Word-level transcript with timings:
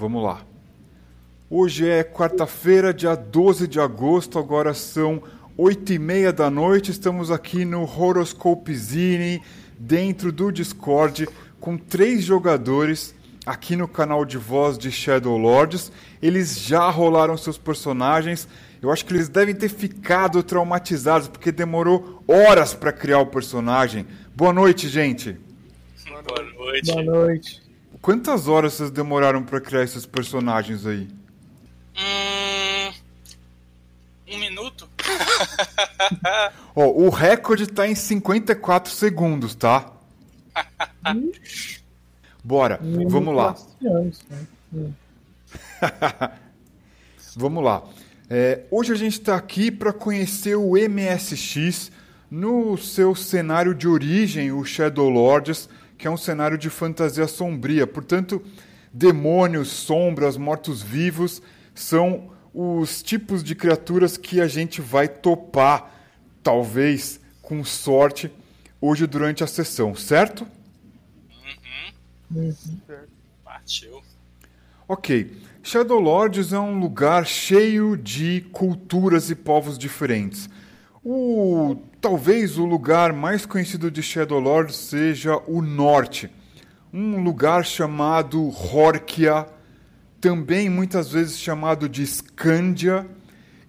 Vamos 0.00 0.24
lá. 0.24 0.40
Hoje 1.50 1.86
é 1.86 2.02
quarta-feira, 2.02 2.94
dia 2.94 3.14
12 3.14 3.68
de 3.68 3.78
agosto, 3.78 4.38
agora 4.38 4.72
são 4.72 5.22
oito 5.58 5.92
e 5.92 5.98
meia 5.98 6.32
da 6.32 6.48
noite. 6.48 6.90
Estamos 6.90 7.30
aqui 7.30 7.66
no 7.66 7.82
Horoscope 7.82 8.74
Zine, 8.74 9.42
dentro 9.78 10.32
do 10.32 10.50
Discord, 10.50 11.28
com 11.60 11.76
três 11.76 12.24
jogadores 12.24 13.14
aqui 13.44 13.76
no 13.76 13.86
canal 13.86 14.24
de 14.24 14.38
voz 14.38 14.78
de 14.78 14.90
Shadow 14.90 15.36
Lords. 15.36 15.92
Eles 16.22 16.58
já 16.58 16.88
rolaram 16.88 17.36
seus 17.36 17.58
personagens. 17.58 18.48
Eu 18.80 18.90
acho 18.90 19.04
que 19.04 19.12
eles 19.12 19.28
devem 19.28 19.54
ter 19.54 19.68
ficado 19.68 20.42
traumatizados, 20.42 21.28
porque 21.28 21.52
demorou 21.52 22.24
horas 22.26 22.72
para 22.72 22.90
criar 22.90 23.18
o 23.18 23.26
personagem. 23.26 24.06
Boa 24.34 24.54
noite, 24.54 24.88
gente. 24.88 25.36
Boa 26.08 26.42
noite. 26.42 26.90
Boa 26.90 27.02
noite. 27.04 27.69
Quantas 28.00 28.48
horas 28.48 28.74
vocês 28.74 28.90
demoraram 28.90 29.42
para 29.42 29.60
criar 29.60 29.82
esses 29.84 30.06
personagens 30.06 30.86
aí? 30.86 31.08
Hum, 31.96 32.92
um 34.32 34.38
minuto? 34.38 34.88
Ó, 36.74 36.86
o 36.86 37.10
recorde 37.10 37.66
tá 37.66 37.86
em 37.86 37.94
54 37.94 38.90
segundos, 38.92 39.54
tá? 39.54 39.92
Bora, 42.42 42.80
Um 42.82 43.06
vamos 43.08 43.36
lá. 43.36 43.54
anos, 43.84 44.20
né? 44.30 44.46
Vamos 47.36 47.62
lá. 47.62 47.82
É, 48.28 48.64
hoje 48.70 48.92
a 48.92 48.96
gente 48.96 49.14
está 49.14 49.36
aqui 49.36 49.70
para 49.70 49.92
conhecer 49.92 50.56
o 50.56 50.72
MSX 50.72 51.90
no 52.30 52.76
seu 52.78 53.14
cenário 53.14 53.74
de 53.74 53.86
origem, 53.88 54.52
o 54.52 54.64
Shadow 54.64 55.08
Lords, 55.08 55.68
que 56.00 56.06
é 56.06 56.10
um 56.10 56.16
cenário 56.16 56.56
de 56.56 56.70
fantasia 56.70 57.28
sombria. 57.28 57.86
Portanto, 57.86 58.42
demônios, 58.90 59.68
sombras, 59.68 60.38
mortos-vivos 60.38 61.42
são 61.74 62.30
os 62.54 63.02
tipos 63.02 63.44
de 63.44 63.54
criaturas 63.54 64.16
que 64.16 64.40
a 64.40 64.48
gente 64.48 64.80
vai 64.80 65.06
topar, 65.06 65.92
talvez 66.42 67.20
com 67.42 67.62
sorte, 67.62 68.32
hoje 68.80 69.06
durante 69.06 69.44
a 69.44 69.46
sessão, 69.46 69.94
certo? 69.94 70.46
Partiu. 73.44 74.02
Ok. 74.88 75.36
Shadow 75.62 76.00
Lords 76.00 76.54
é 76.54 76.58
um 76.58 76.80
lugar 76.80 77.26
cheio 77.26 77.94
de 77.94 78.40
culturas 78.52 79.28
e 79.28 79.34
povos 79.34 79.76
diferentes. 79.76 80.48
O 81.04 81.76
talvez 82.00 82.56
o 82.56 82.64
lugar 82.64 83.12
mais 83.12 83.44
conhecido 83.44 83.90
de 83.90 84.02
Shadow 84.02 84.40
Lords 84.40 84.76
seja 84.76 85.36
o 85.46 85.60
norte, 85.60 86.30
um 86.92 87.22
lugar 87.22 87.64
chamado 87.64 88.48
Horkia, 88.48 89.46
também 90.20 90.68
muitas 90.70 91.12
vezes 91.12 91.38
chamado 91.38 91.88
de 91.88 92.06
Scandia, 92.06 93.06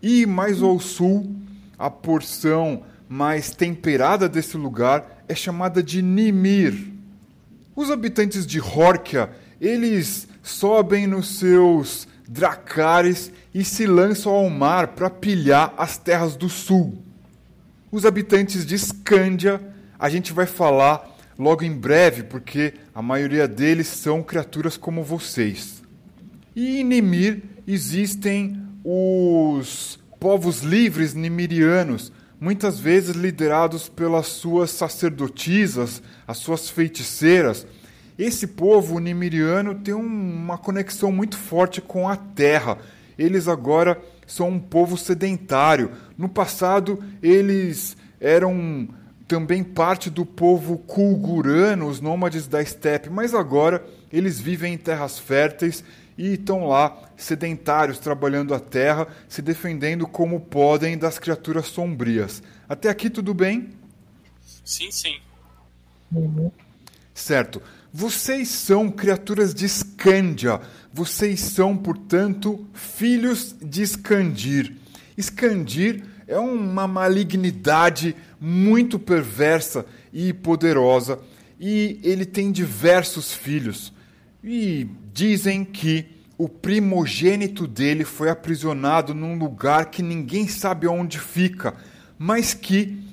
e 0.02 0.26
mais 0.26 0.62
ao 0.62 0.80
sul, 0.80 1.36
a 1.78 1.90
porção 1.90 2.84
mais 3.08 3.52
temperada 3.52 4.30
desse 4.30 4.56
lugar 4.56 5.24
é 5.28 5.36
chamada 5.36 5.84
de 5.84 6.02
Nimir. 6.02 6.74
Os 7.76 7.92
habitantes 7.92 8.46
de 8.48 8.60
Horkia, 8.60 9.30
eles 9.60 10.28
sobem 10.42 11.06
nos 11.06 11.38
seus 11.38 12.08
dracares 12.28 13.32
e 13.54 13.64
se 13.64 13.86
lançam 13.86 14.32
ao 14.32 14.50
mar 14.50 14.90
para 14.90 15.10
pilhar 15.10 15.74
as 15.78 15.98
terras 15.98 16.36
do 16.36 16.50
sul. 16.50 17.11
Os 17.92 18.06
habitantes 18.06 18.66
de 18.66 18.78
Scandia, 18.78 19.60
a 20.00 20.10
gente 20.10 20.32
vai 20.32 20.46
falar 20.46 21.18
logo 21.38 21.64
em 21.64 21.74
breve, 21.74 22.24
porque 22.24 22.74
a 22.96 23.02
maioria 23.02 23.48
deles 23.50 23.88
são 23.88 24.24
criaturas 24.24 24.78
como 24.78 25.04
vocês. 25.04 25.84
E 26.56 26.80
em 26.80 26.84
Nimir 26.86 27.44
existem 27.68 28.62
os 28.82 30.00
povos 30.22 30.62
livres 30.62 31.14
nimirianos, 31.14 32.14
muitas 32.40 32.80
vezes 32.80 33.16
liderados 33.16 33.90
pelas 33.90 34.28
suas 34.28 34.72
sacerdotisas, 34.72 36.02
as 36.26 36.38
suas 36.38 36.70
feiticeiras. 36.70 37.68
Esse 38.18 38.48
povo 38.48 39.00
nimiriano 39.00 39.76
tem 39.76 39.94
um- 39.94 40.06
uma 40.06 40.58
conexão 40.58 41.12
muito 41.12 41.38
forte 41.38 41.82
com 41.82 42.08
a 42.08 42.16
terra. 42.16 42.78
Eles 43.18 43.48
agora 43.50 44.02
são 44.32 44.48
um 44.50 44.60
povo 44.60 44.98
sedentário. 44.98 45.92
No 46.18 46.30
passado, 46.30 47.04
eles 47.22 47.98
eram 48.20 48.88
também 49.28 49.62
parte 49.62 50.10
do 50.10 50.26
povo 50.26 50.78
kulgurano, 50.78 51.88
os 51.88 52.00
nômades 52.00 52.48
da 52.48 52.62
estepe, 52.62 53.10
mas 53.10 53.34
agora 53.34 53.86
eles 54.12 54.40
vivem 54.40 54.74
em 54.74 54.78
terras 54.78 55.20
férteis 55.20 55.84
e 56.18 56.34
estão 56.34 56.66
lá 56.66 56.98
sedentários, 57.18 58.00
trabalhando 58.00 58.54
a 58.54 58.60
terra, 58.60 59.06
se 59.28 59.42
defendendo 59.42 60.08
como 60.08 60.40
podem 60.40 60.98
das 60.98 61.20
criaturas 61.20 61.68
sombrias. 61.68 62.42
Até 62.70 62.88
aqui 62.88 63.10
tudo 63.10 63.34
bem? 63.34 63.70
Sim, 64.64 64.92
sim. 64.92 65.20
Certo. 67.14 67.62
Vocês 67.94 68.48
são 68.48 68.90
criaturas 68.90 69.54
de 69.54 69.68
Scandia. 69.68 70.62
Vocês 70.94 71.42
são, 71.42 71.76
portanto, 71.76 72.66
filhos 72.74 73.54
de 73.62 73.86
Scandir. 73.86 74.78
Scandir 75.20 76.02
é 76.26 76.40
uma 76.40 76.88
malignidade 76.88 78.16
muito 78.40 78.98
perversa 78.98 79.86
e 80.14 80.32
poderosa, 80.32 81.20
e 81.60 82.00
ele 82.02 82.26
tem 82.26 82.50
diversos 82.50 83.34
filhos. 83.34 83.92
E 84.42 84.88
dizem 85.14 85.66
que 85.66 86.06
o 86.38 86.48
primogênito 86.48 87.68
dele 87.68 88.06
foi 88.06 88.30
aprisionado 88.30 89.14
num 89.14 89.38
lugar 89.38 89.88
que 89.88 90.02
ninguém 90.02 90.48
sabe 90.48 90.88
onde 90.88 91.20
fica, 91.20 91.76
mas 92.18 92.54
que 92.54 93.04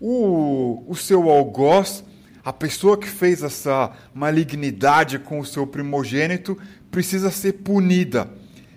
o, 0.00 0.84
o 0.86 0.94
seu 0.94 1.28
algoz, 1.28 2.04
a 2.48 2.52
pessoa 2.54 2.96
que 2.96 3.06
fez 3.06 3.42
essa 3.42 3.92
malignidade 4.14 5.18
com 5.18 5.38
o 5.38 5.44
seu 5.44 5.66
primogênito, 5.66 6.56
precisa 6.90 7.30
ser 7.30 7.52
punida. 7.52 8.26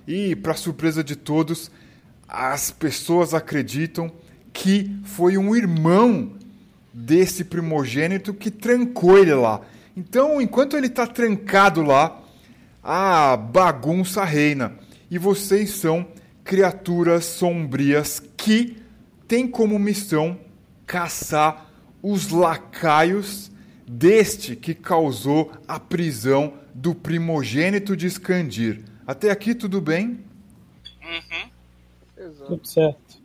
E, 0.06 0.36
para 0.36 0.56
surpresa 0.56 1.02
de 1.02 1.16
todos, 1.16 1.72
as 2.28 2.70
pessoas 2.70 3.34
acreditam 3.34 4.12
que 4.52 4.94
foi 5.06 5.38
um 5.38 5.56
irmão 5.56 6.34
desse 6.94 7.46
primogênito 7.46 8.34
que 8.34 8.52
trancou 8.52 9.18
ele 9.18 9.34
lá. 9.34 9.62
Então, 9.96 10.42
enquanto 10.42 10.76
ele 10.76 10.88
está 10.88 11.08
trancado 11.08 11.82
lá, 11.82 12.22
a 12.84 13.38
bagunça 13.38 14.26
reina. 14.26 14.74
E 15.10 15.18
vocês 15.18 15.70
são 15.76 16.06
criaturas 16.44 17.24
sombrias 17.24 18.22
que 18.36 18.76
têm 19.30 19.48
como 19.48 19.80
missão 19.80 20.38
caçar 20.86 21.72
os 22.04 22.32
lacaios 22.32 23.50
deste 23.88 24.56
que 24.56 24.74
causou 24.74 25.52
a 25.68 25.80
prisão 25.80 26.54
do 26.74 26.96
primogênito 26.96 27.96
de 27.96 28.10
Scandir. 28.10 28.84
Até 29.06 29.30
aqui 29.30 29.54
tudo 29.54 29.82
bem? 29.82 30.20
Uhum. 31.04 31.50
Tudo 32.48 32.68
certo. 32.68 33.22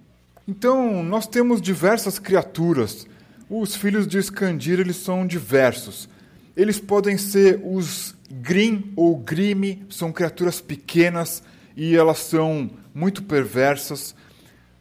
Então, 0.48 1.02
nós 1.02 1.26
temos 1.26 1.60
diversas 1.60 2.18
criaturas. 2.18 3.06
Os 3.48 3.76
filhos 3.76 4.06
de 4.06 4.20
Scandir, 4.22 4.80
eles 4.80 4.96
são 4.96 5.26
diversos. 5.26 6.08
Eles 6.56 6.80
podem 6.80 7.18
ser 7.18 7.60
os 7.62 8.14
Grim 8.30 8.92
ou 8.96 9.16
Grime, 9.16 9.84
são 9.90 10.12
criaturas 10.12 10.60
pequenas 10.60 11.42
e 11.76 11.94
elas 11.94 12.18
são 12.18 12.70
muito 12.94 13.22
perversas. 13.22 14.14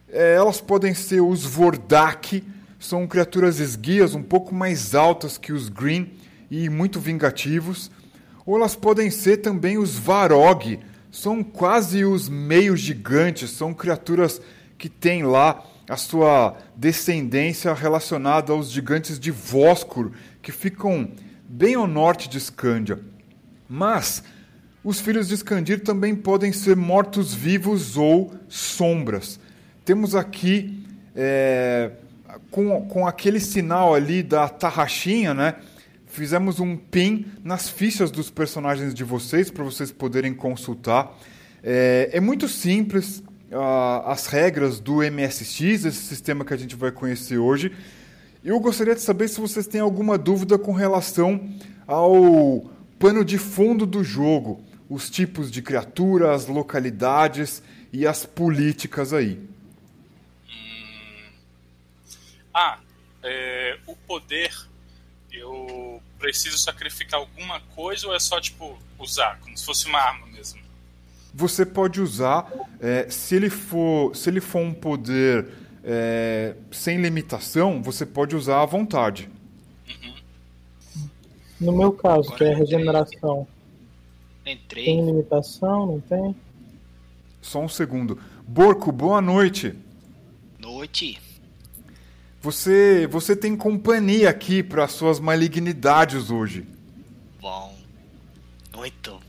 É, 0.08 0.34
elas 0.34 0.60
podem 0.60 0.94
ser 0.94 1.20
os 1.20 1.44
Vordak, 1.44 2.42
são 2.86 3.06
criaturas 3.06 3.58
esguias 3.58 4.14
um 4.14 4.22
pouco 4.22 4.54
mais 4.54 4.94
altas 4.94 5.36
que 5.36 5.52
os 5.52 5.68
Green 5.68 6.12
e 6.50 6.68
muito 6.68 7.00
vingativos. 7.00 7.90
Ou 8.44 8.56
elas 8.56 8.76
podem 8.76 9.10
ser 9.10 9.38
também 9.38 9.76
os 9.76 9.98
Varog, 9.98 10.78
são 11.10 11.42
quase 11.42 12.04
os 12.04 12.28
meio 12.28 12.76
gigantes, 12.76 13.50
são 13.50 13.74
criaturas 13.74 14.40
que 14.78 14.88
têm 14.88 15.24
lá 15.24 15.64
a 15.88 15.96
sua 15.96 16.56
descendência 16.76 17.72
relacionada 17.74 18.52
aos 18.52 18.70
gigantes 18.70 19.18
de 19.18 19.30
Voskur, 19.30 20.12
que 20.40 20.52
ficam 20.52 21.10
bem 21.48 21.74
ao 21.74 21.86
norte 21.86 22.28
de 22.28 22.38
Scandia. 22.38 23.00
Mas 23.68 24.22
os 24.84 25.00
filhos 25.00 25.26
de 25.26 25.36
Scandir 25.36 25.82
também 25.82 26.14
podem 26.14 26.52
ser 26.52 26.76
mortos-vivos 26.76 27.96
ou 27.96 28.32
sombras. 28.48 29.40
Temos 29.84 30.14
aqui, 30.14 30.84
é, 31.14 31.90
com, 32.56 32.80
com 32.88 33.06
aquele 33.06 33.38
sinal 33.38 33.94
ali 33.94 34.22
da 34.22 34.48
tarraxinha, 34.48 35.34
né? 35.34 35.56
Fizemos 36.06 36.58
um 36.58 36.74
pin 36.74 37.26
nas 37.44 37.68
fichas 37.68 38.10
dos 38.10 38.30
personagens 38.30 38.94
de 38.94 39.04
vocês 39.04 39.50
para 39.50 39.62
vocês 39.62 39.92
poderem 39.92 40.32
consultar. 40.32 41.14
É, 41.62 42.08
é 42.14 42.18
muito 42.18 42.48
simples 42.48 43.22
ah, 43.52 44.10
as 44.10 44.24
regras 44.26 44.80
do 44.80 45.02
MSX, 45.02 45.84
esse 45.84 45.92
sistema 45.92 46.46
que 46.46 46.54
a 46.54 46.56
gente 46.56 46.74
vai 46.74 46.90
conhecer 46.90 47.36
hoje. 47.36 47.72
Eu 48.42 48.58
gostaria 48.58 48.94
de 48.94 49.02
saber 49.02 49.28
se 49.28 49.38
vocês 49.38 49.66
têm 49.66 49.82
alguma 49.82 50.16
dúvida 50.16 50.56
com 50.56 50.72
relação 50.72 51.46
ao 51.86 52.70
pano 52.98 53.22
de 53.22 53.36
fundo 53.36 53.84
do 53.84 54.02
jogo. 54.02 54.62
os 54.88 55.10
tipos 55.10 55.50
de 55.50 55.60
criatura, 55.60 56.32
as 56.32 56.46
localidades 56.46 57.62
e 57.92 58.06
as 58.06 58.24
políticas 58.24 59.12
aí. 59.12 59.55
Ah, 62.58 62.78
é, 63.22 63.78
o 63.86 63.94
poder. 63.94 64.50
Eu 65.30 66.00
preciso 66.18 66.56
sacrificar 66.56 67.20
alguma 67.20 67.60
coisa 67.74 68.06
ou 68.06 68.16
é 68.16 68.18
só, 68.18 68.40
tipo, 68.40 68.78
usar? 68.98 69.38
Como 69.40 69.54
se 69.58 69.62
fosse 69.62 69.86
uma 69.86 69.98
arma 69.98 70.26
mesmo? 70.28 70.58
Você 71.34 71.66
pode 71.66 72.00
usar, 72.00 72.50
é, 72.80 73.10
se, 73.10 73.36
ele 73.36 73.50
for, 73.50 74.16
se 74.16 74.30
ele 74.30 74.40
for 74.40 74.60
um 74.60 74.72
poder 74.72 75.46
é, 75.84 76.56
sem 76.72 76.96
limitação, 76.96 77.82
você 77.82 78.06
pode 78.06 78.34
usar 78.34 78.62
à 78.62 78.64
vontade. 78.64 79.28
No 81.60 81.72
meu 81.72 81.92
caso, 81.92 82.34
que 82.36 82.44
é 82.44 82.54
a 82.54 82.56
regeneração, 82.56 83.46
tem 84.42 84.54
Entrei. 84.54 84.96
limitação, 84.96 85.86
não 85.86 86.00
tem? 86.00 86.34
Só 87.42 87.60
um 87.60 87.68
segundo. 87.68 88.18
Borco, 88.48 88.90
boa 88.90 89.20
noite. 89.20 89.74
Noite. 90.58 91.25
Você, 92.46 93.08
você 93.08 93.34
tem 93.34 93.56
companhia 93.56 94.30
aqui 94.30 94.62
para 94.62 94.86
suas 94.86 95.18
malignidades 95.18 96.30
hoje. 96.30 96.64
Bom. 97.40 97.76
Muito. 98.72 99.20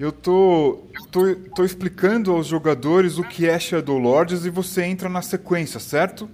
Eu 0.00 0.10
tô, 0.10 0.82
tô, 1.10 1.34
tô 1.54 1.62
explicando 1.62 2.32
aos 2.32 2.46
jogadores 2.46 3.18
o 3.18 3.22
que 3.22 3.46
é 3.46 3.58
Shadow 3.58 3.98
Lords 3.98 4.46
e 4.46 4.50
você 4.50 4.84
entra 4.84 5.10
na 5.10 5.20
sequência, 5.20 5.78
certo? 5.78 6.30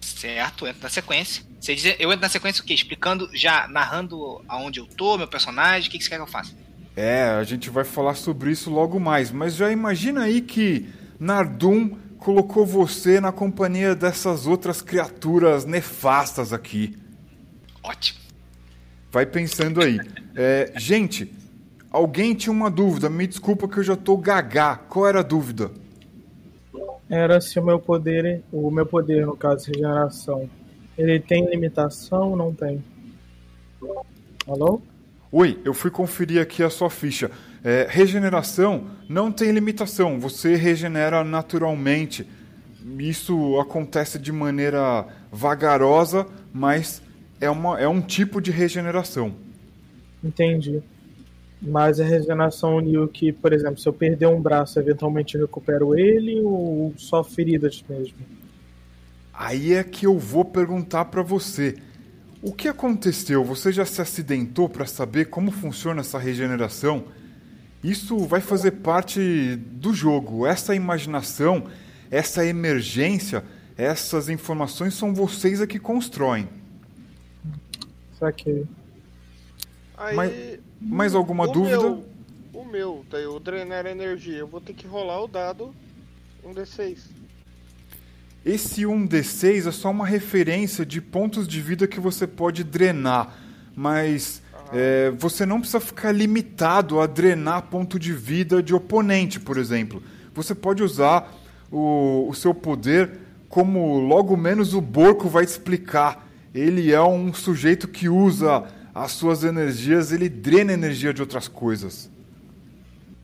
Certo, 0.00 0.66
entro 0.66 0.84
na 0.84 0.88
sequência. 0.88 1.44
Você 1.60 1.74
diz, 1.74 1.96
eu 1.98 2.08
entro 2.10 2.22
na 2.22 2.30
sequência 2.30 2.62
o 2.62 2.64
quê? 2.64 2.72
Explicando, 2.72 3.28
já 3.34 3.68
narrando 3.68 4.42
aonde 4.48 4.80
eu 4.80 4.86
tô, 4.86 5.18
meu 5.18 5.28
personagem, 5.28 5.90
o 5.90 5.92
que, 5.92 5.98
que 5.98 6.04
você 6.04 6.08
quer 6.08 6.16
que 6.16 6.22
eu 6.22 6.26
faça? 6.26 6.54
É, 6.96 7.24
a 7.38 7.44
gente 7.44 7.68
vai 7.68 7.84
falar 7.84 8.14
sobre 8.14 8.50
isso 8.50 8.70
logo 8.70 8.98
mais, 8.98 9.30
mas 9.30 9.54
já 9.54 9.70
imagina 9.70 10.22
aí 10.22 10.40
que 10.40 10.88
Nardum 11.20 11.98
colocou 12.18 12.66
você 12.66 13.20
na 13.20 13.32
companhia 13.32 13.94
dessas 13.94 14.46
outras 14.46 14.82
criaturas 14.82 15.64
nefastas 15.64 16.52
aqui. 16.52 16.96
Ótimo. 17.82 18.18
Vai 19.10 19.24
pensando 19.24 19.80
aí. 19.82 19.98
É, 20.34 20.72
gente, 20.76 21.32
alguém 21.90 22.34
tinha 22.34 22.52
uma 22.52 22.70
dúvida, 22.70 23.08
me 23.08 23.26
desculpa 23.26 23.68
que 23.68 23.78
eu 23.78 23.82
já 23.82 23.96
tô 23.96 24.16
gagá. 24.16 24.76
Qual 24.76 25.06
era 25.06 25.20
a 25.20 25.22
dúvida? 25.22 25.70
Era 27.08 27.40
se 27.40 27.58
o 27.58 27.64
meu 27.64 27.78
poder, 27.78 28.42
o 28.52 28.70
meu 28.70 28.84
poder, 28.84 29.24
no 29.24 29.34
caso, 29.34 29.68
regeneração, 29.68 30.50
ele 30.96 31.18
tem 31.18 31.48
limitação 31.48 32.30
ou 32.30 32.36
não 32.36 32.52
tem? 32.52 32.84
Alô? 34.46 34.82
Oi, 35.32 35.58
eu 35.64 35.72
fui 35.72 35.90
conferir 35.90 36.42
aqui 36.42 36.62
a 36.62 36.68
sua 36.68 36.90
ficha. 36.90 37.30
É, 37.62 37.86
regeneração 37.88 38.86
não 39.08 39.32
tem 39.32 39.50
limitação, 39.50 40.20
você 40.20 40.54
regenera 40.54 41.24
naturalmente. 41.24 42.26
Isso 42.98 43.58
acontece 43.60 44.18
de 44.18 44.32
maneira 44.32 45.06
vagarosa, 45.30 46.26
mas 46.52 47.02
é, 47.40 47.50
uma, 47.50 47.78
é 47.78 47.88
um 47.88 48.00
tipo 48.00 48.40
de 48.40 48.50
regeneração. 48.50 49.34
Entendi. 50.22 50.82
Mas 51.60 51.98
a 51.98 52.04
regeneração 52.04 52.76
uniu 52.76 53.08
que, 53.08 53.32
por 53.32 53.52
exemplo, 53.52 53.78
se 53.78 53.88
eu 53.88 53.92
perder 53.92 54.26
um 54.26 54.40
braço, 54.40 54.78
eventualmente 54.78 55.34
eu 55.34 55.42
recupero 55.42 55.98
ele 55.98 56.40
ou 56.40 56.94
só 56.96 57.24
feridas 57.24 57.84
mesmo? 57.88 58.16
Aí 59.32 59.74
é 59.74 59.82
que 59.82 60.06
eu 60.06 60.18
vou 60.18 60.44
perguntar 60.44 61.06
para 61.06 61.22
você. 61.22 61.76
O 62.40 62.52
que 62.52 62.68
aconteceu? 62.68 63.44
Você 63.44 63.72
já 63.72 63.84
se 63.84 64.00
acidentou 64.00 64.68
para 64.68 64.86
saber 64.86 65.26
como 65.26 65.50
funciona 65.50 66.00
essa 66.00 66.18
regeneração? 66.18 67.04
Isso 67.82 68.18
vai 68.18 68.40
fazer 68.40 68.72
parte 68.72 69.56
do 69.56 69.94
jogo. 69.94 70.46
Essa 70.46 70.74
imaginação, 70.74 71.66
essa 72.10 72.44
emergência, 72.44 73.44
essas 73.76 74.28
informações 74.28 74.94
são 74.94 75.14
vocês 75.14 75.60
a 75.60 75.66
que 75.66 75.78
constroem. 75.78 76.48
Saquei. 78.18 78.66
Aí, 79.96 80.16
Mas- 80.16 80.58
Mais 80.80 81.14
alguma 81.14 81.44
o 81.44 81.52
dúvida? 81.52 81.78
Meu, 81.78 82.04
o 82.52 82.64
meu, 82.64 83.04
tá? 83.10 83.18
Eu 83.18 83.38
drenar 83.40 83.86
energia. 83.86 84.38
Eu 84.38 84.46
vou 84.46 84.60
ter 84.60 84.72
que 84.72 84.86
rolar 84.86 85.22
o 85.22 85.28
dado 85.28 85.74
um 86.44 86.52
D6. 86.54 86.98
Esse 88.44 88.86
1d6 88.86 89.66
é 89.66 89.72
só 89.72 89.90
uma 89.90 90.06
referência 90.06 90.86
de 90.86 91.00
pontos 91.00 91.46
de 91.46 91.60
vida 91.60 91.86
que 91.88 91.98
você 92.00 92.26
pode 92.26 92.62
drenar, 92.62 93.36
mas 93.74 94.40
é, 94.72 95.10
você 95.12 95.46
não 95.46 95.60
precisa 95.60 95.80
ficar 95.80 96.12
limitado 96.12 97.00
a 97.00 97.06
drenar 97.06 97.62
ponto 97.62 97.98
de 97.98 98.12
vida 98.12 98.62
de 98.62 98.74
oponente, 98.74 99.40
por 99.40 99.56
exemplo. 99.56 100.02
Você 100.34 100.54
pode 100.54 100.82
usar 100.82 101.32
o, 101.70 102.28
o 102.28 102.34
seu 102.34 102.54
poder 102.54 103.18
como 103.48 103.98
logo 103.98 104.36
menos 104.36 104.74
o 104.74 104.80
Borco 104.80 105.28
vai 105.28 105.44
explicar. 105.44 106.26
Ele 106.54 106.92
é 106.92 107.00
um 107.02 107.32
sujeito 107.32 107.88
que 107.88 108.08
usa 108.08 108.64
as 108.94 109.12
suas 109.12 109.44
energias, 109.44 110.12
ele 110.12 110.28
drena 110.28 110.72
energia 110.72 111.14
de 111.14 111.22
outras 111.22 111.48
coisas. 111.48 112.10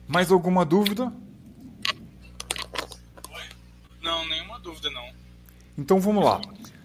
Mais 0.07 0.31
alguma 0.31 0.65
dúvida? 0.65 1.11
Não, 4.01 4.27
nenhuma 4.27 4.59
dúvida 4.59 4.89
não. 4.89 5.05
Então 5.77 5.99
vamos 5.99 6.23
lá. 6.23 6.41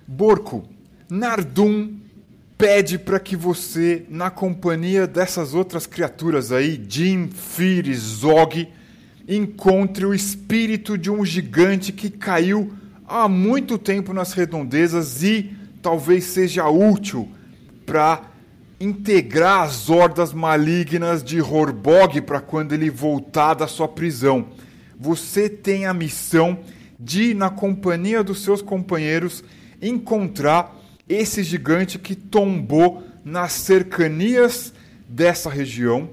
Borco, 0.07 0.69
Nardum 1.09 2.01
pede 2.61 2.99
para 2.99 3.19
que 3.19 3.35
você, 3.35 4.05
na 4.11 4.29
companhia 4.29 5.07
dessas 5.07 5.55
outras 5.55 5.87
criaturas 5.87 6.53
aí, 6.53 6.79
Jim, 6.87 7.31
Fir, 7.33 7.91
Zog, 7.95 8.69
encontre 9.27 10.05
o 10.05 10.13
espírito 10.13 10.99
de 10.99 11.11
um 11.11 11.25
gigante 11.25 11.91
que 11.91 12.11
caiu 12.11 12.71
há 13.09 13.27
muito 13.27 13.79
tempo 13.79 14.13
nas 14.13 14.35
redondezas 14.35 15.23
e 15.23 15.57
talvez 15.81 16.25
seja 16.25 16.69
útil 16.69 17.31
para 17.87 18.25
integrar 18.79 19.63
as 19.63 19.89
hordas 19.89 20.35
malignas 20.35 21.25
de 21.25 21.41
Horbog 21.41 22.21
para 22.21 22.43
quando 22.43 22.75
ele 22.75 22.91
voltar 22.91 23.55
da 23.55 23.67
sua 23.67 23.89
prisão. 23.89 24.49
Você 24.99 25.49
tem 25.49 25.87
a 25.87 25.95
missão 25.95 26.59
de, 26.99 27.33
na 27.33 27.49
companhia 27.49 28.23
dos 28.23 28.43
seus 28.43 28.61
companheiros, 28.61 29.43
encontrar 29.81 30.79
esse 31.11 31.43
gigante 31.43 31.99
que 31.99 32.15
tombou 32.15 33.05
nas 33.25 33.53
cercanias 33.53 34.73
dessa 35.09 35.51
região 35.51 36.09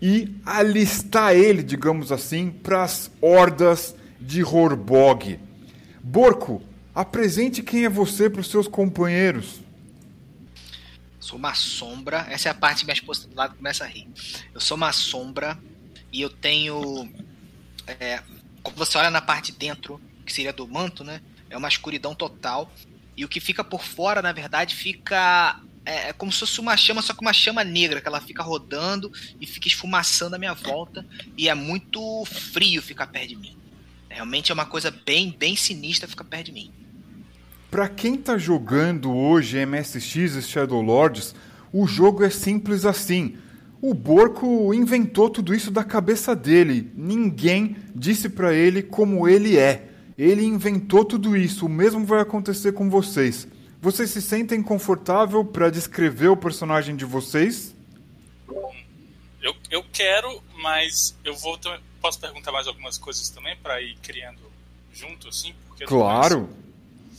e 0.00 0.36
alistar 0.44 1.32
ele, 1.34 1.62
digamos 1.62 2.12
assim, 2.12 2.50
para 2.50 2.84
as 2.84 3.10
hordas 3.20 3.96
de 4.20 4.44
Horbog. 4.44 5.40
Borco, 6.02 6.62
apresente 6.94 7.62
quem 7.62 7.86
é 7.86 7.88
você 7.88 8.28
para 8.28 8.42
os 8.42 8.50
seus 8.50 8.68
companheiros. 8.68 9.60
Sou 11.18 11.38
uma 11.38 11.54
sombra. 11.54 12.26
Essa 12.30 12.50
é 12.50 12.52
a 12.52 12.54
parte 12.54 12.80
que 12.80 12.84
minha 12.84 12.94
esposa 12.94 13.26
do 13.26 13.34
lado 13.34 13.56
começa 13.56 13.84
a 13.84 13.86
rir. 13.86 14.06
Eu 14.54 14.60
sou 14.60 14.76
uma 14.76 14.92
sombra 14.92 15.58
e 16.12 16.20
eu 16.20 16.30
tenho. 16.30 17.08
É, 17.86 18.22
quando 18.62 18.76
você 18.76 18.98
olha 18.98 19.10
na 19.10 19.22
parte 19.22 19.50
de 19.50 19.58
dentro, 19.58 20.00
que 20.24 20.32
seria 20.32 20.52
do 20.52 20.68
manto, 20.68 21.02
né? 21.02 21.20
É 21.48 21.56
uma 21.56 21.68
escuridão 21.68 22.14
total. 22.14 22.70
E 23.16 23.24
o 23.24 23.28
que 23.28 23.40
fica 23.40 23.64
por 23.64 23.82
fora, 23.82 24.20
na 24.20 24.32
verdade, 24.32 24.74
fica. 24.74 25.60
É, 25.84 26.08
é 26.08 26.12
como 26.12 26.32
se 26.32 26.40
fosse 26.40 26.60
uma 26.60 26.76
chama, 26.76 27.00
só 27.00 27.14
que 27.14 27.20
uma 27.20 27.32
chama 27.32 27.64
negra, 27.64 28.00
que 28.00 28.08
ela 28.08 28.20
fica 28.20 28.42
rodando 28.42 29.10
e 29.40 29.46
fica 29.46 29.68
esfumaçando 29.68 30.36
à 30.36 30.38
minha 30.38 30.54
volta. 30.54 31.06
E 31.36 31.48
é 31.48 31.54
muito 31.54 32.24
frio 32.26 32.82
ficar 32.82 33.06
perto 33.06 33.28
de 33.28 33.36
mim. 33.36 33.56
Realmente 34.08 34.50
é 34.50 34.54
uma 34.54 34.66
coisa 34.66 34.90
bem, 34.90 35.34
bem 35.38 35.56
sinistra 35.56 36.08
ficar 36.08 36.24
perto 36.24 36.46
de 36.46 36.52
mim. 36.52 36.72
Para 37.70 37.88
quem 37.88 38.16
tá 38.16 38.38
jogando 38.38 39.12
hoje 39.12 39.64
MSX 39.64 40.16
e 40.16 40.42
Shadow 40.42 40.80
Lords, 40.80 41.34
o 41.72 41.86
jogo 41.86 42.24
é 42.24 42.30
simples 42.30 42.84
assim. 42.84 43.36
O 43.82 43.92
Borco 43.92 44.72
inventou 44.72 45.28
tudo 45.28 45.54
isso 45.54 45.70
da 45.70 45.84
cabeça 45.84 46.34
dele. 46.34 46.90
Ninguém 46.96 47.76
disse 47.94 48.28
para 48.28 48.54
ele 48.54 48.82
como 48.82 49.28
ele 49.28 49.58
é. 49.58 49.90
Ele 50.18 50.44
inventou 50.44 51.04
tudo 51.04 51.36
isso. 51.36 51.66
O 51.66 51.68
mesmo 51.68 52.04
vai 52.04 52.20
acontecer 52.20 52.72
com 52.72 52.88
vocês. 52.88 53.46
Vocês 53.80 54.10
se 54.10 54.22
sentem 54.22 54.62
confortável 54.62 55.44
para 55.44 55.70
descrever 55.70 56.28
o 56.28 56.36
personagem 56.36 56.96
de 56.96 57.04
vocês? 57.04 57.74
Eu, 59.40 59.54
eu 59.70 59.84
quero, 59.92 60.42
mas 60.56 61.14
eu 61.24 61.34
vou. 61.36 61.58
Posso 62.00 62.18
perguntar 62.18 62.50
mais 62.50 62.66
algumas 62.66 62.98
coisas 62.98 63.28
também 63.28 63.56
pra 63.56 63.80
ir 63.80 63.96
criando 64.02 64.40
junto, 64.92 65.28
assim? 65.28 65.54
Claro. 65.86 66.48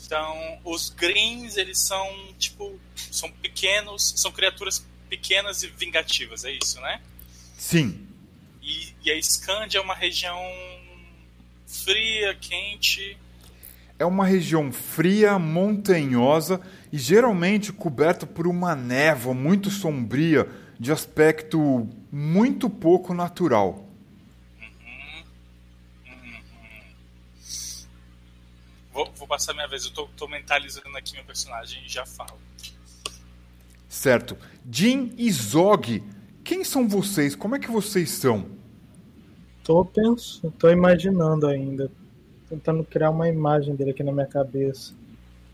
Então, 0.04 0.60
os 0.63 0.89
greens, 0.89 1.58
eles 1.58 1.80
são, 1.80 2.34
tipo, 2.39 2.80
são 2.96 3.30
pequenos, 3.32 4.13
são 4.16 4.32
criaturas 4.32 4.86
pequenas 5.10 5.63
e 5.63 5.68
vingativas, 5.68 6.44
é 6.46 6.51
isso, 6.51 6.80
né? 6.80 7.01
Sim. 7.58 8.08
E, 8.62 8.94
e 9.04 9.12
a 9.12 9.22
Scandia 9.22 9.80
é 9.80 9.84
uma 9.84 9.94
região 9.94 10.42
fria, 11.67 12.33
quente. 12.33 13.17
É 14.00 14.05
uma 14.05 14.25
região 14.25 14.71
fria, 14.71 15.38
montanhosa 15.38 16.62
e 16.91 16.97
geralmente 16.97 17.74
coberta 17.74 18.25
por 18.25 18.47
uma 18.47 18.75
névoa 18.75 19.33
muito 19.33 19.69
sombria 19.69 20.47
de 20.79 20.91
aspecto 20.91 21.89
muito 22.12 22.69
pouco 22.69 23.13
natural. 23.13 23.86
Vou, 28.93 29.12
vou 29.15 29.27
passar 29.27 29.53
minha 29.53 29.67
vez, 29.67 29.86
eu 29.86 29.91
tô, 29.91 30.07
tô 30.17 30.27
mentalizando 30.27 30.95
aqui 30.97 31.13
meu 31.13 31.24
personagem 31.24 31.83
e 31.86 31.89
já 31.89 32.05
falo. 32.05 32.39
Certo. 33.88 34.38
Jin 34.71 35.13
e 35.17 35.31
Zog, 35.31 36.03
quem 36.43 36.63
são 36.63 36.88
vocês? 36.88 37.36
Como 37.36 37.55
é 37.55 37.59
que 37.59 37.69
vocês 37.69 38.09
são? 38.12 38.57
Tô 39.67 39.83
pensando, 39.83 40.53
tô 40.57 40.69
imaginando 40.69 41.45
ainda. 41.45 41.91
Tentando 42.47 42.86
criar 42.86 43.09
uma 43.09 43.27
imagem 43.27 43.75
dele 43.75 43.91
aqui 43.91 44.01
na 44.01 44.13
minha 44.13 44.25
cabeça. 44.25 44.93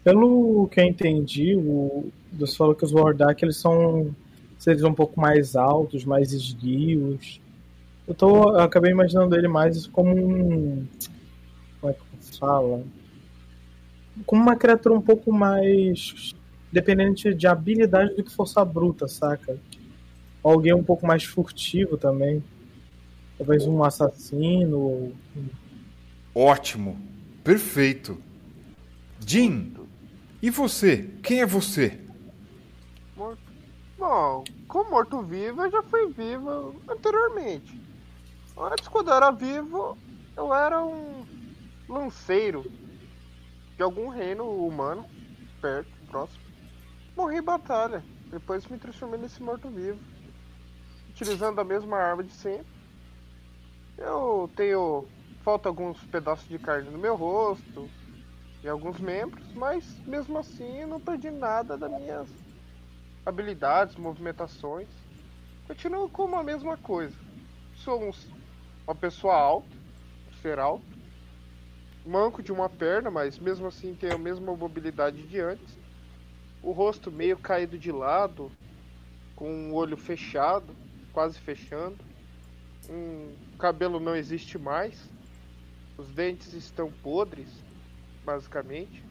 Pelo 0.03 0.67
que 0.67 0.79
eu 0.79 0.83
entendi, 0.83 1.55
o 1.55 2.11
dos 2.31 2.55
falou 2.55 2.75
que 2.75 2.85
os 2.85 2.93
Wardak 2.93 3.43
eles 3.43 3.57
são 3.57 4.15
seres 4.59 4.83
um 4.83 4.93
pouco 4.93 5.19
mais 5.19 5.55
altos, 5.55 6.05
mais 6.05 6.31
esguios. 6.31 7.41
Eu 8.07 8.13
tô 8.13 8.51
eu 8.51 8.59
acabei 8.59 8.91
imaginando 8.91 9.35
ele 9.35 9.47
mais 9.47 9.87
como 9.87 10.15
um 10.15 10.85
como 11.81 11.91
é 11.91 11.95
que 11.95 12.37
fala? 12.37 12.83
Como 14.27 14.43
uma 14.43 14.55
criatura 14.55 14.93
um 14.93 15.01
pouco 15.01 15.31
mais 15.31 16.35
dependente 16.71 17.33
de 17.33 17.47
habilidade 17.47 18.13
do 18.13 18.23
que 18.23 18.31
força 18.31 18.63
bruta, 18.63 19.07
saca? 19.07 19.57
Alguém 20.43 20.71
um 20.71 20.83
pouco 20.83 21.07
mais 21.07 21.23
furtivo 21.23 21.97
também. 21.97 22.43
Talvez 23.37 23.65
um 23.65 23.83
assassino. 23.83 24.79
Ou... 24.79 25.13
Ótimo. 26.35 26.99
Perfeito. 27.43 28.21
Jim, 29.19 29.73
e 30.41 30.49
você? 30.49 31.09
Quem 31.23 31.41
é 31.41 31.45
você? 31.45 31.99
Morto. 33.15 33.41
Bom, 33.97 34.43
como 34.67 34.91
morto-vivo, 34.91 35.61
eu 35.61 35.71
já 35.71 35.83
fui 35.83 36.11
vivo 36.11 36.75
anteriormente. 36.89 37.81
Antes, 38.57 38.87
quando 38.87 39.09
eu 39.09 39.13
era 39.13 39.31
vivo, 39.31 39.97
eu 40.35 40.53
era 40.53 40.83
um 40.83 41.25
lanceiro 41.87 42.69
de 43.77 43.83
algum 43.83 44.09
reino 44.09 44.43
humano, 44.43 45.05
perto, 45.61 45.89
próximo. 46.07 46.43
Morri 47.15 47.37
em 47.37 47.41
batalha. 47.41 48.03
Depois 48.29 48.65
me 48.67 48.77
transformei 48.77 49.19
nesse 49.19 49.41
morto-vivo. 49.41 49.99
Utilizando 51.09 51.61
a 51.61 51.63
mesma 51.63 51.97
arma 51.97 52.23
de 52.23 52.33
sempre. 52.33 52.72
Eu 53.97 54.49
tenho. 54.55 55.05
Falta 55.43 55.67
alguns 55.67 56.01
pedaços 56.05 56.47
de 56.47 56.57
carne 56.57 56.89
no 56.89 56.97
meu 56.97 57.17
rosto 57.17 57.89
e 58.63 58.69
alguns 58.69 58.97
membros, 58.97 59.45
mas 59.53 59.83
mesmo 60.05 60.37
assim 60.37 60.79
eu 60.79 60.87
não 60.87 61.01
perdi 61.01 61.29
nada 61.29 61.77
das 61.77 61.91
minhas 61.91 62.29
habilidades, 63.25 63.97
movimentações. 63.97 64.87
Continuo 65.67 66.07
como 66.07 66.37
a 66.37 66.43
mesma 66.43 66.77
coisa. 66.77 67.15
Sou 67.75 68.01
um, 68.01 68.11
uma 68.87 68.95
pessoa 68.95 69.35
alta, 69.35 69.67
ser 70.41 70.59
alto, 70.59 70.85
manco 72.05 72.41
de 72.41 72.51
uma 72.51 72.69
perna, 72.69 73.11
mas 73.11 73.37
mesmo 73.37 73.67
assim 73.67 73.93
tenho 73.95 74.15
a 74.15 74.17
mesma 74.17 74.55
mobilidade 74.55 75.23
de 75.23 75.39
antes. 75.39 75.77
O 76.61 76.71
rosto 76.71 77.11
meio 77.11 77.37
caído 77.37 77.77
de 77.77 77.91
lado, 77.91 78.49
com 79.35 79.71
o 79.71 79.73
olho 79.73 79.97
fechado, 79.97 80.73
quase 81.11 81.37
fechando. 81.39 81.97
Um 82.89 83.33
cabelo 83.63 83.97
não 83.97 84.13
existe 84.13 84.57
mais. 84.57 84.93
Os 85.97 86.09
dentes 86.09 86.51
estão 86.51 86.91
podres, 86.91 87.47
basicamente. 88.25 89.01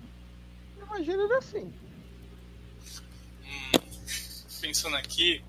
Imagina 0.76 1.22
ele 1.22 1.34
assim. 1.36 1.72
Hum, 3.42 3.78
pensando 4.60 4.96
aqui, 4.96 5.42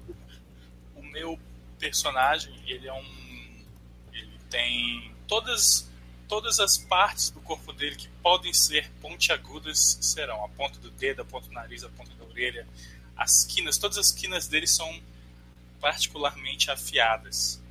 o 0.96 1.04
meu 1.04 1.38
personagem, 1.78 2.54
ele 2.66 2.88
é 2.88 2.94
um. 2.94 3.66
Ele 4.14 4.40
tem 4.50 5.14
todas 5.28 5.92
todas 6.30 6.62
as 6.62 6.78
partes 6.78 7.30
do 7.30 7.42
corpo 7.42 7.74
dele 7.74 7.98
que 7.98 8.08
podem 8.22 8.54
ser 8.54 8.90
pontiagudas 9.02 9.98
serão. 10.00 10.46
A 10.46 10.48
ponta 10.48 10.80
do 10.80 10.90
dedo, 10.90 11.24
a 11.24 11.26
ponta 11.26 11.50
do 11.50 11.54
nariz, 11.54 11.84
a 11.84 11.90
ponta 11.90 12.14
da 12.16 12.24
orelha, 12.24 12.66
as 13.18 13.44
quinas, 13.44 13.78
todas 13.78 13.98
as 13.98 14.14
quinas 14.14 14.48
dele 14.48 14.66
são 14.66 15.02
particularmente 15.82 16.72
afiadas. 16.72 17.62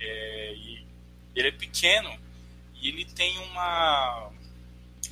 É, 0.00 0.54
e 0.54 0.86
ele 1.34 1.48
é 1.48 1.52
pequeno 1.52 2.18
e 2.74 2.88
ele 2.88 3.04
tem 3.04 3.38
uma. 3.38 4.30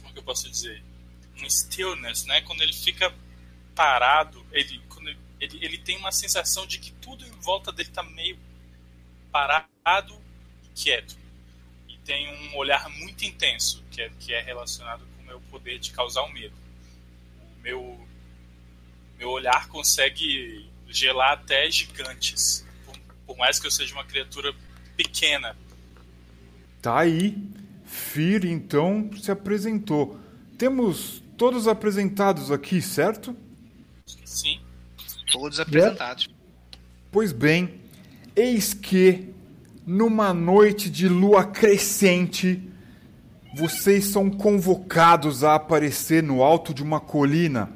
Como 0.00 0.12
que 0.12 0.18
eu 0.18 0.22
posso 0.22 0.48
dizer? 0.50 0.82
Um 1.40 1.46
stillness, 1.48 2.24
né? 2.24 2.40
Quando 2.42 2.62
ele 2.62 2.72
fica 2.72 3.12
parado, 3.74 4.44
ele, 4.52 4.80
quando 4.88 5.08
ele, 5.08 5.18
ele, 5.40 5.64
ele 5.64 5.78
tem 5.78 5.96
uma 5.98 6.12
sensação 6.12 6.66
de 6.66 6.78
que 6.78 6.92
tudo 6.92 7.26
em 7.26 7.30
volta 7.40 7.70
dele 7.70 7.90
está 7.90 8.02
meio 8.02 8.38
parado 9.30 10.18
e 10.64 10.68
quieto 10.74 11.16
tem 12.06 12.28
um 12.28 12.56
olhar 12.56 12.88
muito 12.88 13.24
intenso, 13.24 13.84
que 13.90 14.00
é, 14.00 14.10
que 14.20 14.32
é 14.32 14.40
relacionado 14.40 15.04
com 15.04 15.22
o 15.22 15.26
meu 15.26 15.40
poder 15.50 15.78
de 15.80 15.90
causar 15.90 16.22
o 16.22 16.32
medo. 16.32 16.54
O 17.58 17.60
meu, 17.60 18.08
meu 19.18 19.30
olhar 19.30 19.66
consegue 19.68 20.70
gelar 20.88 21.32
até 21.32 21.68
gigantes, 21.68 22.64
por, 22.84 22.96
por 23.26 23.36
mais 23.36 23.58
que 23.58 23.66
eu 23.66 23.70
seja 23.72 23.92
uma 23.92 24.04
criatura 24.04 24.54
pequena. 24.96 25.54
Tá 26.80 26.98
aí. 26.98 27.36
Fir, 27.84 28.44
então, 28.44 29.10
se 29.20 29.30
apresentou. 29.30 30.18
Temos 30.58 31.22
todos 31.36 31.68
apresentados 31.68 32.50
aqui, 32.50 32.80
certo? 32.80 33.36
Sim. 34.24 34.60
Todos 35.30 35.60
apresentados. 35.60 36.28
Pois 37.12 37.32
bem, 37.32 37.80
eis 38.34 38.74
que 38.74 39.32
numa 39.86 40.34
noite 40.34 40.90
de 40.90 41.08
lua 41.08 41.44
crescente, 41.44 42.60
vocês 43.54 44.06
são 44.06 44.28
convocados 44.28 45.44
a 45.44 45.54
aparecer 45.54 46.22
no 46.22 46.42
alto 46.42 46.74
de 46.74 46.82
uma 46.82 47.00
colina, 47.00 47.70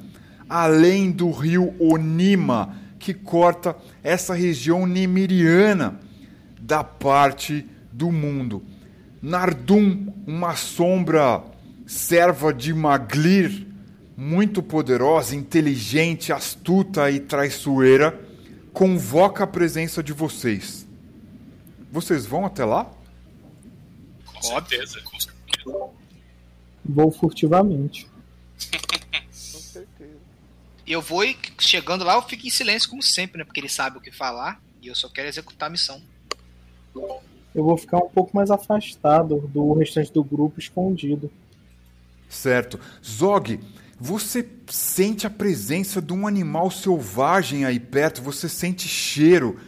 além 0.48 1.10
do 1.10 1.30
rio 1.30 1.74
Onima, 1.78 2.76
que 2.98 3.14
corta 3.14 3.76
essa 4.02 4.34
região 4.34 4.86
nimiriana 4.86 6.00
da 6.70 6.84
parte 6.84 7.66
do 7.90 8.12
mundo. 8.12 8.64
Nardum, 9.20 10.14
uma 10.24 10.54
sombra 10.54 11.42
serva 11.84 12.54
de 12.54 12.72
Maglir, 12.72 13.66
muito 14.16 14.62
poderosa, 14.62 15.34
inteligente, 15.34 16.32
astuta 16.32 17.10
e 17.10 17.18
traiçoeira, 17.18 18.20
convoca 18.72 19.42
a 19.42 19.48
presença 19.48 20.00
de 20.00 20.12
vocês. 20.12 20.86
Vocês 21.90 22.24
vão 22.24 22.46
até 22.46 22.64
lá? 22.64 22.88
Com 24.24 24.40
certeza, 24.40 25.00
com 25.00 25.18
certeza. 25.18 25.88
Vou 26.84 27.10
furtivamente. 27.10 28.06
Com 28.06 29.58
certeza. 29.58 30.20
E 30.86 30.92
eu 30.92 31.02
vou 31.02 31.24
e 31.24 31.36
chegando 31.58 32.04
lá, 32.04 32.14
eu 32.14 32.22
fico 32.22 32.46
em 32.46 32.50
silêncio, 32.50 32.88
como 32.88 33.02
sempre, 33.02 33.38
né? 33.38 33.44
Porque 33.44 33.58
ele 33.58 33.68
sabe 33.68 33.98
o 33.98 34.00
que 34.00 34.12
falar 34.12 34.62
e 34.80 34.86
eu 34.86 34.94
só 34.94 35.08
quero 35.08 35.26
executar 35.26 35.66
a 35.66 35.72
missão. 35.72 36.00
Eu 36.94 37.64
vou 37.64 37.76
ficar 37.76 37.98
um 37.98 38.08
pouco 38.08 38.34
mais 38.34 38.50
afastado 38.50 39.50
do 39.52 39.72
restante 39.72 40.12
do 40.12 40.22
grupo, 40.22 40.60
escondido. 40.60 41.30
Certo. 42.28 42.78
Zog, 43.04 43.58
você 43.98 44.46
sente 44.68 45.26
a 45.26 45.30
presença 45.30 46.00
de 46.00 46.12
um 46.12 46.26
animal 46.26 46.70
selvagem 46.70 47.64
aí 47.64 47.78
perto, 47.78 48.22
você 48.22 48.48
sente 48.48 48.88
cheiro 48.88 49.58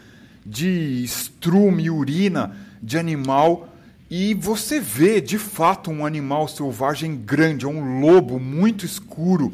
de 0.44 1.02
estrume, 1.04 1.90
urina 1.90 2.56
de 2.82 2.96
animal. 2.98 3.68
E 4.08 4.34
você 4.34 4.78
vê 4.78 5.20
de 5.20 5.38
fato 5.38 5.90
um 5.90 6.06
animal 6.06 6.46
selvagem 6.46 7.16
grande, 7.16 7.66
um 7.66 8.00
lobo 8.00 8.38
muito 8.38 8.86
escuro, 8.86 9.52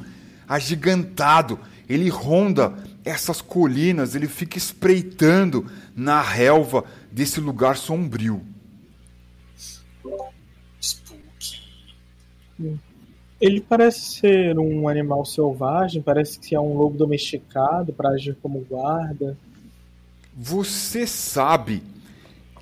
agigantado. 0.49 1.59
Ele 1.89 2.09
ronda 2.09 2.75
essas 3.05 3.41
colinas, 3.41 4.15
ele 4.15 4.29
fica 4.29 4.59
espreitando 4.59 5.67
na 5.97 6.21
relva 6.21 6.85
desse 7.11 7.41
lugar 7.41 7.77
sombrio. 7.77 8.43
Ele 13.41 13.61
parece 13.61 14.21
ser 14.21 14.59
um 14.59 14.89
animal 14.89 15.25
selvagem, 15.25 16.03
parece 16.03 16.41
que 16.41 16.55
é 16.55 16.61
um 16.61 16.77
lobo 16.77 16.97
domesticado 16.97 17.93
para 17.93 18.11
agir 18.11 18.37
como 18.43 18.61
guarda. 18.61 19.37
Você 20.37 21.07
sabe 21.07 21.83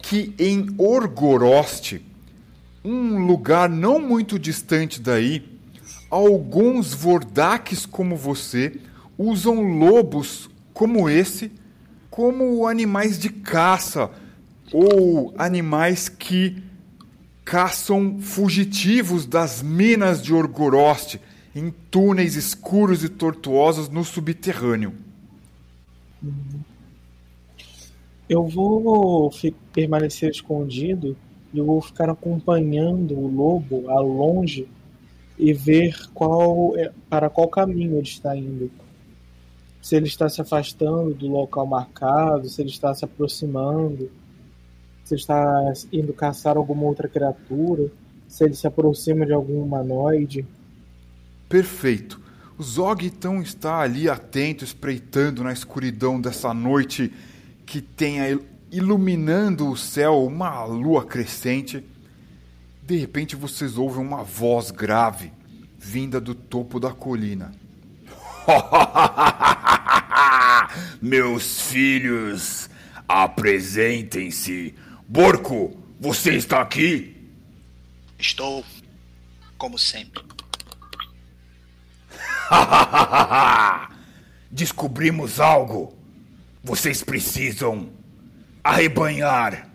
que 0.02 0.34
em 0.38 0.74
Orgorost, 0.76 2.00
um 2.84 3.26
lugar 3.26 3.68
não 3.68 3.98
muito 3.98 4.38
distante 4.38 5.00
daí, 5.00 5.44
alguns 6.10 6.92
Vordaques 6.92 7.86
como 7.86 8.14
você 8.14 8.78
usam 9.18 9.62
lobos 9.78 10.48
como 10.74 11.08
esse 11.08 11.50
como 12.10 12.66
animais 12.66 13.18
de 13.18 13.28
caça 13.28 14.10
ou 14.72 15.34
animais 15.38 16.08
que 16.08 16.62
caçam 17.44 18.18
fugitivos 18.20 19.24
das 19.24 19.62
minas 19.62 20.22
de 20.22 20.34
Orgorost 20.34 21.20
em 21.54 21.70
túneis 21.90 22.34
escuros 22.34 23.04
e 23.04 23.08
tortuosos 23.08 23.88
no 23.88 24.04
subterrâneo. 24.04 24.92
Eu 28.28 28.46
vou 28.48 29.30
permanecer 29.72 30.30
escondido 30.30 31.16
e 31.54 31.60
vou 31.60 31.80
ficar 31.80 32.10
acompanhando 32.10 33.14
o 33.16 33.28
lobo 33.28 33.88
a 33.88 34.00
longe 34.00 34.68
e 35.38 35.52
ver 35.52 35.96
qual 36.12 36.76
é- 36.76 36.92
para 37.08 37.30
qual 37.30 37.48
caminho 37.48 37.94
ele 37.96 38.02
está 38.08 38.36
indo. 38.36 38.70
Se 39.80 39.94
ele 39.94 40.06
está 40.08 40.28
se 40.28 40.40
afastando 40.40 41.14
do 41.14 41.28
local 41.28 41.66
marcado, 41.66 42.48
se 42.48 42.60
ele 42.60 42.70
está 42.70 42.92
se 42.92 43.04
aproximando, 43.04 44.10
se 45.06 45.14
está 45.14 45.72
indo 45.92 46.12
caçar 46.12 46.56
alguma 46.56 46.82
outra 46.82 47.08
criatura, 47.08 47.90
se 48.26 48.44
ele 48.44 48.54
se 48.54 48.66
aproxima 48.66 49.24
de 49.24 49.32
algum 49.32 49.62
humanoide. 49.62 50.44
Perfeito. 51.48 52.20
O 52.58 52.62
Zog 52.62 53.06
então 53.06 53.40
está 53.40 53.80
ali 53.80 54.08
atento, 54.08 54.64
espreitando 54.64 55.44
na 55.44 55.52
escuridão 55.52 56.20
dessa 56.20 56.52
noite 56.52 57.12
que 57.64 57.80
tem 57.80 58.18
iluminando 58.70 59.70
o 59.70 59.76
céu 59.76 60.24
uma 60.24 60.64
lua 60.64 61.04
crescente. 61.04 61.84
De 62.82 62.96
repente 62.96 63.36
vocês 63.36 63.78
ouvem 63.78 64.04
uma 64.04 64.24
voz 64.24 64.70
grave 64.70 65.32
vinda 65.78 66.20
do 66.20 66.34
topo 66.34 66.80
da 66.80 66.92
colina. 66.92 67.52
Meus 71.00 71.60
filhos, 71.60 72.68
apresentem-se. 73.08 74.74
Borco, 75.08 75.76
você 76.00 76.34
está 76.34 76.60
aqui? 76.60 77.16
Estou, 78.18 78.64
como 79.56 79.78
sempre. 79.78 80.22
Descobrimos 84.50 85.38
algo. 85.40 85.96
Vocês 86.62 87.02
precisam 87.02 87.90
arrebanhar 88.62 89.68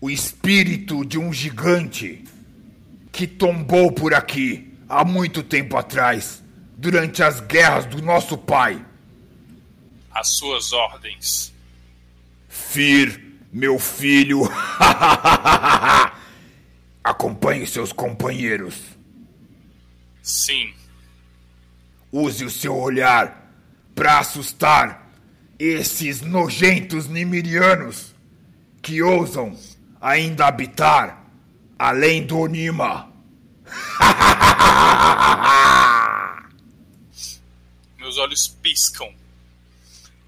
o 0.00 0.10
espírito 0.10 1.04
de 1.04 1.18
um 1.18 1.32
gigante 1.32 2.24
que 3.12 3.26
tombou 3.26 3.92
por 3.92 4.14
aqui 4.14 4.72
há 4.88 5.04
muito 5.04 5.42
tempo 5.42 5.76
atrás, 5.76 6.42
durante 6.76 7.22
as 7.22 7.40
guerras 7.40 7.84
do 7.84 8.02
nosso 8.02 8.36
pai. 8.36 8.84
As 10.10 10.28
suas 10.30 10.72
ordens. 10.72 11.52
Fir, 12.48 13.21
meu 13.52 13.78
filho. 13.78 14.42
Acompanhe 17.04 17.66
seus 17.66 17.92
companheiros. 17.92 18.80
Sim. 20.22 20.72
Use 22.10 22.44
o 22.44 22.50
seu 22.50 22.74
olhar 22.76 23.52
para 23.94 24.20
assustar 24.20 25.10
esses 25.58 26.20
nojentos 26.22 27.06
nimirianos 27.06 28.14
que 28.80 29.02
ousam 29.02 29.58
ainda 30.00 30.46
habitar 30.46 31.24
além 31.78 32.24
do 32.24 32.38
Onima. 32.38 33.12
Meus 37.98 38.18
olhos 38.18 38.48
piscam 38.48 39.12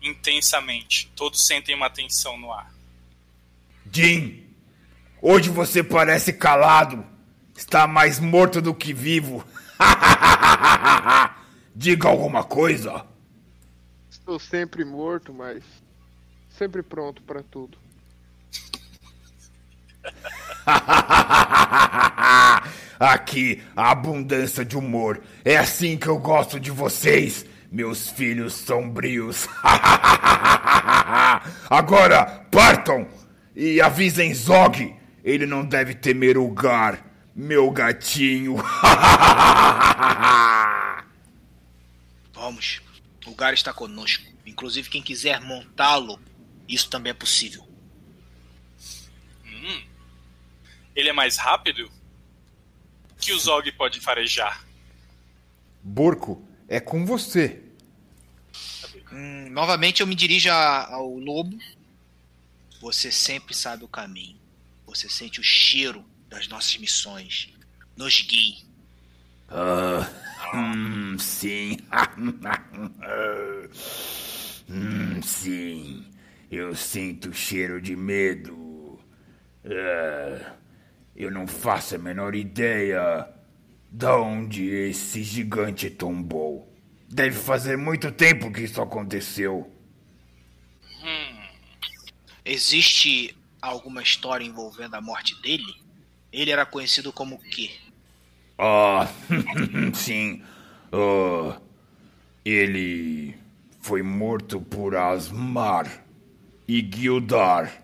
intensamente. 0.03 1.11
Todos 1.15 1.47
sentem 1.47 1.75
uma 1.75 1.91
tensão 1.91 2.37
no 2.39 2.53
ar. 2.53 2.74
Jim, 3.95 4.43
hoje 5.23 5.49
você 5.51 5.85
parece 5.85 6.33
calado. 6.33 7.07
Está 7.57 7.87
mais 7.87 8.19
morto 8.19 8.61
do 8.61 8.75
que 8.75 8.93
vivo. 8.93 9.45
Diga 11.73 12.09
alguma 12.09 12.43
coisa. 12.43 13.07
Estou 14.11 14.41
sempre 14.41 14.85
morto, 14.85 15.33
mas 15.33 15.63
sempre 16.59 16.83
pronto 16.83 17.23
para 17.23 17.41
tudo. 17.45 17.79
Aqui, 22.99 23.63
a 23.77 23.93
abundância 23.93 24.65
de 24.65 24.77
humor. 24.77 25.23
É 25.45 25.57
assim 25.57 25.97
que 25.97 26.09
eu 26.09 26.19
gosto 26.19 26.59
de 26.59 26.73
vocês, 26.73 27.47
meus 27.71 28.09
filhos 28.09 28.55
sombrios. 28.55 29.49
Agora, 31.71 32.45
partam 32.51 33.07
e 33.55 33.81
avisem 33.81 34.33
Zog. 34.35 34.95
Ele 35.23 35.47
não 35.47 35.65
deve 35.65 35.95
temer 35.95 36.37
o 36.37 36.49
Gar, 36.51 37.05
meu 37.35 37.71
gatinho. 37.71 38.57
Vamos. 42.33 42.81
O 43.27 43.31
lugar 43.31 43.55
está 43.55 43.73
conosco. 43.73 44.25
Inclusive, 44.47 44.91
quem 44.91 45.03
quiser 45.03 45.41
montá-lo, 45.41 46.21
isso 46.69 46.91
também 46.91 47.11
é 47.11 47.15
possível. 47.15 47.67
Hum. 49.47 49.83
Ele 50.95 51.09
é 51.09 51.13
mais 51.13 51.37
rápido? 51.39 51.91
Que 53.19 53.33
o 53.33 53.39
Zog 53.39 53.71
pode 53.73 54.01
farejar? 54.01 54.63
Borco, 55.83 56.47
é 56.69 56.79
com 56.81 57.07
você. 57.07 57.63
Hum, 59.11 59.49
novamente 59.51 60.01
eu 60.03 60.07
me 60.07 60.15
dirijo 60.15 60.51
a- 60.51 60.93
ao 60.93 61.09
lobo. 61.17 61.57
Você 62.85 63.11
sempre 63.11 63.55
sabe 63.55 63.83
o 63.83 63.89
caminho. 63.89 64.39
Você 64.85 65.09
sente 65.09 65.41
o 65.41 65.43
cheiro 65.43 66.05
das 66.29 66.47
nossas 66.49 66.77
missões. 66.77 67.51
Nos 67.97 68.21
guie. 68.21 68.59
Ah, 69.49 70.07
hum, 70.55 71.19
sim. 71.19 71.79
hum, 74.69 75.23
sim. 75.23 76.05
Eu 76.51 76.75
sinto 76.75 77.33
cheiro 77.33 77.81
de 77.81 77.97
medo. 77.97 78.99
Ah, 79.65 80.53
eu 81.17 81.31
não 81.31 81.47
faço 81.47 81.95
a 81.95 81.99
menor 81.99 82.35
ideia 82.35 83.27
de 83.91 84.07
onde 84.09 84.69
esse 84.69 85.23
gigante 85.23 85.89
tombou. 85.89 86.71
Deve 87.09 87.35
fazer 87.35 87.79
muito 87.79 88.13
tempo 88.13 88.53
que 88.53 88.65
isso 88.65 88.83
aconteceu. 88.83 89.74
Existe 92.45 93.35
alguma 93.61 94.03
história 94.03 94.45
envolvendo 94.45 94.95
a 94.95 95.01
morte 95.01 95.41
dele? 95.41 95.75
Ele 96.31 96.51
era 96.51 96.67
conhecido 96.67 97.13
como 97.13 97.37
o 97.37 97.39
quê? 97.39 97.71
Ah, 98.59 99.09
sim. 99.95 100.43
Ah, 100.93 101.59
ele 102.45 103.35
foi 103.81 104.03
morto 104.03 104.61
por 104.61 104.95
Asmar 104.95 106.05
e 106.69 106.81
Gildar. 106.81 107.83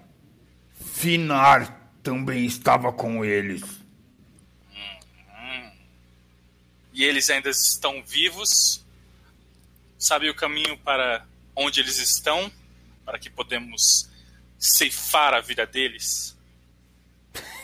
Finar 0.79 1.91
também 2.03 2.45
estava 2.45 2.93
com 2.93 3.25
eles. 3.25 3.81
E 6.93 7.05
eles 7.05 7.31
ainda 7.31 7.49
estão 7.49 8.03
vivos? 8.03 8.85
Sabe 9.99 10.29
o 10.29 10.35
caminho 10.35 10.77
para 10.79 11.27
onde 11.57 11.81
eles 11.81 11.99
estão? 11.99 12.53
Para 13.07 13.19
que 13.19 13.31
podemos 13.31 14.10
ceifar 14.61 15.33
a 15.33 15.41
vida 15.41 15.67
deles? 15.67 16.39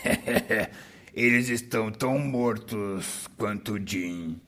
Eles 1.13 1.49
estão 1.49 1.91
tão 1.91 2.17
mortos 2.17 3.27
quanto 3.37 3.79
Jim. 3.79 4.41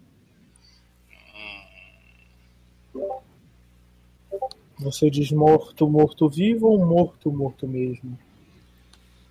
Você 4.80 5.10
diz 5.10 5.32
morto, 5.32 5.90
morto-vivo 5.90 6.68
ou 6.68 6.86
morto, 6.86 7.32
morto 7.32 7.68
mesmo? 7.68 8.18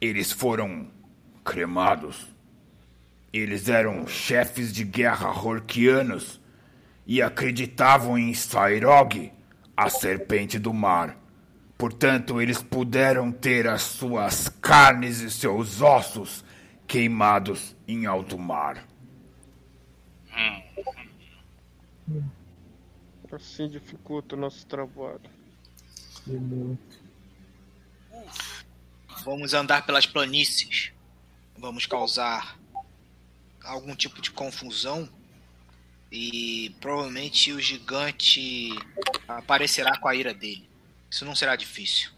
Eles 0.00 0.30
foram 0.30 0.88
cremados. 1.44 2.26
Eles 3.32 3.68
eram 3.68 4.06
chefes 4.06 4.72
de 4.72 4.84
guerra 4.84 5.30
horquianos 5.30 6.40
e 7.06 7.22
acreditavam 7.22 8.18
em 8.18 8.34
Sairog, 8.34 9.32
a 9.76 9.88
serpente 9.88 10.58
do 10.58 10.72
mar. 10.72 11.17
Portanto, 11.78 12.42
eles 12.42 12.60
puderam 12.60 13.30
ter 13.30 13.68
as 13.68 13.82
suas 13.82 14.48
carnes 14.48 15.20
e 15.20 15.30
seus 15.30 15.80
ossos 15.80 16.44
queimados 16.88 17.76
em 17.86 18.04
alto 18.04 18.36
mar. 18.36 18.84
Assim 23.30 23.68
dificulta 23.68 24.34
o 24.34 24.38
nosso 24.38 24.66
trabalho. 24.66 25.20
Vamos 29.24 29.54
andar 29.54 29.86
pelas 29.86 30.04
planícies. 30.04 30.90
Vamos 31.56 31.86
causar 31.86 32.58
algum 33.62 33.94
tipo 33.94 34.20
de 34.20 34.32
confusão. 34.32 35.08
E 36.10 36.74
provavelmente 36.80 37.52
o 37.52 37.60
gigante 37.60 38.70
aparecerá 39.28 39.96
com 39.98 40.08
a 40.08 40.16
ira 40.16 40.34
dele. 40.34 40.67
Isso 41.10 41.24
não 41.24 41.34
será 41.34 41.56
difícil. 41.56 42.10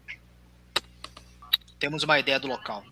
Temos 1.79 2.03
uma 2.03 2.19
ideia 2.19 2.39
do 2.39 2.47
local. 2.47 2.83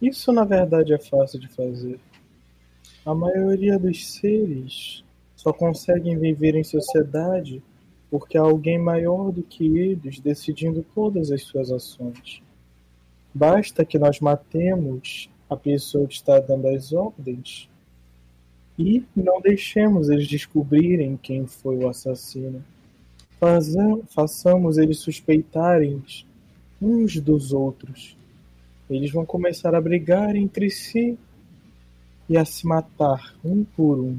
Isso 0.00 0.32
na 0.32 0.44
verdade 0.44 0.92
é 0.92 0.98
fácil 0.98 1.38
de 1.38 1.48
fazer. 1.48 1.98
A 3.04 3.14
maioria 3.14 3.78
dos 3.78 4.12
seres 4.14 5.04
só 5.36 5.52
conseguem 5.52 6.18
viver 6.18 6.54
em 6.54 6.64
sociedade 6.64 7.62
porque 8.10 8.38
há 8.38 8.40
alguém 8.40 8.78
maior 8.78 9.30
do 9.30 9.42
que 9.42 9.78
eles 9.78 10.18
decidindo 10.18 10.84
todas 10.94 11.30
as 11.30 11.42
suas 11.42 11.70
ações. 11.70 12.42
Basta 13.34 13.84
que 13.84 13.98
nós 13.98 14.20
matemos 14.20 15.28
a 15.48 15.56
pessoa 15.56 16.06
que 16.06 16.14
está 16.14 16.38
dando 16.40 16.68
as 16.68 16.92
ordens 16.92 17.68
e 18.78 19.04
não 19.14 19.40
deixemos 19.40 20.08
eles 20.08 20.26
descobrirem 20.26 21.16
quem 21.16 21.46
foi 21.46 21.76
o 21.76 21.88
assassino. 21.88 22.64
Façamos 24.08 24.78
eles 24.78 24.98
suspeitarem 24.98 26.02
uns 26.80 27.20
dos 27.20 27.52
outros. 27.52 28.16
Eles 28.90 29.12
vão 29.12 29.24
começar 29.24 29.74
a 29.74 29.80
brigar 29.80 30.34
entre 30.34 30.70
si 30.70 31.16
e 32.28 32.36
a 32.36 32.44
se 32.44 32.66
matar 32.66 33.34
um 33.44 33.64
por 33.64 33.98
um. 33.98 34.18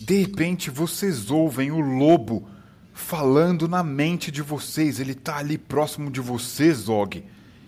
De 0.00 0.20
repente 0.20 0.70
vocês 0.70 1.30
ouvem 1.30 1.70
o 1.72 1.80
lobo 1.80 2.46
falando 2.92 3.66
na 3.66 3.82
mente 3.82 4.30
de 4.30 4.42
vocês. 4.42 5.00
Ele 5.00 5.14
tá 5.14 5.38
ali 5.38 5.58
próximo 5.58 6.10
de 6.10 6.20
vocês, 6.20 6.88
Og. 6.88 7.22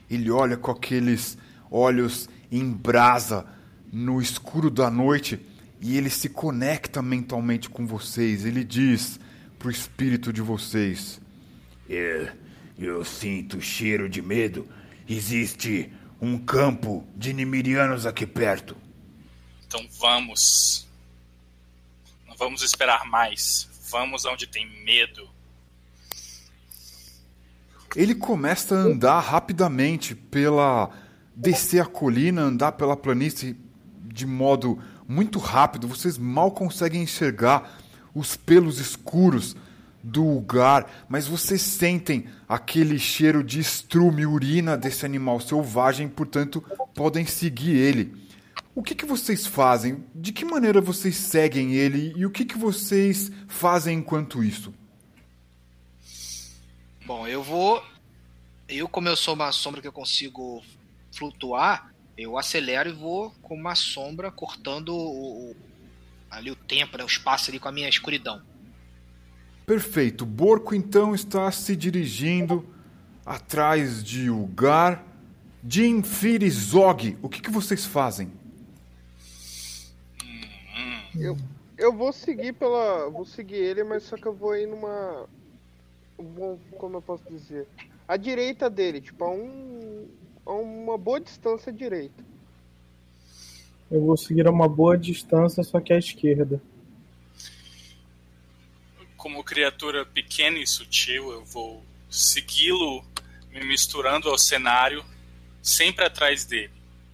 Ele 0.08 0.30
olha 0.30 0.56
com 0.56 0.70
aqueles 0.70 1.36
olhos 1.70 2.28
em 2.50 2.70
brasa 2.70 3.46
no 3.92 4.20
escuro 4.20 4.70
da 4.70 4.90
noite 4.90 5.38
e 5.80 5.96
ele 5.96 6.10
se 6.10 6.28
conecta 6.28 7.00
mentalmente 7.00 7.70
com 7.70 7.86
vocês. 7.86 8.44
Ele 8.44 8.62
diz 8.62 9.18
pro 9.60 9.70
espírito 9.70 10.32
de 10.32 10.40
vocês: 10.40 11.20
Eu, 11.88 12.28
eu 12.76 13.04
sinto 13.04 13.60
cheiro 13.60 14.08
de 14.08 14.20
medo. 14.20 14.66
Existe 15.08 15.92
um 16.20 16.38
campo 16.38 17.06
de 17.14 17.32
Nimirianos 17.32 18.06
aqui 18.06 18.26
perto. 18.26 18.76
Então 19.66 19.86
vamos. 20.00 20.88
Não 22.26 22.34
vamos 22.36 22.62
esperar 22.62 23.04
mais. 23.04 23.68
Vamos 23.90 24.24
onde 24.24 24.46
tem 24.46 24.66
medo. 24.84 25.28
Ele 27.94 28.14
começa 28.14 28.74
a 28.74 28.78
andar 28.78 29.20
rapidamente 29.20 30.14
pela. 30.14 30.90
descer 31.36 31.82
a 31.82 31.86
colina, 31.86 32.42
andar 32.42 32.72
pela 32.72 32.96
planície 32.96 33.56
de 34.04 34.24
modo 34.26 34.82
muito 35.06 35.38
rápido. 35.38 35.86
Vocês 35.86 36.16
mal 36.16 36.50
conseguem 36.52 37.02
enxergar 37.02 37.79
os 38.14 38.36
pelos 38.36 38.78
escuros 38.78 39.54
do 40.02 40.24
lugar, 40.34 41.06
mas 41.08 41.26
vocês 41.26 41.60
sentem 41.60 42.26
aquele 42.48 42.98
cheiro 42.98 43.44
de 43.44 43.60
estrume, 43.60 44.24
urina 44.24 44.76
desse 44.76 45.04
animal 45.04 45.38
selvagem, 45.40 46.08
portanto, 46.08 46.64
podem 46.94 47.26
seguir 47.26 47.76
ele. 47.76 48.16
O 48.74 48.82
que, 48.82 48.94
que 48.94 49.04
vocês 49.04 49.46
fazem? 49.46 50.02
De 50.14 50.32
que 50.32 50.44
maneira 50.44 50.80
vocês 50.80 51.16
seguem 51.16 51.74
ele 51.74 52.14
e 52.16 52.24
o 52.24 52.30
que, 52.30 52.44
que 52.46 52.56
vocês 52.56 53.30
fazem 53.46 53.98
enquanto 53.98 54.42
isso? 54.42 54.72
Bom, 57.04 57.26
eu 57.26 57.42
vou. 57.42 57.82
Eu, 58.68 58.88
como 58.88 59.08
eu 59.08 59.16
sou 59.16 59.34
uma 59.34 59.50
sombra 59.52 59.80
que 59.80 59.88
eu 59.88 59.92
consigo 59.92 60.62
flutuar, 61.12 61.92
eu 62.16 62.38
acelero 62.38 62.88
e 62.88 62.92
vou 62.92 63.34
com 63.42 63.54
uma 63.54 63.74
sombra 63.74 64.30
cortando 64.30 64.90
o, 64.94 65.50
o- 65.50 65.56
ali 66.30 66.50
o 66.50 66.56
tempo, 66.56 66.96
né, 66.96 67.04
o 67.04 67.06
espaço 67.06 67.50
ali 67.50 67.58
com 67.58 67.68
a 67.68 67.72
minha 67.72 67.88
escuridão. 67.88 68.40
Perfeito. 69.66 70.24
Borco 70.24 70.74
então 70.74 71.14
está 71.14 71.50
se 71.50 71.76
dirigindo 71.76 72.64
atrás 73.24 74.02
de 74.02 74.30
Ugar. 74.30 75.04
Jim, 75.68 76.02
Fir 76.02 76.42
e 76.42 76.50
Zog, 76.50 77.18
o 77.20 77.28
que, 77.28 77.42
que 77.42 77.50
vocês 77.50 77.84
fazem? 77.84 78.32
Eu, 81.14 81.36
eu 81.76 81.92
vou 81.92 82.12
seguir 82.12 82.54
pela. 82.54 83.08
Vou 83.10 83.24
seguir 83.24 83.56
ele, 83.56 83.84
mas 83.84 84.04
só 84.04 84.16
que 84.16 84.26
eu 84.26 84.32
vou 84.32 84.56
ir 84.56 84.66
numa. 84.66 85.28
Bom, 86.18 86.58
como 86.78 86.96
eu 86.96 87.02
posso 87.02 87.24
dizer? 87.30 87.66
À 88.06 88.16
direita 88.16 88.68
dele, 88.70 89.00
tipo, 89.00 89.24
a, 89.24 89.30
um, 89.30 90.08
a 90.46 90.52
uma 90.52 90.96
boa 90.98 91.20
distância 91.20 91.70
à 91.70 91.74
direita. 91.74 92.24
Eu 93.90 94.00
vou 94.02 94.16
seguir 94.16 94.46
a 94.46 94.50
uma 94.50 94.68
boa 94.68 94.96
distância, 94.96 95.64
só 95.64 95.80
que 95.80 95.92
à 95.92 95.98
esquerda. 95.98 96.62
Como 99.16 99.42
criatura 99.42 100.06
pequena 100.06 100.58
e 100.58 100.66
sutil, 100.66 101.30
eu 101.32 101.44
vou 101.44 101.82
segui-lo, 102.08 103.04
me 103.52 103.64
misturando 103.64 104.28
ao 104.28 104.38
cenário, 104.38 105.04
sempre 105.60 106.04
atrás 106.04 106.44
dele, 106.44 106.70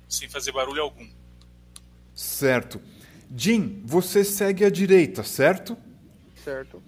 sem 0.08 0.28
fazer 0.28 0.52
barulho 0.52 0.82
algum. 0.82 1.08
Certo. 2.14 2.80
Jim, 3.34 3.82
você 3.84 4.22
segue 4.22 4.64
à 4.64 4.70
direita, 4.70 5.22
certo? 5.22 5.76
Certo? 6.44 6.82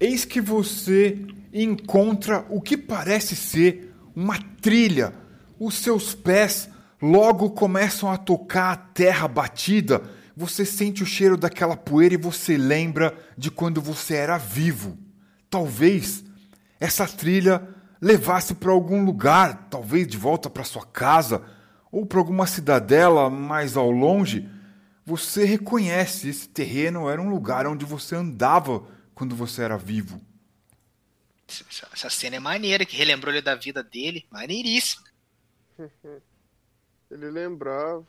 Eis 0.00 0.24
que 0.24 0.40
você 0.40 1.18
encontra 1.52 2.44
o 2.50 2.60
que 2.60 2.76
parece 2.76 3.36
ser 3.36 3.92
uma 4.16 4.40
trilha. 4.60 5.14
Os 5.58 5.74
seus 5.74 6.14
pés 6.14 6.68
logo 7.04 7.50
começam 7.50 8.10
a 8.10 8.16
tocar 8.16 8.72
a 8.72 8.76
terra 8.76 9.28
batida. 9.28 10.02
Você 10.34 10.64
sente 10.64 11.02
o 11.02 11.06
cheiro 11.06 11.36
daquela 11.36 11.76
poeira 11.76 12.14
e 12.14 12.18
você 12.18 12.56
lembra 12.56 13.14
de 13.36 13.50
quando 13.50 13.80
você 13.80 14.14
era 14.14 14.38
vivo. 14.38 14.96
Talvez 15.50 16.24
essa 16.80 17.06
trilha 17.06 17.68
levasse 18.00 18.54
para 18.54 18.72
algum 18.72 19.04
lugar, 19.04 19.68
talvez 19.68 20.06
de 20.08 20.16
volta 20.16 20.48
para 20.48 20.64
sua 20.64 20.84
casa 20.84 21.44
ou 21.92 22.06
para 22.06 22.18
alguma 22.18 22.46
cidadela 22.46 23.28
mais 23.28 23.76
ao 23.76 23.90
longe. 23.90 24.48
Você 25.04 25.44
reconhece 25.44 26.30
esse 26.30 26.48
terreno 26.48 27.08
era 27.08 27.20
um 27.20 27.28
lugar 27.28 27.66
onde 27.66 27.84
você 27.84 28.16
andava 28.16 28.82
quando 29.14 29.36
você 29.36 29.62
era 29.62 29.76
vivo. 29.76 30.20
Essa, 31.46 31.86
essa 31.92 32.10
cena 32.10 32.36
é 32.36 32.40
maneira, 32.40 32.86
que 32.86 32.96
relembrou 32.96 33.32
ele 33.32 33.42
da 33.42 33.54
vida 33.54 33.82
dele. 33.82 34.24
Maneiríssimo. 34.30 35.04
Ele 37.10 37.30
lembrava, 37.30 38.06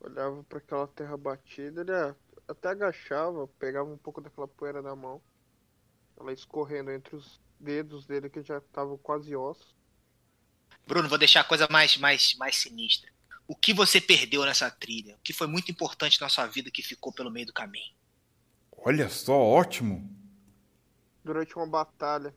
olhava 0.00 0.44
para 0.44 0.58
aquela 0.58 0.86
terra 0.88 1.16
batida, 1.16 1.80
ele 1.80 1.92
a- 1.92 2.14
até 2.48 2.68
agachava, 2.68 3.48
pegava 3.58 3.90
um 3.90 3.98
pouco 3.98 4.20
daquela 4.20 4.46
poeira 4.48 4.82
na 4.82 4.94
mão, 4.94 5.22
ela 6.18 6.32
escorrendo 6.32 6.90
entre 6.90 7.16
os 7.16 7.40
dedos 7.58 8.06
dele 8.06 8.30
que 8.30 8.42
já 8.42 8.58
estavam 8.58 8.98
quase 8.98 9.34
ossos. 9.36 9.76
Bruno, 10.86 11.08
vou 11.08 11.18
deixar 11.18 11.40
a 11.40 11.44
coisa 11.44 11.66
mais, 11.70 11.96
mais, 11.96 12.34
mais 12.36 12.56
sinistra. 12.56 13.10
O 13.46 13.56
que 13.56 13.72
você 13.74 14.00
perdeu 14.00 14.44
nessa 14.44 14.70
trilha? 14.70 15.16
O 15.16 15.20
que 15.20 15.32
foi 15.32 15.46
muito 15.46 15.70
importante 15.70 16.20
na 16.20 16.28
sua 16.28 16.46
vida 16.46 16.70
que 16.70 16.82
ficou 16.82 17.12
pelo 17.12 17.30
meio 17.30 17.46
do 17.46 17.52
caminho? 17.52 17.94
Olha 18.76 19.08
só, 19.08 19.34
ótimo. 19.34 20.08
Durante 21.24 21.56
uma 21.56 21.66
batalha, 21.66 22.34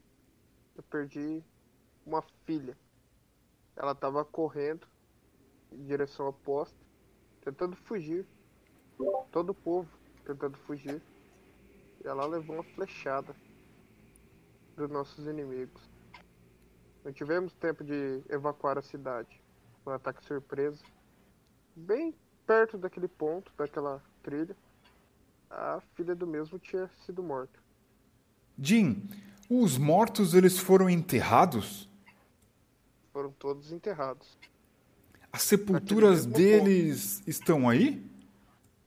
eu 0.76 0.84
perdi 0.84 1.43
uma 2.06 2.24
filha. 2.46 2.78
Ela 3.76 3.93
estava 3.93 4.26
correndo 4.26 4.88
em 5.72 5.86
direção 5.86 6.28
oposta, 6.28 6.78
tentando 7.42 7.76
fugir. 7.76 8.26
Todo 9.32 9.52
o 9.52 9.54
povo 9.54 9.90
tentando 10.26 10.58
fugir. 10.58 11.02
E 12.04 12.08
ela 12.08 12.26
levou 12.26 12.56
uma 12.56 12.64
flechada 12.64 13.36
dos 14.76 14.90
nossos 14.90 15.26
inimigos. 15.26 15.82
Não 17.04 17.14
tivemos 17.14 17.54
tempo 17.54 17.84
de 17.84 18.22
evacuar 18.30 18.78
a 18.78 18.82
cidade. 18.82 19.42
Um 19.86 19.92
ataque 19.92 20.24
surpresa. 20.26 20.84
Bem 21.76 22.14
perto 22.46 22.78
daquele 22.78 23.08
ponto, 23.08 23.52
daquela 23.58 24.02
trilha, 24.24 24.56
a 25.50 25.82
filha 25.96 26.16
do 26.16 26.26
mesmo 26.26 26.58
tinha 26.58 26.90
sido 27.06 27.22
morta. 27.22 27.60
Jim, 28.58 29.08
os 29.50 29.78
mortos 29.78 30.34
eles 30.34 30.58
foram 30.58 30.90
enterrados? 30.90 31.90
Foram 33.14 33.32
todos 33.32 33.72
enterrados. 33.72 34.38
As 35.38 35.43
sepulturas 35.43 36.26
deles 36.26 37.21
estão 37.28 37.69
aí? 37.69 38.04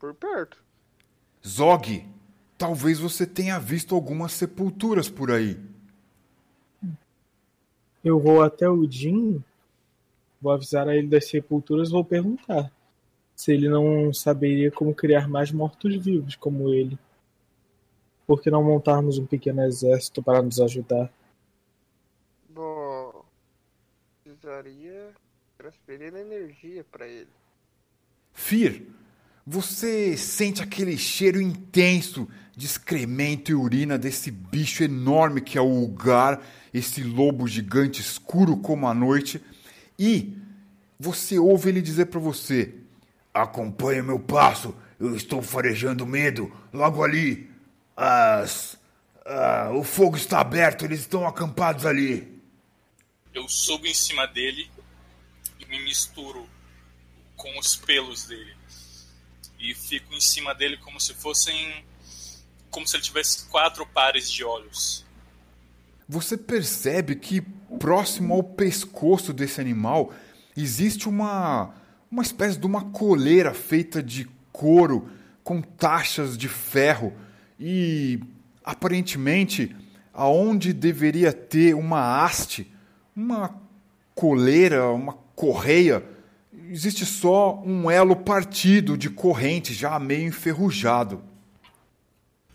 Por 0.00 0.12
perto. 0.12 0.60
Zog, 1.46 2.04
talvez 2.58 2.98
você 2.98 3.24
tenha 3.24 3.56
visto 3.60 3.94
algumas 3.94 4.32
sepulturas 4.32 5.08
por 5.08 5.30
aí. 5.30 5.56
Eu 8.02 8.18
vou 8.18 8.42
até 8.42 8.68
o 8.68 8.84
Jim, 8.90 9.44
vou 10.42 10.50
avisar 10.50 10.88
a 10.88 10.96
ele 10.96 11.06
das 11.06 11.28
sepulturas 11.28 11.90
e 11.90 11.92
vou 11.92 12.04
perguntar 12.04 12.72
se 13.36 13.52
ele 13.52 13.68
não 13.68 14.12
saberia 14.12 14.72
como 14.72 14.92
criar 14.92 15.28
mais 15.28 15.52
mortos-vivos 15.52 16.34
como 16.34 16.70
ele. 16.70 16.98
Por 18.26 18.42
que 18.42 18.50
não 18.50 18.64
montarmos 18.64 19.18
um 19.18 19.24
pequeno 19.24 19.62
exército 19.62 20.20
para 20.20 20.42
nos 20.42 20.60
ajudar? 20.60 21.12
Bom, 22.48 23.24
precisaria 24.24 25.14
transferir 25.60 26.14
energia 26.14 26.82
para 26.90 27.06
ele. 27.06 27.28
Fir, 28.32 28.86
você 29.46 30.16
sente 30.16 30.62
aquele 30.62 30.96
cheiro 30.96 31.38
intenso 31.38 32.26
de 32.56 32.64
excremento 32.64 33.50
e 33.50 33.54
urina 33.54 33.98
desse 33.98 34.30
bicho 34.30 34.82
enorme 34.82 35.42
que 35.42 35.58
é 35.58 35.60
o 35.60 35.82
Ugar, 35.82 36.40
esse 36.72 37.02
lobo 37.02 37.46
gigante 37.46 38.00
escuro 38.00 38.56
como 38.56 38.88
a 38.88 38.94
noite, 38.94 39.38
e 39.98 40.34
você 40.98 41.38
ouve 41.38 41.68
ele 41.68 41.82
dizer 41.82 42.06
para 42.06 42.20
você: 42.20 42.74
Acompanhe 43.34 44.00
meu 44.00 44.18
passo. 44.18 44.74
Eu 44.98 45.14
estou 45.14 45.42
farejando 45.42 46.06
medo. 46.06 46.50
Logo 46.72 47.04
ali. 47.04 47.50
As. 47.94 48.78
Ah, 49.26 49.70
o 49.74 49.84
fogo 49.84 50.16
está 50.16 50.40
aberto, 50.40 50.84
eles 50.84 51.00
estão 51.00 51.26
acampados 51.26 51.84
ali. 51.84 52.40
Eu 53.34 53.46
subo 53.48 53.86
em 53.86 53.94
cima 53.94 54.26
dele 54.26 54.68
me 55.70 55.80
misturo 55.80 56.46
com 57.36 57.58
os 57.58 57.76
pelos 57.76 58.24
dele. 58.24 58.54
E 59.58 59.74
fico 59.74 60.12
em 60.12 60.20
cima 60.20 60.54
dele 60.54 60.76
como 60.78 61.00
se 61.00 61.14
fossem. 61.14 61.84
como 62.70 62.86
se 62.86 62.96
ele 62.96 63.02
tivesse 63.02 63.46
quatro 63.48 63.86
pares 63.86 64.30
de 64.30 64.44
olhos. 64.44 65.04
Você 66.08 66.36
percebe 66.36 67.14
que 67.14 67.40
próximo 67.78 68.34
ao 68.34 68.42
pescoço 68.42 69.32
desse 69.32 69.60
animal 69.60 70.12
existe 70.56 71.08
uma 71.08 71.74
uma 72.10 72.22
espécie 72.22 72.58
de 72.58 72.66
uma 72.66 72.90
coleira 72.90 73.54
feita 73.54 74.02
de 74.02 74.28
couro 74.52 75.08
com 75.44 75.62
taxas 75.62 76.36
de 76.36 76.48
ferro 76.48 77.12
e 77.58 78.18
aparentemente 78.64 79.74
aonde 80.12 80.72
deveria 80.72 81.32
ter 81.32 81.74
uma 81.74 82.24
haste, 82.24 82.70
uma 83.14 83.54
coleira, 84.14 84.90
uma 84.90 85.16
correia, 85.40 86.04
existe 86.68 87.06
só 87.06 87.62
um 87.62 87.90
elo 87.90 88.14
partido 88.14 88.98
de 88.98 89.08
corrente 89.08 89.72
já 89.72 89.98
meio 89.98 90.28
enferrujado. 90.28 91.24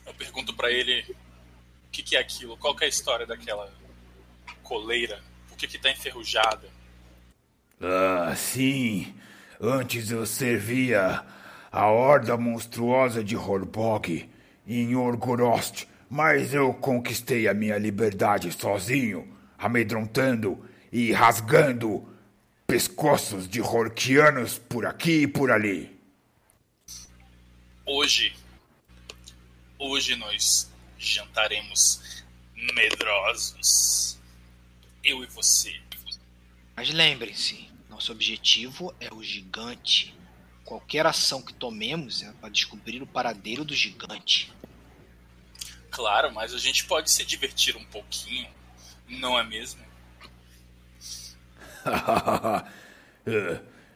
Eu 0.06 0.14
pergunto 0.14 0.54
para 0.54 0.70
ele 0.70 1.02
o 1.10 1.92
que, 1.92 2.04
que, 2.04 2.16
é 2.16 2.20
aquilo, 2.20 2.56
qual 2.58 2.76
é 2.80 2.86
a 2.86 2.88
história 2.88 3.26
daquela 3.26 3.74
coleira, 4.62 5.20
por 5.50 5.58
que, 5.58 5.68
que 5.68 5.80
tá 5.80 5.90
enferrujada? 5.90 6.70
Ah, 7.82 8.36
sim. 8.36 9.16
Antes 9.60 10.12
eu 10.12 10.24
servia 10.28 11.26
a 11.72 11.88
horda 11.88 12.38
monstruosa 12.38 13.24
de 13.24 13.36
Horbog 13.36 14.30
em 14.68 14.96
Orgorost, 14.96 15.88
mas 16.08 16.54
eu 16.54 16.72
conquistei 16.72 17.48
a 17.48 17.54
minha 17.56 17.80
liberdade 17.80 18.52
sozinho, 18.52 19.28
amedrontando 19.58 20.64
e 20.92 21.12
rasgando 21.12 22.14
pescoços 22.68 23.48
de 23.48 23.62
Horkianos 23.62 24.58
por 24.58 24.86
aqui 24.86 25.24
e 25.24 25.28
por 25.28 25.52
ali. 25.52 25.96
Hoje, 27.86 28.36
hoje 29.78 30.16
nós 30.16 30.72
jantaremos 30.98 32.24
medrosos. 32.74 34.18
Eu 35.04 35.24
e 35.24 35.28
você. 35.28 35.80
Mas 36.76 36.90
lembrem-se, 36.90 37.70
nosso 37.90 38.12
objetivo 38.12 38.94
é 39.00 39.14
o 39.14 39.24
gigante. 39.24 40.16
Qualquer 40.64 41.06
ação 41.06 41.44
que 41.44 41.54
tomemos 41.54 42.24
é 42.24 42.32
para 42.34 42.50
descobrir 42.50 43.02
o 43.04 43.08
paradeiro 43.08 43.64
do 43.64 43.76
gigante. 43.76 44.52
Claro, 45.92 46.34
mas 46.34 46.54
a 46.54 46.58
gente 46.58 46.86
pode 46.86 47.12
se 47.12 47.24
divertir 47.24 47.78
um 47.78 47.86
pouquinho, 47.86 48.50
não 49.08 49.38
é 49.38 49.44
mesmo? 49.44 49.85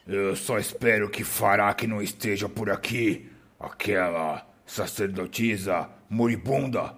Eu 0.08 0.36
só 0.36 0.58
espero 0.58 1.10
que 1.10 1.24
Farak 1.24 1.86
não 1.86 2.02
esteja 2.02 2.50
por 2.50 2.70
aqui. 2.70 3.30
Aquela 3.60 4.48
sacerdotisa 4.66 5.90
moribunda. 6.10 6.96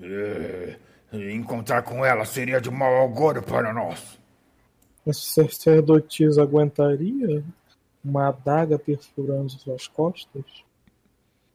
É, 0.00 0.76
encontrar 1.12 1.82
com 1.82 2.04
ela 2.04 2.24
seria 2.24 2.60
de 2.60 2.70
mau 2.70 3.04
agouro 3.04 3.42
para 3.42 3.72
nós. 3.72 4.18
Essa 5.06 5.42
sacerdotisa 5.42 6.42
aguentaria 6.42 7.42
uma 8.04 8.28
adaga 8.28 8.78
perfurando 8.78 9.50
suas 9.50 9.88
costas? 9.88 10.44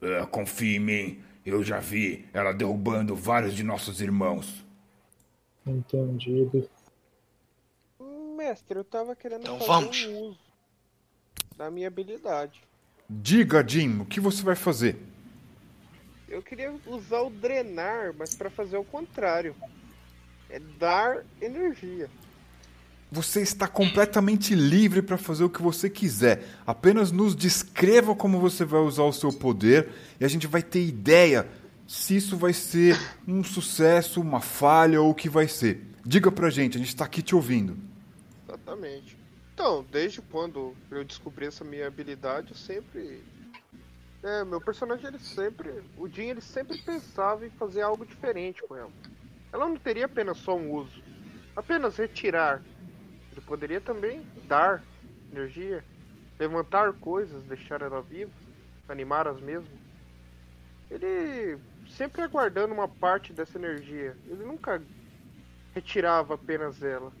É, 0.02 0.26
confie 0.26 0.76
em 0.76 0.80
mim, 0.80 1.20
eu 1.46 1.62
já 1.62 1.78
vi 1.78 2.26
ela 2.32 2.52
derrubando 2.52 3.16
vários 3.16 3.54
de 3.54 3.62
nossos 3.62 4.00
irmãos. 4.00 4.64
Entendido. 5.66 6.68
Mestre, 8.52 8.76
eu 8.78 8.84
tava 8.84 9.16
querendo 9.16 9.40
Então 9.40 9.58
fazer 9.58 9.70
vamos. 9.70 10.04
um 10.04 10.28
uso 10.28 10.38
da 11.56 11.70
minha 11.70 11.88
habilidade. 11.88 12.60
Diga, 13.08 13.66
Jim, 13.66 14.00
o 14.00 14.04
que 14.04 14.20
você 14.20 14.42
vai 14.42 14.54
fazer? 14.54 14.96
Eu 16.28 16.42
queria 16.42 16.74
usar 16.86 17.22
o 17.22 17.30
drenar, 17.30 18.14
mas 18.16 18.34
pra 18.34 18.50
fazer 18.50 18.76
o 18.76 18.84
contrário. 18.84 19.56
É 20.50 20.58
dar 20.78 21.24
energia. 21.40 22.10
Você 23.10 23.40
está 23.40 23.66
completamente 23.66 24.54
livre 24.54 25.00
para 25.00 25.16
fazer 25.16 25.44
o 25.44 25.50
que 25.50 25.62
você 25.62 25.88
quiser. 25.88 26.44
Apenas 26.66 27.10
nos 27.10 27.34
descreva 27.34 28.14
como 28.14 28.38
você 28.38 28.66
vai 28.66 28.80
usar 28.80 29.04
o 29.04 29.12
seu 29.14 29.32
poder 29.32 29.88
e 30.20 30.26
a 30.26 30.28
gente 30.28 30.46
vai 30.46 30.62
ter 30.62 30.84
ideia 30.86 31.48
se 31.86 32.16
isso 32.16 32.36
vai 32.36 32.52
ser 32.52 32.98
um 33.26 33.42
sucesso, 33.42 34.20
uma 34.20 34.40
falha 34.40 35.00
ou 35.00 35.10
o 35.10 35.14
que 35.14 35.28
vai 35.28 35.48
ser. 35.48 35.86
Diga 36.04 36.30
pra 36.30 36.50
gente, 36.50 36.76
a 36.76 36.80
gente 36.80 36.88
está 36.88 37.06
aqui 37.06 37.22
te 37.22 37.34
ouvindo. 37.34 37.91
Exatamente. 38.72 39.16
Então, 39.52 39.84
desde 39.84 40.22
quando 40.22 40.74
eu 40.90 41.04
descobri 41.04 41.46
essa 41.46 41.62
minha 41.64 41.86
habilidade, 41.86 42.50
eu 42.50 42.56
sempre. 42.56 43.22
É, 44.22 44.44
meu 44.44 44.60
personagem 44.60 45.06
ele 45.06 45.18
sempre. 45.18 45.82
O 45.96 46.08
Jin 46.08 46.28
ele 46.28 46.40
sempre 46.40 46.78
pensava 46.78 47.46
em 47.46 47.50
fazer 47.50 47.82
algo 47.82 48.06
diferente 48.06 48.62
com 48.62 48.76
ela. 48.76 48.90
Ela 49.52 49.68
não 49.68 49.76
teria 49.76 50.06
apenas 50.06 50.38
só 50.38 50.56
um 50.56 50.72
uso. 50.72 51.02
Apenas 51.54 51.96
retirar. 51.96 52.62
Ele 53.30 53.40
poderia 53.42 53.80
também 53.80 54.26
dar 54.46 54.82
energia, 55.30 55.84
levantar 56.38 56.92
coisas, 56.94 57.42
deixar 57.44 57.82
ela 57.82 58.00
viva, 58.00 58.30
animar 58.88 59.28
as 59.28 59.40
mesmas. 59.40 59.80
Ele 60.90 61.58
sempre 61.88 62.22
aguardando 62.22 62.72
uma 62.72 62.88
parte 62.88 63.32
dessa 63.32 63.58
energia. 63.58 64.16
Ele 64.26 64.44
nunca 64.44 64.82
retirava 65.74 66.34
apenas 66.34 66.82
ela. 66.82 67.12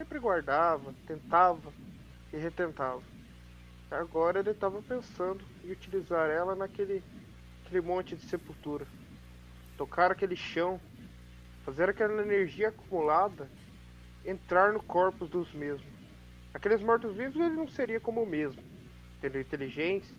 Sempre 0.00 0.18
guardava, 0.18 0.94
tentava 1.06 1.70
e 2.32 2.38
retentava. 2.38 3.02
Agora 3.90 4.38
ele 4.38 4.52
estava 4.52 4.80
pensando 4.80 5.44
em 5.62 5.70
utilizar 5.70 6.30
ela 6.30 6.54
naquele 6.54 7.02
aquele 7.62 7.82
monte 7.82 8.16
de 8.16 8.24
sepultura. 8.24 8.86
Tocar 9.76 10.10
aquele 10.10 10.36
chão, 10.36 10.80
fazer 11.66 11.90
aquela 11.90 12.22
energia 12.22 12.68
acumulada 12.68 13.46
entrar 14.24 14.72
no 14.72 14.82
corpo 14.82 15.26
dos 15.26 15.52
mesmos. 15.52 15.92
Aqueles 16.54 16.80
mortos-vivos 16.80 17.36
ele 17.36 17.54
não 17.54 17.68
seria 17.68 18.00
como 18.00 18.22
o 18.22 18.26
mesmo, 18.26 18.62
tendo 19.20 19.38
inteligência, 19.38 20.16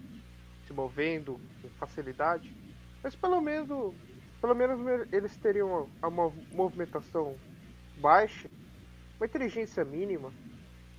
se 0.68 0.74
movendo 0.74 1.42
com 1.60 1.70
facilidade, 1.80 2.56
mas 3.02 3.16
pelo 3.16 3.42
menos, 3.42 3.96
pelo 4.40 4.54
menos 4.54 5.12
eles 5.12 5.36
teriam 5.38 5.90
uma, 6.00 6.08
uma 6.08 6.34
movimentação 6.52 7.36
baixa, 7.98 8.48
uma 9.22 9.28
inteligência 9.28 9.86
mínima, 9.86 10.34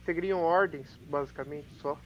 seguiriam 0.07 0.41
ordens 0.41 0.87
basicamente 1.11 1.69
só. 1.81 1.99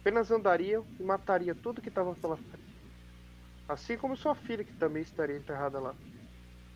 Apenas 0.00 0.30
andariam 0.30 0.84
e 1.00 1.02
matariam 1.02 1.56
tudo 1.56 1.80
que 1.80 1.88
estava 1.88 2.14
pela 2.14 2.36
frente. 2.36 2.62
Assim 3.66 3.96
como 3.96 4.16
sua 4.16 4.34
filha, 4.34 4.62
que 4.62 4.74
também 4.74 5.02
estaria 5.02 5.36
enterrada 5.36 5.80
lá. 5.80 5.94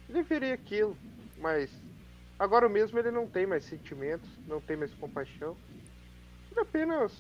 Ele 0.09 0.23
veria 0.23 0.55
aquilo, 0.55 0.97
mas 1.39 1.71
Agora 2.39 2.69
mesmo 2.69 2.97
ele 2.99 3.11
não 3.11 3.27
tem 3.27 3.47
mais 3.47 3.65
sentimentos, 3.65 4.29
não 4.47 4.61
tem 4.61 4.77
mais 4.77 4.95
compaixão. 4.95 5.57
Ele 6.53 6.61
apenas 6.61 7.13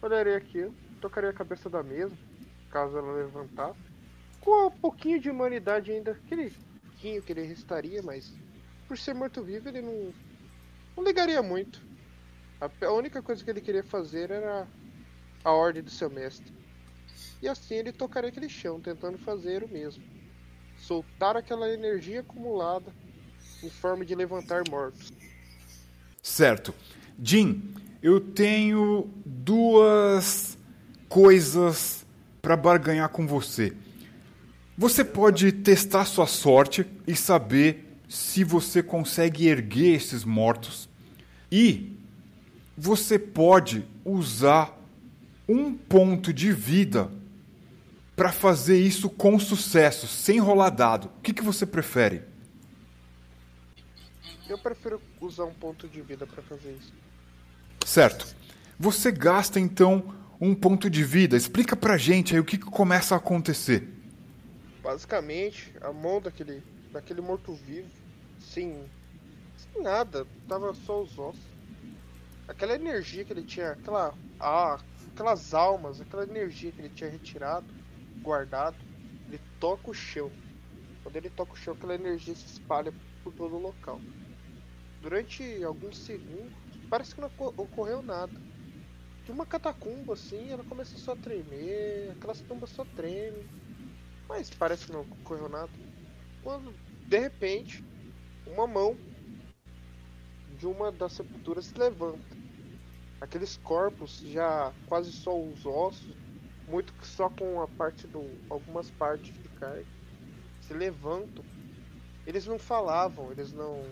olharia 0.00 0.36
aquilo, 0.36 0.74
tocaria 0.98 1.28
a 1.28 1.34
cabeça 1.34 1.68
da 1.68 1.82
mesa, 1.82 2.16
caso 2.70 2.96
ela 2.96 3.12
levantasse. 3.12 3.78
Com 4.40 4.68
um 4.68 4.70
pouquinho 4.70 5.20
de 5.20 5.28
humanidade 5.28 5.92
ainda, 5.92 6.12
aquele 6.12 6.54
pouquinho 6.86 7.22
que 7.22 7.32
ele 7.32 7.42
restaria, 7.42 8.02
mas 8.02 8.32
por 8.88 8.96
ser 8.96 9.14
morto-vivo 9.14 9.68
ele 9.68 9.82
não, 9.82 10.14
não 10.96 11.04
ligaria 11.04 11.42
muito. 11.42 11.80
A, 12.60 12.90
única 12.90 13.20
coisa 13.20 13.44
que 13.44 13.50
ele 13.50 13.60
queria 13.60 13.82
fazer 13.82 14.30
era 14.30 14.66
a 15.44 15.52
ordem 15.52 15.82
do 15.82 15.90
seu 15.90 16.08
mestre. 16.08 16.52
E 17.42 17.48
assim 17.48 17.74
ele 17.74 17.92
tocaria 17.92 18.30
aquele 18.30 18.48
chão, 18.48 18.80
tentando 18.80 19.18
fazer 19.18 19.62
o 19.62 19.68
mesmo. 19.68 20.02
Soltar 20.78 21.36
aquela 21.36 21.68
energia 21.68 22.20
acumulada 22.20 22.92
em 23.62 23.68
forma 23.68 24.04
de 24.04 24.14
levantar 24.14 24.62
mortos. 24.70 25.12
Certo. 26.22 26.74
Jim, 27.22 27.74
eu 28.02 28.20
tenho 28.20 29.10
duas 29.24 30.58
coisas 31.08 32.06
para 32.40 32.56
barganhar 32.56 33.08
com 33.10 33.26
você. 33.26 33.72
Você 34.78 35.04
pode 35.04 35.52
testar 35.52 36.04
sua 36.04 36.26
sorte 36.26 36.86
e 37.06 37.16
saber 37.16 37.85
se 38.08 38.44
você 38.44 38.82
consegue 38.82 39.48
erguer 39.48 39.94
esses 39.94 40.24
mortos. 40.24 40.88
E 41.50 41.96
você 42.76 43.18
pode 43.18 43.84
usar 44.04 44.76
um 45.48 45.72
ponto 45.74 46.32
de 46.32 46.52
vida 46.52 47.10
para 48.14 48.32
fazer 48.32 48.80
isso 48.80 49.10
com 49.10 49.38
sucesso, 49.38 50.06
sem 50.06 50.38
rolar 50.38 50.70
dado. 50.70 51.10
O 51.18 51.20
que, 51.20 51.34
que 51.34 51.42
você 51.42 51.66
prefere? 51.66 52.22
Eu 54.48 54.58
prefiro 54.58 55.00
usar 55.20 55.44
um 55.44 55.52
ponto 55.52 55.88
de 55.88 56.00
vida 56.00 56.26
para 56.26 56.42
fazer 56.42 56.72
isso. 56.72 56.92
Certo. 57.84 58.26
Você 58.78 59.10
gasta 59.10 59.60
então 59.60 60.14
um 60.40 60.54
ponto 60.54 60.88
de 60.88 61.02
vida. 61.04 61.36
Explica 61.36 61.76
pra 61.76 61.96
gente 61.96 62.34
aí 62.34 62.40
o 62.40 62.44
que, 62.44 62.58
que 62.58 62.66
começa 62.66 63.14
a 63.14 63.18
acontecer. 63.18 63.88
Basicamente, 64.82 65.72
a 65.80 65.92
mão 65.92 66.20
daquele, 66.20 66.62
daquele 66.96 67.20
morto-vivo, 67.20 67.90
sem, 68.40 68.84
sem 69.56 69.82
nada, 69.82 70.26
tava 70.48 70.72
só 70.74 71.02
os 71.02 71.18
ossos. 71.18 71.44
Aquela 72.48 72.74
energia 72.74 73.24
que 73.24 73.32
ele 73.32 73.42
tinha, 73.42 73.72
aquela, 73.72 74.14
ah, 74.40 74.78
aquelas 75.12 75.52
almas, 75.52 76.00
aquela 76.00 76.24
energia 76.24 76.72
que 76.72 76.80
ele 76.80 76.88
tinha 76.88 77.10
retirado, 77.10 77.66
guardado, 78.22 78.76
ele 79.26 79.40
toca 79.60 79.90
o 79.90 79.94
chão. 79.94 80.30
Quando 81.02 81.16
ele 81.16 81.28
toca 81.28 81.52
o 81.52 81.56
chão, 81.56 81.74
aquela 81.74 81.94
energia 81.94 82.34
se 82.34 82.46
espalha 82.46 82.92
por 83.22 83.32
todo 83.34 83.56
o 83.56 83.60
local. 83.60 84.00
Durante 85.02 85.62
alguns 85.64 85.98
segundos, 85.98 86.52
parece 86.88 87.14
que 87.14 87.20
não 87.20 87.30
ocorreu 87.56 88.02
nada. 88.02 88.32
De 89.24 89.32
uma 89.32 89.44
catacumba 89.44 90.14
assim, 90.14 90.50
ela 90.50 90.64
começa 90.64 90.96
só 90.96 91.12
a 91.12 91.16
tremer, 91.16 92.12
aquelas 92.12 92.40
tumbas 92.40 92.70
só 92.70 92.84
tremem. 92.84 93.44
Mas 94.28 94.50
parece 94.50 94.86
que 94.86 94.92
não 94.92 95.02
ocorreu 95.02 95.48
nada. 95.48 95.70
Quando, 96.42 96.72
de 97.08 97.18
repente, 97.18 97.84
uma 98.46 98.66
mão 98.66 98.96
de 100.58 100.66
uma 100.66 100.90
das 100.90 101.12
sepulturas 101.12 101.66
se 101.66 101.78
levanta. 101.78 102.36
Aqueles 103.20 103.56
corpos 103.58 104.18
já 104.18 104.72
quase 104.86 105.12
só 105.12 105.38
os 105.38 105.64
ossos, 105.64 106.16
muito 106.66 106.92
que 106.94 107.06
só 107.06 107.30
com 107.30 107.62
a 107.62 107.68
parte 107.68 108.06
do. 108.06 108.24
algumas 108.50 108.90
partes 108.90 109.32
de 109.32 109.48
carne, 109.50 109.86
se 110.60 110.74
levantam. 110.74 111.44
Eles 112.26 112.44
não 112.46 112.58
falavam, 112.58 113.30
eles 113.30 113.52
não 113.52 113.84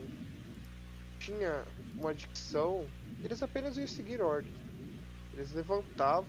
tinha 1.20 1.64
uma 1.94 2.12
dicção, 2.12 2.84
eles 3.22 3.42
apenas 3.42 3.76
iam 3.76 3.86
seguir 3.86 4.20
ordens. 4.20 4.56
Eles 5.32 5.52
levantavam 5.52 6.28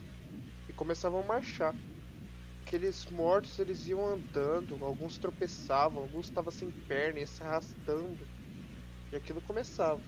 e 0.70 0.74
começavam 0.74 1.22
a 1.22 1.24
marchar. 1.24 1.76
Aqueles 2.66 3.06
mortos 3.12 3.60
eles 3.60 3.86
iam 3.86 4.04
andando, 4.04 4.84
alguns 4.84 5.20
tropeçavam, 5.20 6.02
alguns 6.02 6.26
estavam 6.26 6.52
sem 6.52 6.72
perna 6.72 7.20
e 7.20 7.28
se 7.28 7.44
arrastando. 7.44 8.18
E 9.12 9.16
aquilo 9.16 9.40
começava. 9.42 10.02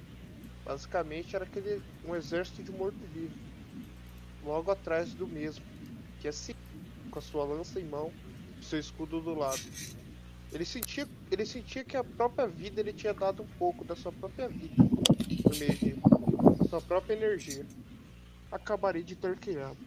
Basicamente 0.65 1.36
era 1.36 1.46
aquele 1.46 1.84
um 2.04 2.15
exército 2.15 2.63
de 2.63 2.72
morto-vivo. 2.72 3.36
Logo 4.43 4.72
atrás 4.72 5.13
do 5.13 5.28
mesmo, 5.28 5.63
que 6.20 6.28
assim, 6.28 6.56
com 7.12 7.20
a 7.20 7.22
sua 7.22 7.46
lança 7.46 7.80
em 7.80 7.86
mão, 7.86 8.12
seu 8.60 8.80
escudo 8.80 9.22
do 9.22 9.36
lado. 9.36 9.62
Ele 10.52 10.65
sentia, 10.65 11.08
ele 11.30 11.46
sentia 11.46 11.84
que 11.84 11.96
a 11.96 12.04
própria 12.04 12.48
vida 12.48 12.82
ele 12.82 12.91
tinha 12.91 13.13
dado 13.13 13.43
um 13.43 13.48
pouco 13.60 13.86
da 13.86 13.96
sua 13.96 14.12
própria 14.12 14.50
vida 14.50 14.74
no 14.78 15.60
meio 15.60 15.78
de 15.78 15.93
da 16.58 16.65
sua 16.67 16.82
própria 16.82 17.13
energia. 17.13 17.63
Acabaria 18.52 19.04
de 19.04 19.15
ter 19.15 19.38
criado. 19.38 19.78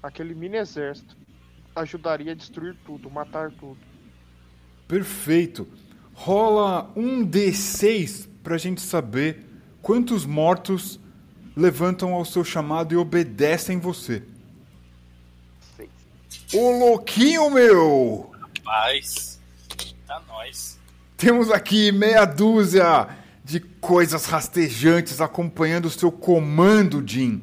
Aquele 0.00 0.32
mini 0.32 0.58
exército 0.58 1.16
ajudaria 1.80 2.32
a 2.32 2.34
destruir 2.34 2.76
tudo, 2.84 3.10
matar 3.10 3.50
tudo. 3.52 3.78
Perfeito. 4.86 5.68
Rola 6.14 6.90
um 6.96 7.24
D6 7.24 8.28
pra 8.42 8.58
gente 8.58 8.80
saber 8.80 9.44
quantos 9.80 10.24
mortos 10.24 10.98
levantam 11.56 12.14
ao 12.14 12.24
seu 12.24 12.44
chamado 12.44 12.94
e 12.94 12.96
obedecem 12.96 13.78
você. 13.78 14.22
Seis. 15.76 15.90
Ô 16.54 16.78
louquinho 16.78 17.50
meu! 17.50 18.30
Rapaz, 18.40 19.40
tá 20.06 20.22
nós. 20.28 20.78
Temos 21.16 21.50
aqui 21.50 21.90
meia 21.92 22.24
dúzia 22.24 23.08
de 23.44 23.60
coisas 23.60 24.26
rastejantes 24.26 25.20
acompanhando 25.20 25.86
o 25.86 25.90
seu 25.90 26.12
comando, 26.12 27.02
Jin. 27.06 27.42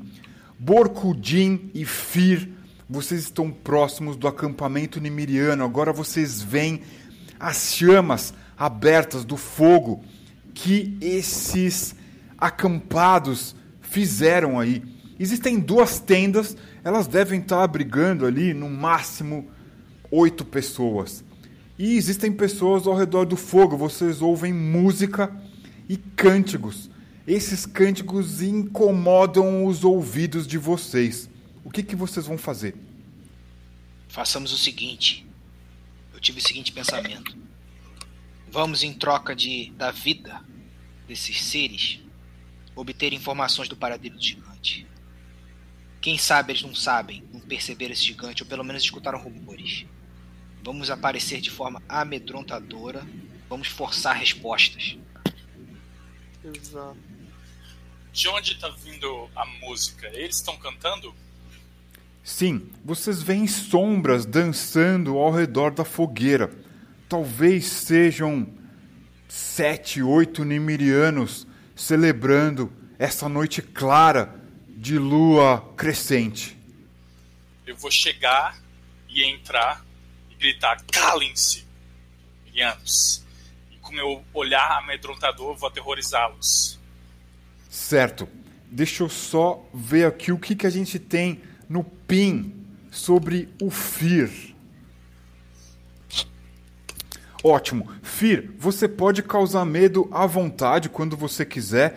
Borku, 0.58 1.15
Jin 1.21 1.71
e 1.74 1.84
Fir, 1.84 2.50
vocês 2.89 3.21
estão 3.21 3.52
próximos 3.52 4.15
do 4.15 4.28
acampamento 4.28 5.00
nimiriano. 5.00 5.63
Agora 5.63 5.91
vocês 5.91 6.41
veem 6.41 6.82
as 7.39 7.74
chamas 7.76 8.34
abertas 8.58 9.26
do 9.26 9.38
fogo 9.38 10.04
que 10.54 10.98
esses 11.02 11.95
acampados 12.38 13.56
fizeram 13.82 14.60
aí. 14.60 14.84
Existem 15.19 15.60
duas 15.60 16.00
tendas, 16.00 16.56
elas 16.84 17.08
devem 17.08 17.39
estar 17.39 17.63
abrigando 17.63 18.26
ali 18.26 18.54
no 18.54 18.69
máximo 18.69 19.48
oito 20.12 20.45
pessoas. 20.45 21.24
E 21.78 21.98
existem 21.98 22.32
pessoas 22.32 22.88
ao 22.88 22.95
redor 22.95 23.26
do 23.26 23.36
fogo, 23.36 23.76
vocês 23.76 24.21
ouvem 24.21 24.54
música 24.54 25.34
e 25.89 25.98
cânticos. 25.98 26.89
Esses 27.28 27.65
cânticos 27.65 28.41
incomodam 28.41 29.65
os 29.65 29.84
ouvidos 29.84 30.45
de 30.45 30.58
vocês. 30.58 31.30
O 31.65 31.71
que, 31.71 31.82
que 31.82 31.95
vocês 31.95 32.28
vão 32.28 32.38
fazer? 32.38 32.75
Façamos 34.08 34.54
o 34.54 34.58
seguinte. 34.58 35.25
Eu 36.13 36.19
tive 36.19 36.38
o 36.38 36.41
seguinte 36.41 36.71
pensamento. 36.71 37.36
Vamos 38.47 38.84
em 38.84 38.93
troca 38.93 39.36
de 39.36 39.71
da 39.71 39.89
vida 39.89 40.45
desses 41.08 41.41
seres 41.41 41.99
obter 42.75 43.13
informações 43.13 43.67
do 43.67 43.75
paradeiro 43.75 44.15
do 44.15 44.23
gigante. 44.23 44.86
Quem 45.99 46.19
sabe 46.19 46.51
eles 46.54 46.62
não 46.62 46.75
sabem, 46.75 47.23
não 47.34 47.39
perceberam 47.39 47.93
esse 47.93 48.04
gigante 48.04 48.43
ou 48.43 48.47
pelo 48.47 48.63
menos 48.63 48.84
escutaram 48.84 49.19
rumores. 49.19 49.88
Vamos 50.63 50.91
aparecer 50.91 51.41
de 51.41 51.49
forma 51.49 51.82
amedrontadora. 51.89 53.04
Vamos 53.49 53.69
forçar 53.69 54.15
respostas. 54.15 54.99
Exato. 56.43 56.97
De 58.13 58.28
onde 58.30 58.56
tá 58.60 58.69
vindo 58.69 59.30
a 59.36 59.47
música? 59.47 60.08
Eles 60.13 60.36
estão 60.36 60.56
cantando? 60.58 61.25
Sim, 62.26 62.72
vocês 62.84 63.22
veem 63.22 63.46
sombras 63.46 64.26
dançando 64.26 65.20
ao 65.20 65.32
redor 65.32 65.70
da 65.70 65.86
fogueira. 65.86 66.52
Talvez 67.08 67.68
sejam 67.68 68.52
sete, 69.30 70.02
oito 70.02 70.44
nimirianos 70.44 71.46
celebrando 71.76 72.74
essa 72.98 73.30
noite 73.30 73.62
clara 73.62 74.34
de 74.68 74.98
lua 74.98 75.72
crescente. 75.78 76.58
Eu 77.64 77.76
vou 77.76 77.92
chegar 77.92 78.58
e 79.08 79.24
entrar 79.24 79.86
e 80.32 80.34
gritar: 80.34 80.84
calem-se, 80.92 81.64
mirianos. 82.44 83.24
E 83.72 83.78
com 83.78 83.94
meu 83.94 84.26
olhar 84.34 84.80
amedrontador, 84.80 85.56
vou 85.56 85.70
aterrorizá-los. 85.70 86.80
Certo. 87.70 88.28
Deixa 88.72 89.04
eu 89.04 89.10
só 89.10 89.64
ver 89.72 90.08
aqui 90.08 90.32
o 90.32 90.40
que, 90.40 90.56
que 90.56 90.66
a 90.66 90.72
gente 90.72 90.98
tem 90.98 91.40
no 91.69 91.84
PIN 91.84 92.54
sobre 92.91 93.49
o 93.62 93.69
FIR. 93.69 94.56
Ótimo. 97.43 97.88
Fir, 98.01 98.51
você 98.58 98.88
pode 98.88 99.21
causar 99.21 99.65
medo 99.65 100.08
à 100.12 100.25
vontade 100.25 100.89
quando 100.89 101.15
você 101.15 101.45
quiser. 101.45 101.95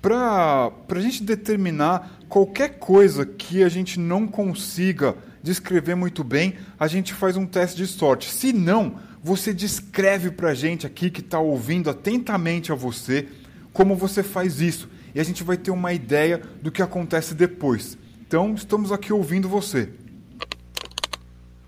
Para 0.00 0.72
a 0.88 1.00
gente 1.00 1.22
determinar 1.22 2.18
qualquer 2.28 2.78
coisa 2.78 3.26
que 3.26 3.62
a 3.62 3.68
gente 3.68 4.00
não 4.00 4.26
consiga 4.26 5.14
descrever 5.42 5.94
muito 5.94 6.24
bem, 6.24 6.54
a 6.78 6.86
gente 6.86 7.12
faz 7.12 7.36
um 7.36 7.44
teste 7.44 7.76
de 7.76 7.86
sorte. 7.86 8.30
Se 8.30 8.52
não, 8.52 8.96
você 9.22 9.52
descreve 9.52 10.30
para 10.30 10.50
a 10.50 10.54
gente 10.54 10.86
aqui 10.86 11.10
que 11.10 11.20
está 11.20 11.38
ouvindo 11.38 11.90
atentamente 11.90 12.72
a 12.72 12.74
você 12.74 13.28
como 13.72 13.94
você 13.94 14.22
faz 14.22 14.60
isso. 14.60 14.88
E 15.14 15.20
a 15.20 15.24
gente 15.24 15.44
vai 15.44 15.56
ter 15.56 15.70
uma 15.70 15.92
ideia 15.92 16.40
do 16.62 16.70
que 16.70 16.80
acontece 16.80 17.34
depois. 17.34 17.98
Então, 18.26 18.56
estamos 18.56 18.90
aqui 18.90 19.12
ouvindo 19.12 19.48
você. 19.48 19.94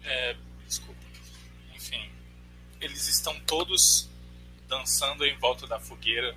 É, 0.02 0.34
desculpa. 0.66 1.00
Enfim, 1.72 2.10
eles 2.80 3.06
estão 3.06 3.38
todos 3.46 4.08
dançando 4.66 5.24
em 5.24 5.38
volta 5.38 5.68
da 5.68 5.78
fogueira, 5.78 6.36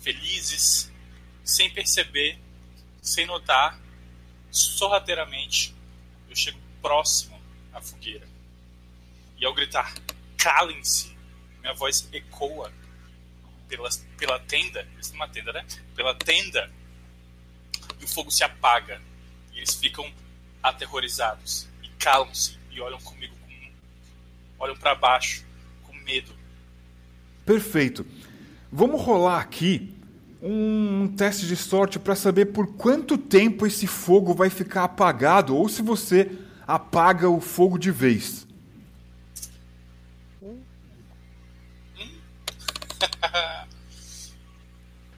felizes, 0.00 0.88
sem 1.42 1.68
perceber, 1.68 2.38
sem 3.02 3.26
notar, 3.26 3.76
sorrateiramente, 4.52 5.74
eu 6.30 6.36
chego 6.36 6.60
próximo 6.80 7.36
à 7.72 7.80
fogueira. 7.80 8.28
E 9.36 9.44
ao 9.44 9.52
gritar, 9.52 9.92
calem-se, 10.36 11.12
minha 11.60 11.74
voz 11.74 12.08
ecoa 12.12 12.72
pela, 13.68 13.88
pela 14.16 14.38
tenda, 14.38 14.86
isso 15.00 15.12
é 15.12 15.16
uma 15.16 15.28
tenda, 15.28 15.52
né? 15.52 15.66
Pela 15.96 16.14
tenda, 16.14 16.70
fogo 18.12 18.30
se 18.30 18.44
apaga. 18.44 19.00
E 19.52 19.58
eles 19.58 19.74
ficam 19.74 20.08
aterrorizados 20.62 21.66
e 21.82 21.88
calam-se 21.98 22.56
e 22.70 22.80
olham 22.80 23.00
comigo 23.00 23.34
com 23.36 23.42
olham 24.64 24.76
para 24.76 24.94
baixo 24.94 25.44
com 25.82 25.92
medo. 26.04 26.32
Perfeito. 27.44 28.06
Vamos 28.70 29.02
rolar 29.02 29.40
aqui 29.40 29.92
um 30.40 31.12
teste 31.16 31.46
de 31.46 31.56
sorte 31.56 31.98
para 31.98 32.14
saber 32.16 32.46
por 32.46 32.74
quanto 32.74 33.18
tempo 33.18 33.66
esse 33.66 33.86
fogo 33.86 34.32
vai 34.34 34.48
ficar 34.50 34.84
apagado 34.84 35.56
ou 35.56 35.68
se 35.68 35.82
você 35.82 36.30
apaga 36.66 37.28
o 37.28 37.40
fogo 37.40 37.78
de 37.78 37.90
vez. 37.90 38.46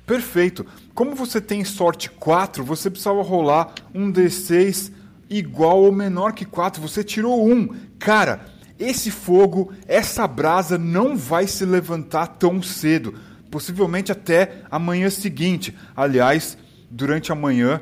Perfeito. 0.06 0.66
Como 0.94 1.14
você 1.16 1.40
tem 1.40 1.64
sorte 1.64 2.08
4, 2.08 2.62
você 2.64 2.88
precisava 2.88 3.20
rolar 3.20 3.74
um 3.92 4.12
D6 4.12 4.92
igual 5.28 5.82
ou 5.82 5.90
menor 5.90 6.32
que 6.32 6.44
4. 6.44 6.80
Você 6.80 7.02
tirou 7.02 7.44
1. 7.44 7.68
Cara, 7.98 8.46
esse 8.78 9.10
fogo, 9.10 9.72
essa 9.88 10.24
brasa 10.28 10.78
não 10.78 11.16
vai 11.16 11.48
se 11.48 11.64
levantar 11.64 12.28
tão 12.28 12.62
cedo, 12.62 13.14
possivelmente 13.50 14.12
até 14.12 14.62
amanhã 14.70 15.10
seguinte. 15.10 15.76
Aliás, 15.96 16.56
durante 16.88 17.32
a 17.32 17.34
manhã 17.34 17.80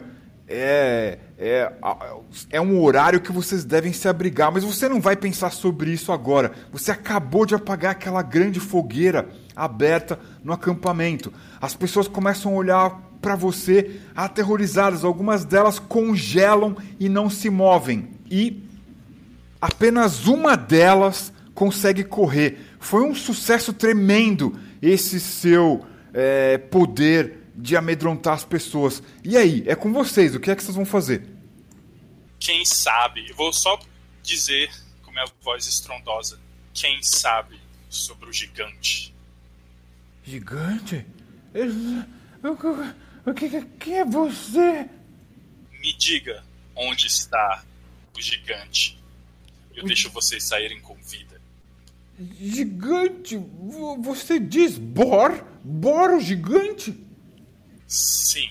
é, 0.48 1.18
é, 1.36 1.72
é 2.50 2.60
um 2.62 2.80
horário 2.82 3.20
que 3.20 3.30
vocês 3.30 3.62
devem 3.62 3.92
se 3.92 4.08
abrigar, 4.08 4.50
mas 4.50 4.64
você 4.64 4.88
não 4.88 5.00
vai 5.00 5.16
pensar 5.16 5.50
sobre 5.50 5.90
isso 5.90 6.12
agora. 6.12 6.52
Você 6.72 6.90
acabou 6.90 7.44
de 7.44 7.54
apagar 7.54 7.92
aquela 7.92 8.22
grande 8.22 8.58
fogueira 8.58 9.28
aberta 9.54 10.18
no 10.42 10.52
acampamento. 10.52 11.32
As 11.60 11.74
pessoas 11.74 12.08
começam 12.08 12.52
a 12.52 12.56
olhar 12.56 13.12
para 13.20 13.36
você 13.36 14.00
aterrorizadas, 14.16 15.04
algumas 15.04 15.44
delas 15.44 15.78
congelam 15.78 16.76
e 16.98 17.08
não 17.08 17.30
se 17.30 17.48
movem. 17.48 18.10
E 18.30 18.62
apenas 19.60 20.26
uma 20.26 20.56
delas 20.56 21.32
consegue 21.54 22.02
correr. 22.02 22.58
Foi 22.80 23.02
um 23.02 23.14
sucesso 23.14 23.72
tremendo 23.72 24.58
esse 24.80 25.20
seu 25.20 25.86
é, 26.12 26.58
poder 26.58 27.42
de 27.54 27.76
amedrontar 27.76 28.34
as 28.34 28.44
pessoas. 28.44 29.02
E 29.22 29.36
aí, 29.36 29.62
é 29.66 29.74
com 29.76 29.92
vocês, 29.92 30.34
o 30.34 30.40
que 30.40 30.50
é 30.50 30.56
que 30.56 30.62
vocês 30.62 30.74
vão 30.74 30.84
fazer? 30.84 31.24
Quem 32.40 32.64
sabe? 32.64 33.32
Vou 33.34 33.52
só 33.52 33.78
dizer 34.22 34.68
com 35.02 35.12
minha 35.12 35.26
voz 35.42 35.66
estrondosa. 35.66 36.40
Quem 36.74 37.00
sabe 37.02 37.60
sobre 37.88 38.28
o 38.28 38.32
gigante? 38.32 39.11
Gigante? 40.24 41.06
O 43.26 43.34
que, 43.34 43.62
quem 43.78 43.98
é 43.98 44.04
você? 44.04 44.88
Me 45.80 45.92
diga 45.94 46.44
onde 46.76 47.06
está 47.06 47.64
o 48.16 48.20
gigante. 48.20 49.02
Eu 49.74 49.84
deixo 49.84 50.10
vocês 50.10 50.44
saírem 50.44 50.80
com 50.80 50.94
vida. 50.94 51.40
Gigante? 52.38 53.36
Você 54.00 54.38
diz 54.38 54.78
Bor? 54.78 55.44
Bor 55.64 56.10
o 56.10 56.20
gigante? 56.20 56.94
Sim. 57.86 58.50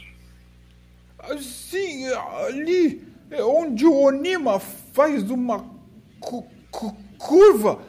Sim, 1.39 2.07
ali 2.07 3.07
é 3.29 3.43
onde 3.43 3.85
o 3.85 3.95
Onima 3.95 4.59
faz 4.59 5.29
uma 5.29 5.59
cu 6.19 6.45
cu 6.69 6.93
curva. 7.17 7.81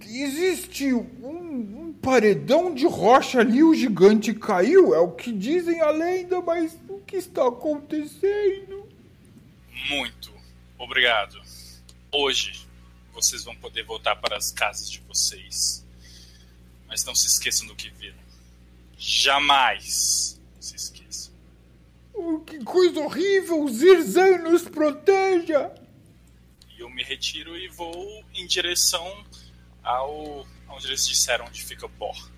Existe 0.00 0.92
um, 0.94 1.85
paredão 2.06 2.72
de 2.72 2.86
rocha 2.86 3.40
ali, 3.40 3.64
o 3.64 3.74
gigante 3.74 4.32
caiu. 4.32 4.94
É 4.94 5.00
o 5.00 5.10
que 5.10 5.32
dizem 5.32 5.80
a 5.80 5.90
lenda, 5.90 6.40
mas 6.40 6.78
o 6.88 7.00
que 7.00 7.16
está 7.16 7.48
acontecendo? 7.48 8.88
Muito 9.88 10.32
obrigado. 10.78 11.42
Hoje 12.12 12.64
vocês 13.12 13.42
vão 13.42 13.56
poder 13.56 13.82
voltar 13.82 14.14
para 14.14 14.36
as 14.36 14.52
casas 14.52 14.88
de 14.88 15.00
vocês. 15.00 15.84
Mas 16.86 17.04
não 17.04 17.12
se 17.12 17.26
esqueçam 17.26 17.66
do 17.66 17.74
que 17.74 17.90
viram. 17.90 18.14
Jamais 18.96 20.40
se 20.60 20.76
esqueçam. 20.76 21.34
Oh, 22.14 22.38
que 22.38 22.62
coisa 22.62 23.00
horrível! 23.00 23.66
Zirzan 23.68 24.38
nos 24.38 24.62
proteja! 24.62 25.74
E 26.78 26.80
eu 26.80 26.88
me 26.88 27.02
retiro 27.02 27.58
e 27.58 27.66
vou 27.66 28.24
em 28.32 28.46
direção 28.46 29.24
ao 29.82 30.46
onde 30.68 30.86
eles 30.86 31.06
disseram 31.06 31.46
onde 31.46 31.64
fica 31.64 31.88
Bor. 31.98 32.30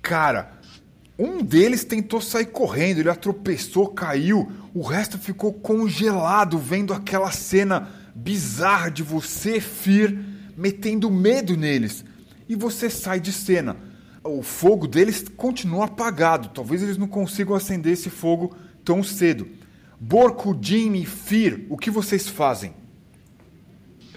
Cara, 0.00 0.60
um 1.18 1.42
deles 1.42 1.84
tentou 1.84 2.20
sair 2.20 2.46
correndo, 2.46 2.98
ele 2.98 3.14
tropeçou, 3.14 3.88
caiu. 3.88 4.50
O 4.74 4.82
resto 4.82 5.18
ficou 5.18 5.52
congelado 5.52 6.58
vendo 6.58 6.92
aquela 6.92 7.30
cena 7.30 7.90
bizarra 8.14 8.90
de 8.90 9.02
você, 9.02 9.60
Fir, 9.60 10.18
metendo 10.56 11.10
medo 11.10 11.56
neles. 11.56 12.04
E 12.48 12.56
você 12.56 12.90
sai 12.90 13.20
de 13.20 13.32
cena. 13.32 13.76
O 14.24 14.42
fogo 14.42 14.86
deles 14.86 15.24
continua 15.36 15.84
apagado. 15.84 16.48
Talvez 16.48 16.82
eles 16.82 16.96
não 16.96 17.08
consigam 17.08 17.54
acender 17.54 17.92
esse 17.92 18.10
fogo 18.10 18.56
tão 18.84 19.02
cedo. 19.02 19.48
Borco, 20.00 20.56
Jimmy, 20.60 21.04
Fir, 21.04 21.66
o 21.68 21.76
que 21.76 21.90
vocês 21.90 22.28
fazem? 22.28 22.74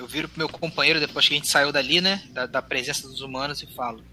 Eu 0.05 0.09
viro 0.09 0.29
pro 0.29 0.37
meu 0.37 0.47
companheiro 0.47 0.99
depois 0.99 1.27
que 1.27 1.33
a 1.33 1.37
gente 1.37 1.47
saiu 1.47 1.71
dali, 1.71 1.99
né? 1.99 2.21
Da, 2.29 2.45
da 2.45 2.61
presença 2.61 3.07
dos 3.07 3.21
humanos 3.21 3.63
e 3.63 3.65
falo: 3.65 4.03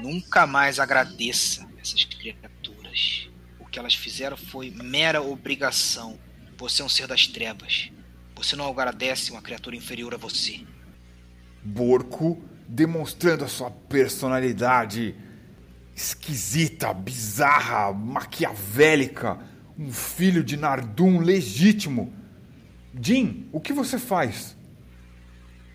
Nunca 0.00 0.46
mais 0.46 0.78
agradeça 0.78 1.68
essas 1.82 2.04
criaturas. 2.04 3.28
O 3.58 3.66
que 3.66 3.80
elas 3.80 3.96
fizeram 3.96 4.36
foi 4.36 4.70
mera 4.70 5.20
obrigação. 5.20 6.16
Você 6.56 6.82
é 6.82 6.84
um 6.84 6.88
ser 6.88 7.08
das 7.08 7.26
trevas. 7.26 7.90
Você 8.36 8.54
não 8.54 8.70
agradece 8.70 9.32
uma 9.32 9.42
criatura 9.42 9.74
inferior 9.74 10.14
a 10.14 10.16
você. 10.16 10.60
Borco, 11.64 12.40
demonstrando 12.68 13.44
a 13.44 13.48
sua 13.48 13.72
personalidade 13.72 15.16
esquisita, 15.96 16.94
bizarra, 16.94 17.92
maquiavélica, 17.92 19.36
um 19.76 19.92
filho 19.92 20.44
de 20.44 20.56
Nardum 20.56 21.18
legítimo. 21.18 22.14
Jim, 23.02 23.48
o 23.50 23.60
que 23.60 23.72
você 23.72 23.98
faz? 23.98 24.56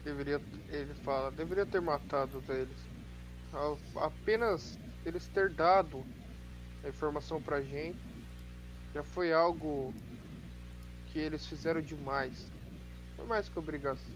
Deveria, 0.04 0.42
ele 0.70 0.94
fala, 0.96 1.32
deveria 1.32 1.66
ter 1.66 1.82
matado 1.82 2.44
eles. 2.50 2.78
Apenas 3.96 4.78
eles 5.06 5.28
ter 5.28 5.50
dado 5.50 6.06
a 6.84 6.90
informação 6.90 7.42
pra 7.42 7.62
gente 7.62 7.98
já 8.94 9.04
foi 9.04 9.34
algo 9.34 9.94
que 11.08 11.20
eles 11.20 11.46
fizeram 11.48 11.82
demais. 11.82 12.46
Não 13.18 13.26
mais 13.26 13.50
que 13.50 13.58
obrigação. 13.58 14.14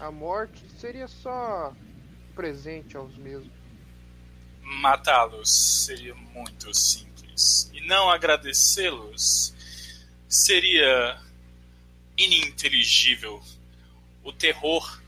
A 0.00 0.10
morte 0.10 0.68
seria 0.78 1.06
só 1.06 1.74
presente 2.34 2.96
aos 2.96 3.16
mesmos. 3.16 3.52
Matá-los 4.62 5.84
seria 5.84 6.14
muito 6.14 6.72
simples. 6.74 7.70
E 7.72 7.80
não 7.86 8.10
agradecê-los 8.10 9.54
seria 10.28 11.20
ininteligível. 12.16 13.42
O 14.28 14.32
terror, 14.34 15.00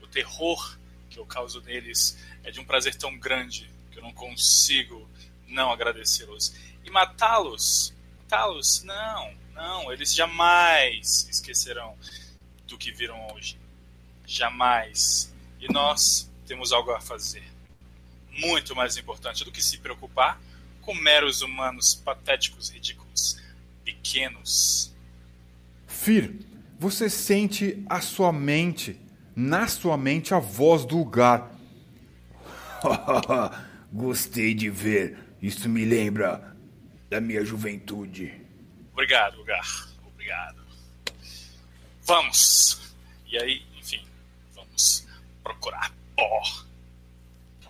o 0.00 0.06
terror 0.06 0.78
que 1.10 1.18
eu 1.18 1.26
causo 1.26 1.60
neles 1.60 2.16
é 2.42 2.50
de 2.50 2.58
um 2.58 2.64
prazer 2.64 2.94
tão 2.94 3.14
grande 3.18 3.70
que 3.92 3.98
eu 3.98 4.02
não 4.02 4.14
consigo 4.14 5.06
não 5.46 5.70
agradecê-los. 5.70 6.54
E 6.82 6.90
matá-los, 6.90 7.92
matá-los, 8.22 8.82
não, 8.82 9.34
não, 9.52 9.92
eles 9.92 10.14
jamais 10.14 11.28
esquecerão 11.30 11.98
do 12.66 12.78
que 12.78 12.90
viram 12.90 13.28
hoje. 13.34 13.58
Jamais. 14.26 15.30
E 15.60 15.70
nós 15.70 16.26
temos 16.46 16.72
algo 16.72 16.92
a 16.92 17.00
fazer. 17.00 17.44
Muito 18.30 18.74
mais 18.74 18.96
importante 18.96 19.44
do 19.44 19.52
que 19.52 19.62
se 19.62 19.76
preocupar 19.76 20.40
com 20.80 20.94
meros 20.94 21.42
humanos 21.42 21.94
patéticos, 21.94 22.70
ridículos, 22.70 23.38
pequenos. 23.84 24.94
Fir, 25.86 26.55
você 26.78 27.08
sente 27.08 27.82
a 27.88 28.00
sua 28.00 28.32
mente, 28.32 29.00
na 29.34 29.66
sua 29.66 29.96
mente, 29.96 30.34
a 30.34 30.38
voz 30.38 30.84
do 30.84 30.98
lugar. 30.98 31.50
Gostei 33.92 34.54
de 34.54 34.68
ver. 34.68 35.18
Isso 35.40 35.68
me 35.68 35.84
lembra 35.84 36.54
da 37.08 37.20
minha 37.20 37.44
juventude. 37.44 38.32
Obrigado, 38.92 39.36
lugar. 39.38 39.88
Obrigado. 40.06 40.62
Vamos. 42.04 42.94
E 43.30 43.36
aí, 43.38 43.62
enfim, 43.78 44.02
vamos 44.54 45.06
procurar 45.42 45.92
pó. 46.14 46.42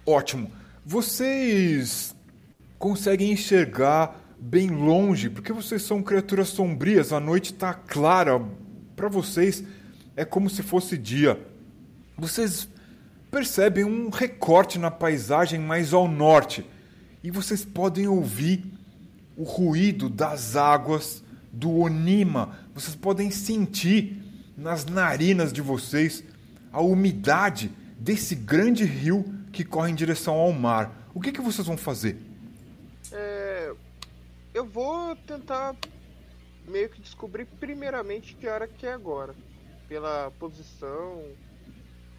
Ótimo. 0.05 0.53
Vocês 0.85 2.15
conseguem 2.79 3.33
enxergar 3.33 4.21
bem 4.39 4.71
longe, 4.71 5.29
porque 5.29 5.53
vocês 5.53 5.83
são 5.83 6.03
criaturas 6.03 6.49
sombrias, 6.49 7.13
a 7.13 7.19
noite 7.19 7.53
está 7.53 7.75
clara. 7.75 8.41
Para 8.97 9.09
vocês 9.09 9.63
é 10.17 10.25
como 10.25 10.49
se 10.49 10.63
fosse 10.63 10.97
dia. 10.97 11.39
Vocês 12.17 12.67
percebem 13.31 13.85
um 13.85 14.09
recorte 14.09 14.79
na 14.79 14.91
paisagem 14.91 15.61
mais 15.61 15.93
ao 15.93 16.09
norte 16.09 16.65
e 17.23 17.31
vocês 17.31 17.65
podem 17.65 18.09
ouvir 18.09 18.65
o 19.37 19.43
ruído 19.43 20.09
das 20.09 20.57
águas 20.57 21.23
do 21.53 21.71
Onima. 21.79 22.59
Vocês 22.75 22.97
podem 22.97 23.31
sentir 23.31 24.23
nas 24.57 24.87
narinas 24.87 25.53
de 25.53 25.61
vocês 25.61 26.25
a 26.73 26.81
umidade 26.81 27.71
desse 27.99 28.35
grande 28.35 28.85
rio 28.85 29.25
que 29.53 29.65
corre 29.65 29.91
em 29.91 29.95
direção 29.95 30.35
ao 30.35 30.53
mar. 30.53 31.11
O 31.13 31.21
que, 31.21 31.33
que 31.33 31.41
vocês 31.41 31.67
vão 31.67 31.77
fazer? 31.77 32.17
É, 33.13 33.73
eu 34.55 34.65
vou 34.65 35.15
tentar 35.27 35.75
meio 36.69 36.89
que 36.89 37.01
descobrir 37.01 37.47
primeiramente 37.59 38.35
que 38.35 38.47
hora 38.47 38.67
que 38.67 38.87
é 38.87 38.93
agora. 38.93 39.35
Pela 39.89 40.33
posição 40.39 41.23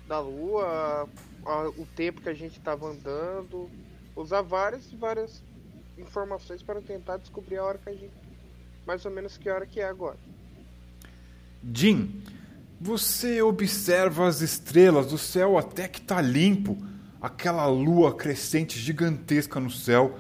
da 0.08 0.20
lua, 0.20 1.10
a, 1.46 1.70
o 1.70 1.86
tempo 1.96 2.22
que 2.22 2.30
a 2.30 2.34
gente 2.34 2.58
estava 2.58 2.88
andando, 2.88 3.70
usar 4.16 4.42
várias 4.42 4.90
várias 4.94 5.44
informações 5.98 6.64
para 6.64 6.82
tentar 6.82 7.18
descobrir 7.18 7.58
a 7.58 7.64
hora 7.64 7.78
que 7.78 7.90
a 7.90 7.94
gente. 7.94 8.14
Mais 8.86 9.04
ou 9.04 9.12
menos 9.12 9.38
que 9.38 9.50
hora 9.50 9.66
que 9.66 9.82
é 9.82 9.86
agora. 9.86 10.18
Jim, 11.74 12.24
Você 12.80 13.42
observa 13.42 14.28
as 14.28 14.42
estrelas, 14.42 15.12
o 15.12 15.18
céu 15.18 15.58
até 15.58 15.88
que 15.88 16.00
está 16.00 16.22
limpo, 16.22 16.78
aquela 17.20 17.66
lua 17.66 18.16
crescente 18.16 18.78
gigantesca 18.80 19.60
no 19.60 19.72
céu. 19.72 20.20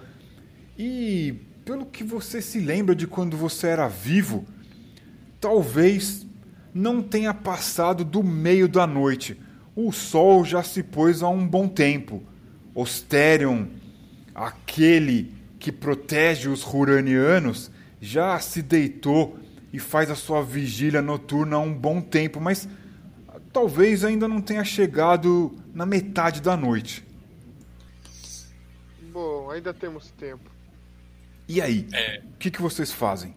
E 0.75 1.39
pelo 1.67 1.85
que 1.85 2.01
você 2.01 2.41
se 2.41 2.61
lembra 2.61 2.95
de 2.95 3.05
quando 3.05 3.35
você 3.35 3.67
era 3.67 3.89
vivo, 3.89 4.45
talvez 5.37 6.25
não 6.73 7.03
tenha 7.03 7.33
passado 7.33 8.05
do 8.05 8.23
meio 8.23 8.69
da 8.69 8.87
noite. 8.87 9.37
O 9.75 9.91
sol 9.91 10.45
já 10.45 10.63
se 10.63 10.81
pôs 10.81 11.21
há 11.21 11.27
um 11.27 11.45
bom 11.45 11.67
tempo. 11.67 12.23
Osterion, 12.73 13.65
aquele 14.33 15.33
que 15.59 15.69
protege 15.69 16.47
os 16.47 16.63
Huranianos, 16.63 17.69
já 17.99 18.39
se 18.39 18.61
deitou 18.61 19.37
e 19.73 19.77
faz 19.77 20.09
a 20.09 20.15
sua 20.15 20.41
vigília 20.41 21.01
noturna 21.01 21.57
há 21.57 21.59
um 21.59 21.73
bom 21.73 21.99
tempo, 21.99 22.39
mas 22.39 22.65
talvez 23.51 24.05
ainda 24.05 24.25
não 24.25 24.39
tenha 24.39 24.63
chegado 24.63 25.53
na 25.73 25.85
metade 25.85 26.41
da 26.41 26.55
noite. 26.55 27.05
Bom, 29.11 29.51
ainda 29.51 29.73
temos 29.73 30.09
tempo. 30.11 30.56
E 31.47 31.61
aí? 31.61 31.87
É. 31.93 32.19
O 32.19 32.37
que, 32.37 32.51
que 32.51 32.61
vocês 32.61 32.91
fazem? 32.91 33.35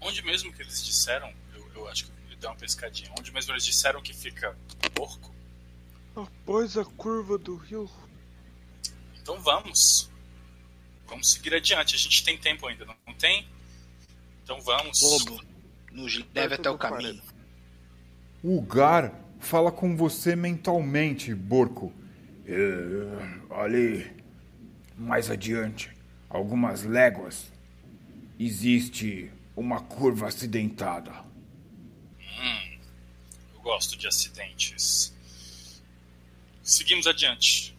Onde 0.00 0.22
mesmo 0.24 0.52
que 0.52 0.62
eles 0.62 0.84
disseram, 0.84 1.32
eu, 1.54 1.70
eu 1.74 1.88
acho 1.88 2.06
que 2.06 2.12
ele 2.26 2.36
deu 2.36 2.50
uma 2.50 2.56
pescadinha, 2.56 3.10
onde 3.18 3.32
mesmo 3.32 3.52
eles 3.52 3.64
disseram 3.64 4.00
que 4.00 4.14
fica 4.14 4.56
porco? 4.94 5.34
Após 6.14 6.76
a 6.76 6.84
curva 6.84 7.36
do 7.36 7.56
rio. 7.56 7.90
Então 9.20 9.40
vamos. 9.40 10.10
Vamos 11.06 11.32
seguir 11.32 11.54
adiante. 11.54 11.94
A 11.94 11.98
gente 11.98 12.24
tem 12.24 12.38
tempo 12.38 12.66
ainda, 12.66 12.84
não, 12.84 13.14
tem? 13.14 13.48
Então 14.44 14.60
vamos. 14.60 15.02
Lobo, 15.02 15.44
nos 15.92 16.24
leve 16.34 16.54
até 16.54 16.70
o 16.70 16.78
caminho. 16.78 17.20
O 18.42 18.60
Gar 18.62 19.12
fala 19.40 19.72
com 19.72 19.96
você 19.96 20.36
mentalmente, 20.36 21.34
Borco. 21.34 21.92
É, 22.46 23.62
ali, 23.62 24.10
mais 24.96 25.30
adiante, 25.30 25.90
algumas 26.28 26.82
léguas, 26.84 27.50
existe 28.38 29.30
uma 29.56 29.80
curva 29.80 30.28
acidentada. 30.28 31.12
Eu 33.54 33.60
gosto 33.60 33.98
de 33.98 34.06
acidentes. 34.06 35.12
Seguimos 36.62 37.06
adiante. 37.06 37.76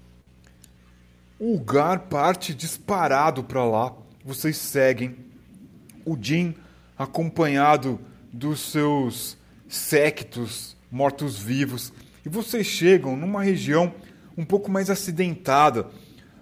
O 1.39 1.59
Gar 1.59 1.99
parte 2.01 2.53
disparado 2.53 3.43
para 3.43 3.63
lá. 3.63 3.95
Vocês 4.25 4.57
seguem. 4.57 5.15
O 6.05 6.17
Jin, 6.19 6.55
acompanhado 6.97 7.99
dos 8.33 8.59
seus 8.59 9.37
séquitos 9.67 10.75
mortos-vivos. 10.91 11.93
E 12.25 12.29
vocês 12.29 12.67
chegam 12.67 13.15
numa 13.15 13.41
região 13.41 13.93
um 14.35 14.43
pouco 14.43 14.69
mais 14.69 14.89
acidentada. 14.89 15.87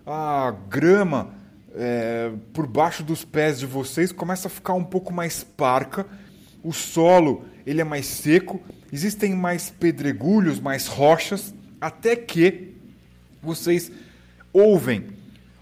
A 0.05 0.51
grama 0.67 1.36
é, 1.77 2.31
por 2.53 2.65
baixo 2.67 3.03
dos 3.03 3.23
pés 3.23 3.59
de 3.59 3.65
vocês 3.65 4.11
começa 4.11 4.47
a 4.47 4.51
ficar 4.51 4.73
um 4.73 4.83
pouco 4.83 5.13
mais 5.13 5.43
parca. 5.43 6.05
O 6.63 6.73
solo 6.73 7.45
ele 7.65 7.81
é 7.81 7.83
mais 7.83 8.05
seco. 8.07 8.59
Existem 8.91 9.35
mais 9.35 9.69
pedregulhos, 9.69 10.59
mais 10.59 10.87
rochas. 10.87 11.53
Até 11.79 12.15
que 12.15 12.73
vocês 13.41 13.91
ouvem 14.51 15.05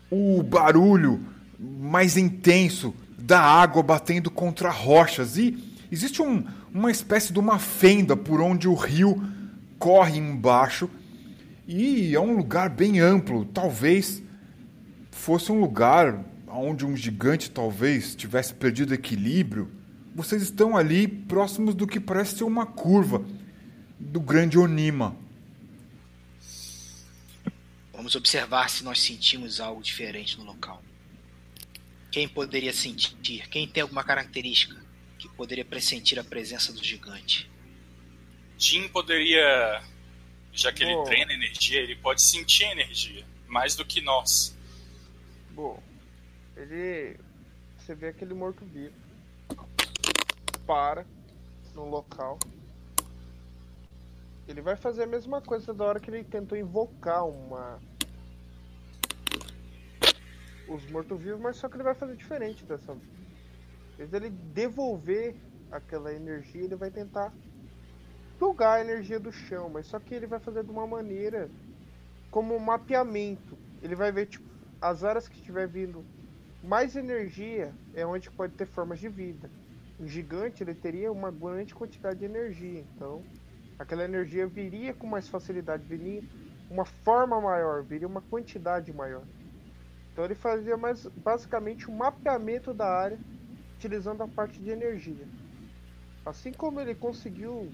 o 0.10 0.42
barulho 0.42 1.22
mais 1.60 2.16
intenso 2.16 2.94
da 3.18 3.42
água 3.42 3.82
batendo 3.84 4.30
contra 4.32 4.70
rochas 4.70 5.38
e 5.38 5.58
existe 5.92 6.22
um- 6.22 6.44
uma 6.74 6.92
espécie 6.92 7.34
de 7.34 7.40
uma 7.40 7.58
fenda 7.60 8.16
por 8.16 8.40
onde 8.40 8.68
o 8.68 8.74
rio 8.76 9.22
corre 9.80 10.18
embaixo 10.18 10.90
e 11.68 12.14
é 12.16 12.20
um 12.20 12.36
lugar 12.38 12.70
bem 12.70 13.00
amplo, 13.00 13.46
talvez 13.46 14.22
fosse 15.26 15.52
um 15.52 15.60
lugar 15.60 16.24
onde 16.48 16.86
um 16.86 16.96
gigante 16.96 17.50
talvez 17.50 18.16
tivesse 18.16 18.54
perdido 18.54 18.94
equilíbrio. 18.94 19.72
Vocês 20.14 20.44
estão 20.44 20.78
ali 20.78 21.08
próximos 21.08 21.74
do 21.74 21.88
que 21.88 22.00
parece 22.00 22.38
ser 22.38 22.44
uma 22.44 22.64
curva 22.64 23.26
do 24.00 24.20
grande 24.20 24.60
Onima. 24.60 25.18
Vamos 27.92 28.14
observar 28.14 28.70
se 28.70 28.84
nós 28.84 29.02
sentimos 29.02 29.60
algo 29.60 29.82
diferente 29.82 30.38
no 30.38 30.44
local. 30.44 30.84
Quem 32.12 32.28
poderia 32.28 32.72
sentir? 32.72 33.50
Quem 33.50 33.68
tem 33.68 33.82
alguma 33.82 34.04
característica 34.04 34.80
que 35.18 35.28
poderia 35.30 35.66
pressentir 35.66 36.20
a 36.20 36.24
presença 36.24 36.72
do 36.72 36.84
gigante? 36.84 37.50
Jim 38.60 38.88
poderia, 38.90 39.82
já 40.54 40.72
que 40.72 40.84
ele 40.84 40.94
Bom. 40.94 41.04
treina 41.04 41.34
energia, 41.34 41.80
ele 41.80 41.96
pode 41.96 42.22
sentir 42.22 42.66
a 42.66 42.74
energia 42.74 43.26
mais 43.48 43.76
do 43.76 43.84
que 43.84 44.02
nós. 44.02 44.55
Bom, 45.56 45.82
ele. 46.58 47.18
Você 47.78 47.96
vê 47.96 48.10
aquele 48.10 48.34
morto-vivo. 48.34 48.94
Para 50.68 51.06
no 51.74 51.86
local. 51.86 52.38
Ele 54.46 54.62
vai 54.62 54.76
fazer 54.76 55.04
a 55.04 55.08
mesma 55.08 55.42
coisa 55.42 55.74
da 55.74 55.86
hora 55.86 56.00
que 56.00 56.12
ele 56.12 56.26
tentou 56.26 56.58
invocar 56.58 57.26
uma. 57.26 57.80
Os 60.68 60.86
mortos-vivos, 60.92 61.40
mas 61.40 61.56
só 61.56 61.70
que 61.70 61.78
ele 61.78 61.84
vai 61.84 61.96
fazer 61.96 62.18
diferente 62.18 62.66
dessa 62.66 62.94
vez. 62.94 64.10
Dele 64.10 64.30
devolver 64.30 65.36
aquela 65.72 66.14
energia, 66.14 66.66
ele 66.66 66.76
vai 66.76 66.92
tentar 66.92 67.32
sugar 68.38 68.80
a 68.80 68.82
energia 68.82 69.22
do 69.22 69.32
chão, 69.32 69.70
mas 69.70 69.88
só 69.88 70.00
que 70.00 70.14
ele 70.14 70.28
vai 70.28 70.40
fazer 70.40 70.66
de 70.66 70.72
uma 70.72 70.86
maneira 70.86 71.50
como 72.30 72.54
um 72.54 72.60
mapeamento. 72.60 73.58
Ele 73.82 73.96
vai 73.96 74.12
ver, 74.12 74.26
tipo, 74.26 74.45
as 74.82 75.04
áreas 75.04 75.28
que 75.28 75.36
estiver 75.36 75.68
vindo 75.68 76.06
mais 76.64 76.96
energia 76.96 77.74
é 77.94 78.06
onde 78.06 78.30
pode 78.32 78.54
ter 78.54 78.66
formas 78.66 79.00
de 79.00 79.08
vida. 79.08 79.50
O 80.00 80.08
gigante 80.08 80.64
ele 80.64 80.74
teria 80.74 81.12
uma 81.12 81.32
grande 81.32 81.74
quantidade 81.74 82.20
de 82.20 82.26
energia, 82.26 82.82
então 82.82 83.24
aquela 83.80 84.04
energia 84.04 84.48
viria 84.48 84.94
com 84.94 85.08
mais 85.08 85.28
facilidade, 85.30 85.84
viria 85.86 86.24
uma 86.70 86.86
forma 86.86 87.40
maior, 87.40 87.84
viria 87.84 88.08
uma 88.08 88.22
quantidade 88.22 88.92
maior. 88.92 89.24
Então 90.12 90.26
ele 90.26 90.36
fazia 90.36 90.76
mais 90.76 91.06
basicamente 91.06 91.90
um 91.90 91.96
mapeamento 91.96 92.74
da 92.74 92.88
área 92.88 93.20
utilizando 93.76 94.24
a 94.24 94.28
parte 94.28 94.62
de 94.62 94.70
energia. 94.70 95.28
Assim 96.26 96.52
como 96.52 96.80
ele 96.80 96.96
conseguiu 96.96 97.72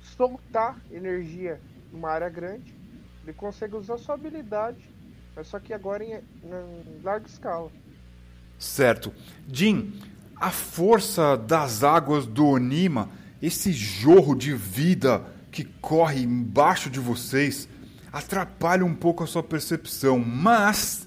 soltar 0.00 0.80
energia 0.90 1.60
numa 1.92 2.10
área 2.10 2.28
grande, 2.28 2.74
ele 3.22 3.34
consegue 3.34 3.76
usar 3.76 3.98
sua 3.98 4.14
habilidade, 4.14 4.97
mas 5.38 5.46
só 5.46 5.60
que 5.60 5.72
agora 5.72 6.04
em, 6.04 6.14
em 6.14 7.00
larga 7.04 7.28
escala. 7.28 7.70
Certo. 8.58 9.12
Jim, 9.46 9.94
a 10.34 10.50
força 10.50 11.36
das 11.36 11.84
águas 11.84 12.26
do 12.26 12.44
Onima, 12.44 13.08
esse 13.40 13.72
jorro 13.72 14.34
de 14.34 14.52
vida 14.52 15.24
que 15.52 15.62
corre 15.62 16.22
embaixo 16.22 16.90
de 16.90 16.98
vocês, 16.98 17.68
atrapalha 18.12 18.84
um 18.84 18.96
pouco 18.96 19.22
a 19.22 19.28
sua 19.28 19.44
percepção, 19.44 20.18
mas 20.18 21.06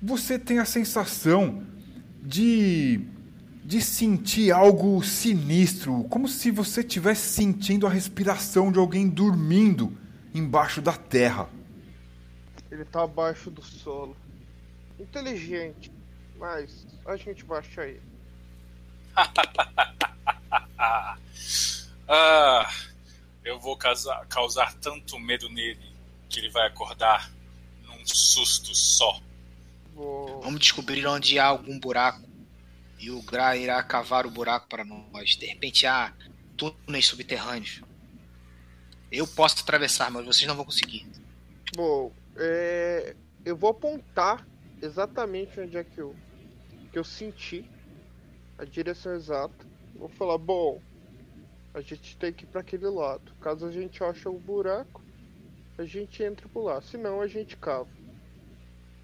você 0.00 0.38
tem 0.38 0.58
a 0.58 0.64
sensação 0.64 1.62
de 2.22 3.06
de 3.64 3.80
sentir 3.80 4.50
algo 4.50 5.02
sinistro, 5.04 6.04
como 6.10 6.26
se 6.26 6.50
você 6.50 6.80
estivesse 6.80 7.32
sentindo 7.32 7.86
a 7.86 7.90
respiração 7.90 8.72
de 8.72 8.78
alguém 8.78 9.08
dormindo 9.08 9.96
embaixo 10.34 10.82
da 10.82 10.92
terra. 10.94 11.48
Ele 12.72 12.86
tá 12.86 13.02
abaixo 13.02 13.50
do 13.50 13.62
solo. 13.62 14.16
Inteligente, 14.98 15.92
mas 16.38 16.86
a 17.04 17.16
gente 17.16 17.44
achar 17.52 17.86
ele. 17.86 18.02
Ah, 22.14 22.70
eu 23.42 23.58
vou 23.58 23.74
causar, 23.74 24.26
causar 24.26 24.74
tanto 24.74 25.18
medo 25.18 25.48
nele 25.48 25.80
que 26.28 26.40
ele 26.40 26.50
vai 26.50 26.66
acordar 26.66 27.32
num 27.84 28.04
susto 28.04 28.74
só. 28.74 29.18
Vou. 29.94 30.42
Vamos 30.42 30.60
descobrir 30.60 31.06
onde 31.06 31.38
há 31.38 31.46
algum 31.46 31.78
buraco. 31.78 32.28
E 32.98 33.10
o 33.10 33.22
Gra 33.22 33.56
irá 33.56 33.82
cavar 33.82 34.26
o 34.26 34.30
buraco 34.30 34.68
para 34.68 34.84
nós. 34.84 35.36
De 35.36 35.46
repente 35.46 35.86
há 35.86 36.12
túneis 36.54 37.06
subterrâneos. 37.06 37.80
Eu 39.10 39.26
posso 39.26 39.60
atravessar, 39.60 40.10
mas 40.10 40.26
vocês 40.26 40.46
não 40.46 40.56
vão 40.56 40.66
conseguir. 40.66 41.06
Bom, 41.74 42.12
é, 42.36 43.14
eu 43.44 43.56
vou 43.56 43.70
apontar 43.70 44.46
exatamente 44.80 45.60
onde 45.60 45.76
é 45.76 45.84
que 45.84 45.98
eu, 45.98 46.14
que 46.90 46.98
eu 46.98 47.04
senti 47.04 47.68
a 48.58 48.64
direção 48.64 49.14
exata. 49.14 49.66
Vou 49.94 50.08
falar, 50.08 50.38
bom, 50.38 50.80
a 51.74 51.80
gente 51.80 52.16
tem 52.16 52.32
que 52.32 52.44
ir 52.44 52.48
para 52.48 52.60
aquele 52.60 52.88
lado. 52.88 53.32
Caso 53.40 53.66
a 53.66 53.70
gente 53.70 54.02
ache 54.02 54.28
o 54.28 54.38
buraco, 54.38 55.02
a 55.78 55.84
gente 55.84 56.22
entra 56.22 56.48
por 56.48 56.64
lá. 56.64 56.80
Senão 56.80 57.20
a 57.20 57.26
gente 57.26 57.56
cava. 57.56 57.88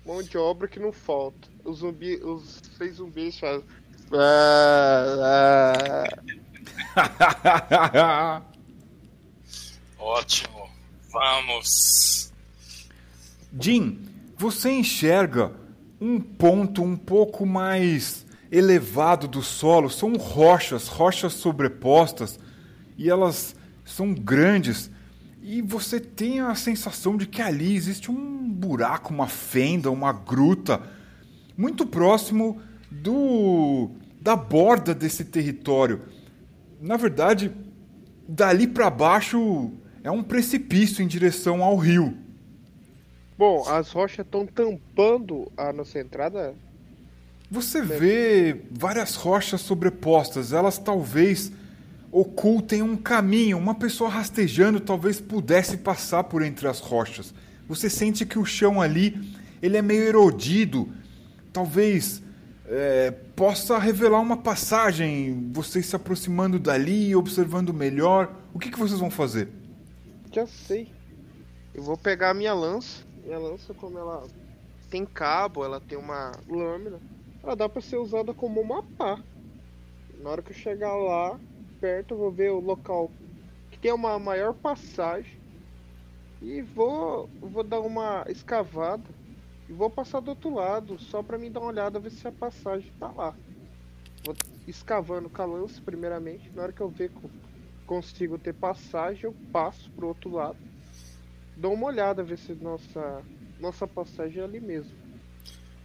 Mão 0.04 0.22
de 0.22 0.38
obra 0.38 0.68
que 0.68 0.78
não 0.80 0.92
falta. 0.92 1.48
Os 1.64 1.78
zumbi, 1.78 2.16
os 2.16 2.60
seis 2.76 2.96
zumbis 2.96 3.38
fazem. 3.38 3.64
Ah, 4.12 6.04
ah. 7.94 8.42
Ótimo. 9.98 10.70
Vamos. 11.10 12.32
Jim, 13.58 14.00
você 14.36 14.70
enxerga 14.70 15.52
um 16.00 16.20
ponto 16.20 16.82
um 16.82 16.96
pouco 16.96 17.46
mais 17.46 18.26
elevado 18.50 19.26
do 19.26 19.42
solo. 19.42 19.90
São 19.90 20.14
rochas, 20.16 20.88
rochas 20.88 21.34
sobrepostas, 21.34 22.38
e 22.96 23.08
elas 23.08 23.54
são 23.84 24.12
grandes. 24.12 24.90
E 25.42 25.62
você 25.62 25.98
tem 25.98 26.40
a 26.40 26.54
sensação 26.54 27.16
de 27.16 27.26
que 27.26 27.40
ali 27.40 27.74
existe 27.74 28.10
um 28.10 28.48
buraco, 28.48 29.12
uma 29.12 29.28
fenda, 29.28 29.90
uma 29.90 30.12
gruta, 30.12 30.82
muito 31.56 31.86
próximo 31.86 32.60
do 32.90 33.90
da 34.20 34.34
borda 34.34 34.94
desse 34.94 35.24
território. 35.24 36.02
Na 36.80 36.96
verdade, 36.96 37.52
dali 38.28 38.66
para 38.66 38.90
baixo 38.90 39.70
é 40.02 40.10
um 40.10 40.22
precipício 40.22 41.02
em 41.02 41.06
direção 41.06 41.62
ao 41.62 41.76
rio. 41.76 42.16
Bom, 43.38 43.62
as 43.68 43.92
rochas 43.92 44.26
estão 44.26 44.44
tampando 44.44 45.50
a 45.56 45.72
nossa 45.72 46.00
entrada. 46.00 46.56
Você 47.48 47.80
vê 47.80 48.62
várias 48.68 49.14
rochas 49.14 49.60
sobrepostas, 49.60 50.52
elas 50.52 50.76
talvez 50.76 51.52
ocultem 52.10 52.82
um 52.82 52.96
caminho, 52.96 53.56
uma 53.56 53.76
pessoa 53.76 54.10
rastejando 54.10 54.80
talvez 54.80 55.20
pudesse 55.20 55.76
passar 55.76 56.24
por 56.24 56.42
entre 56.42 56.66
as 56.66 56.80
rochas. 56.80 57.32
Você 57.68 57.88
sente 57.88 58.26
que 58.26 58.40
o 58.40 58.44
chão 58.44 58.82
ali 58.82 59.16
ele 59.62 59.76
é 59.76 59.82
meio 59.82 60.02
erodido, 60.02 60.88
talvez 61.52 62.20
é, 62.66 63.12
possa 63.36 63.78
revelar 63.78 64.20
uma 64.20 64.36
passagem, 64.36 65.48
vocês 65.52 65.86
se 65.86 65.94
aproximando 65.94 66.58
dali, 66.58 67.14
observando 67.14 67.72
melhor. 67.72 68.34
O 68.52 68.58
que, 68.58 68.68
que 68.68 68.78
vocês 68.78 68.98
vão 68.98 69.10
fazer? 69.10 69.48
Já 70.32 70.44
sei. 70.44 70.92
Eu 71.72 71.84
vou 71.84 71.96
pegar 71.96 72.30
a 72.30 72.34
minha 72.34 72.52
lança. 72.52 73.07
Minha 73.28 73.40
lança, 73.40 73.74
como 73.74 73.98
ela 73.98 74.26
tem 74.88 75.04
cabo, 75.04 75.62
ela 75.62 75.78
tem 75.78 75.98
uma 75.98 76.32
lâmina, 76.48 76.98
ela 77.42 77.54
dá 77.54 77.68
para 77.68 77.82
ser 77.82 77.98
usada 77.98 78.32
como 78.32 78.58
uma 78.58 78.82
pá. 78.82 79.22
Na 80.22 80.30
hora 80.30 80.40
que 80.40 80.50
eu 80.50 80.56
chegar 80.56 80.96
lá, 80.96 81.38
perto, 81.78 82.14
eu 82.14 82.18
vou 82.18 82.30
ver 82.32 82.52
o 82.52 82.58
local 82.58 83.10
que 83.70 83.78
tem 83.78 83.92
uma 83.92 84.18
maior 84.18 84.54
passagem 84.54 85.38
e 86.40 86.62
vou, 86.62 87.28
vou 87.38 87.62
dar 87.62 87.80
uma 87.80 88.24
escavada 88.28 89.04
e 89.68 89.74
vou 89.74 89.90
passar 89.90 90.20
do 90.20 90.30
outro 90.30 90.54
lado, 90.54 90.98
só 90.98 91.22
para 91.22 91.36
mim 91.36 91.52
dar 91.52 91.60
uma 91.60 91.68
olhada, 91.68 92.00
ver 92.00 92.08
se 92.08 92.26
a 92.26 92.32
passagem 92.32 92.90
tá 92.98 93.12
lá. 93.12 93.36
Vou 94.24 94.34
escavando 94.66 95.28
com 95.28 95.42
a 95.42 95.44
lança 95.44 95.82
primeiramente, 95.82 96.50
na 96.54 96.62
hora 96.62 96.72
que 96.72 96.80
eu 96.80 96.88
ver 96.88 97.10
que 97.10 97.30
consigo 97.86 98.38
ter 98.38 98.54
passagem, 98.54 99.24
eu 99.24 99.36
passo 99.52 99.90
pro 99.90 100.08
outro 100.08 100.30
lado. 100.30 100.67
Dou 101.58 101.74
uma 101.74 101.88
olhada, 101.88 102.22
ver 102.22 102.38
se 102.38 102.54
nossa, 102.54 103.22
nossa 103.60 103.86
passagem 103.86 104.40
é 104.40 104.44
ali 104.44 104.60
mesmo. 104.60 104.96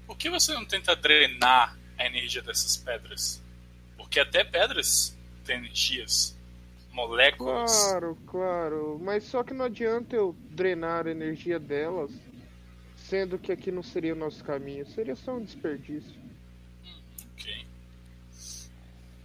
Por 0.08 0.18
que 0.18 0.30
você 0.30 0.54
não 0.54 0.66
tenta 0.66 0.96
drenar 0.96 1.78
a 1.98 2.06
energia 2.06 2.42
dessas 2.42 2.78
pedras? 2.78 3.44
Porque 3.98 4.20
até 4.20 4.44
pedras 4.44 5.18
têm 5.44 5.58
energias, 5.58 6.38
moléculas. 6.92 7.72
Claro, 7.72 8.18
claro. 8.28 9.02
Mas 9.04 9.26
só 9.26 9.44
que 9.44 9.54
não 9.54 9.66
adianta 9.66 10.16
eu 10.16 10.34
drenar 10.52 11.08
a 11.08 11.12
energia 11.12 11.60
delas 11.60 12.12
Sendo 13.14 13.38
que 13.38 13.52
aqui 13.52 13.70
não 13.72 13.84
seria 13.84 14.14
o 14.14 14.18
nosso 14.18 14.44
caminho, 14.44 14.88
seria 14.88 15.16
só 15.16 15.36
um 15.36 15.44
desperdício. 15.44 16.20
Ok. 17.34 17.66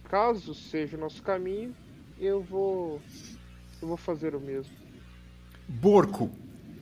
Caso 0.03 0.53
seja 0.53 0.97
o 0.97 0.99
nosso 0.99 1.23
caminho, 1.23 1.75
eu 2.19 2.41
vou. 2.41 3.01
Eu 3.81 3.87
vou 3.87 3.97
fazer 3.97 4.35
o 4.35 4.39
mesmo. 4.39 4.71
Borco, 5.69 6.31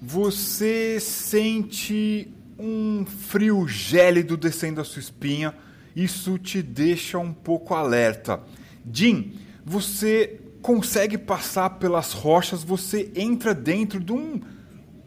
você 0.02 0.98
sente 1.02 2.34
um 2.58 3.06
frio 3.06 3.68
gélido 3.68 4.38
descendo 4.38 4.80
a 4.80 4.86
sua 4.86 5.02
espinha. 5.02 5.54
Isso 5.94 6.38
te 6.38 6.64
deixa 6.64 7.20
um 7.20 7.34
pouco 7.34 7.74
alerta. 7.74 8.42
Jim, 8.92 9.34
você 9.66 10.40
consegue 10.62 11.18
passar 11.18 11.72
pelas 11.72 12.14
rochas, 12.14 12.64
você 12.64 13.12
entra 13.14 13.54
dentro 13.54 14.00
de 14.00 14.14
um 14.14 14.40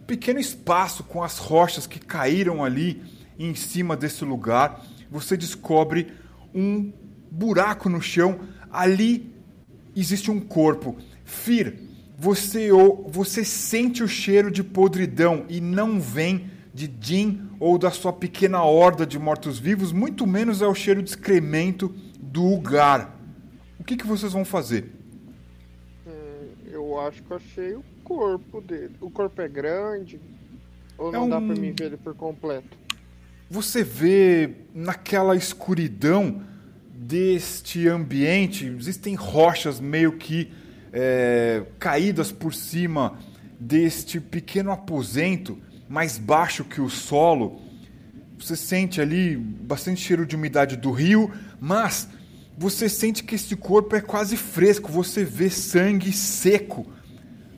pequeno 0.07 0.39
espaço 0.39 1.03
com 1.03 1.24
as 1.24 1.39
rochas 1.39 1.87
que 1.87 1.99
caíram 1.99 2.62
ali 2.62 3.03
em 3.39 3.55
cima 3.55 3.97
desse 3.97 4.24
lugar. 4.24 4.85
Você 5.11 5.37
descobre 5.37 6.12
um 6.55 6.93
buraco 7.31 7.89
no 7.89 8.03
chão. 8.03 8.41
Ali 8.70 9.33
existe 9.97 10.31
um 10.31 10.39
corpo. 10.39 10.99
Fir, 11.24 11.89
você, 12.20 12.68
você 13.08 13.42
sente 13.42 14.02
o 14.02 14.08
cheiro 14.08 14.50
de 14.50 14.62
podridão 14.62 15.46
e 15.48 15.58
não 15.58 15.98
vem 15.98 16.50
de 16.74 16.92
Jin 17.00 17.48
ou 17.58 17.78
da 17.78 17.90
sua 17.90 18.12
pequena 18.12 18.62
horda 18.62 19.06
de 19.06 19.18
mortos-vivos, 19.18 19.90
muito 19.90 20.26
menos 20.26 20.60
é 20.60 20.66
o 20.66 20.74
cheiro 20.74 21.02
de 21.02 21.08
excremento 21.08 21.88
do 22.20 22.42
lugar. 22.42 23.18
O 23.78 23.84
que, 23.84 23.96
que 23.96 24.06
vocês 24.06 24.34
vão 24.34 24.44
fazer? 24.44 24.92
Hum, 26.06 26.10
eu 26.70 27.00
acho 27.00 27.22
que 27.22 27.32
achei 27.32 27.72
o 27.72 27.82
corpo 28.04 28.60
dele. 28.60 28.96
O 29.00 29.10
corpo 29.10 29.40
é 29.40 29.48
grande? 29.48 30.20
Ou 30.98 31.10
não 31.10 31.20
é 31.20 31.24
um... 31.24 31.28
dá 31.30 31.40
pra 31.40 31.54
mim 31.54 31.72
ver 31.72 31.86
ele 31.86 31.96
por 31.96 32.14
completo? 32.14 32.76
Você 33.48 33.82
vê 33.82 34.56
naquela 34.74 35.34
escuridão 35.34 36.42
deste 36.92 37.88
ambiente, 37.88 38.66
existem 38.66 39.14
rochas 39.14 39.80
meio 39.80 40.18
que 40.18 40.52
é, 40.93 41.62
caídas 41.78 42.32
por 42.32 42.55
cima 42.55 43.18
deste 43.59 44.20
pequeno 44.20 44.72
aposento, 44.72 45.59
mais 45.88 46.18
baixo 46.18 46.64
que 46.64 46.80
o 46.80 46.88
solo. 46.88 47.61
Você 48.38 48.57
sente 48.57 49.01
ali 49.01 49.36
bastante 49.36 50.01
cheiro 50.01 50.24
de 50.24 50.34
umidade 50.34 50.76
do 50.76 50.91
rio, 50.91 51.30
mas 51.61 52.09
você 52.57 52.88
sente 52.88 53.22
que 53.22 53.34
esse 53.34 53.55
corpo 53.55 53.95
é 53.95 54.01
quase 54.01 54.36
fresco. 54.36 54.91
Você 54.91 55.24
vê 55.24 55.51
sangue 55.51 56.12
seco 56.12 56.86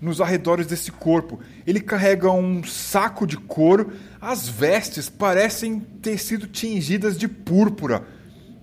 nos 0.01 0.21
arredores 0.21 0.67
desse 0.67 0.91
corpo. 0.91 1.39
Ele 1.65 1.81
carrega 1.81 2.31
um 2.31 2.65
saco 2.65 3.25
de 3.25 3.37
couro, 3.37 3.93
as 4.21 4.49
vestes 4.49 5.09
parecem 5.09 5.79
ter 5.79 6.19
sido 6.19 6.49
tingidas 6.49 7.17
de 7.17 7.29
púrpura. 7.29 8.05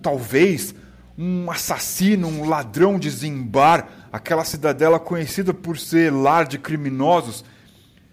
Talvez 0.02 0.74
um 1.16 1.50
assassino, 1.50 2.28
um 2.28 2.46
ladrão 2.46 2.98
de 2.98 3.08
Zimbar, 3.08 3.88
aquela 4.12 4.44
cidadela 4.44 4.98
conhecida 4.98 5.52
por 5.52 5.78
ser 5.78 6.12
lar 6.12 6.46
de 6.46 6.58
criminosos. 6.58 7.44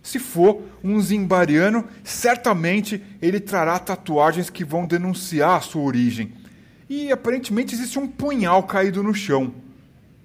Se 0.02 0.20
for 0.20 0.62
um 0.84 1.00
zimbariano, 1.02 1.86
certamente 2.04 3.04
ele 3.22 3.40
trará 3.40 3.78
tatuagens 3.80 4.50
que 4.50 4.64
vão 4.64 4.86
denunciar 4.86 5.58
a 5.58 5.62
sua 5.62 5.82
origem. 5.82 6.34
E 6.90 7.12
aparentemente 7.12 7.76
existe 7.76 8.00
um 8.00 8.08
punhal 8.08 8.64
caído 8.64 9.04
no 9.04 9.14
chão. 9.14 9.54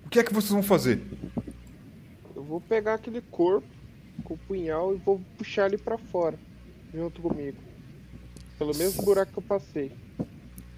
O 0.07 0.09
que 0.09 0.21
é 0.21 0.23
que 0.23 0.33
vocês 0.33 0.53
vão 0.53 0.63
fazer? 0.63 1.03
vou 2.53 2.61
pegar 2.61 2.95
aquele 2.95 3.23
corpo 3.23 3.67
com 4.25 4.35
o 4.35 4.39
punhal 4.39 4.95
e 4.95 4.99
vou 4.99 5.19
puxar 5.39 5.69
ele 5.69 5.79
para 5.79 5.97
fora, 5.97 6.39
junto 6.93 7.23
comigo. 7.23 7.57
Pelo 8.59 8.77
mesmo 8.77 9.03
buraco 9.03 9.33
que 9.33 9.39
eu 9.39 9.43
passei. 9.43 9.91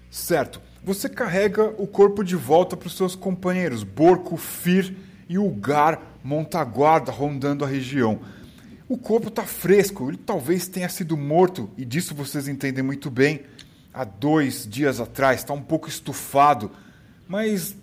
Certo. 0.09 0.61
Você 0.85 1.09
carrega 1.09 1.73
o 1.79 1.87
corpo 1.87 2.23
de 2.23 2.35
volta 2.35 2.77
para 2.77 2.85
os 2.85 2.95
seus 2.95 3.15
companheiros, 3.15 3.81
Borco, 3.81 4.37
Fir 4.37 4.95
e 5.27 5.35
Ugar 5.35 5.99
montaguarda 6.23 7.11
rondando 7.11 7.65
a 7.65 7.67
região. 7.67 8.19
O 8.87 8.95
corpo 8.95 9.29
está 9.29 9.41
fresco, 9.41 10.07
ele 10.07 10.19
talvez 10.23 10.67
tenha 10.67 10.87
sido 10.87 11.17
morto, 11.17 11.71
e 11.75 11.83
disso 11.83 12.13
vocês 12.13 12.47
entendem 12.47 12.83
muito 12.83 13.09
bem, 13.09 13.41
há 13.91 14.03
dois 14.03 14.67
dias 14.69 14.99
atrás, 14.99 15.39
está 15.39 15.55
um 15.55 15.61
pouco 15.61 15.89
estufado, 15.89 16.69
mas 17.27 17.75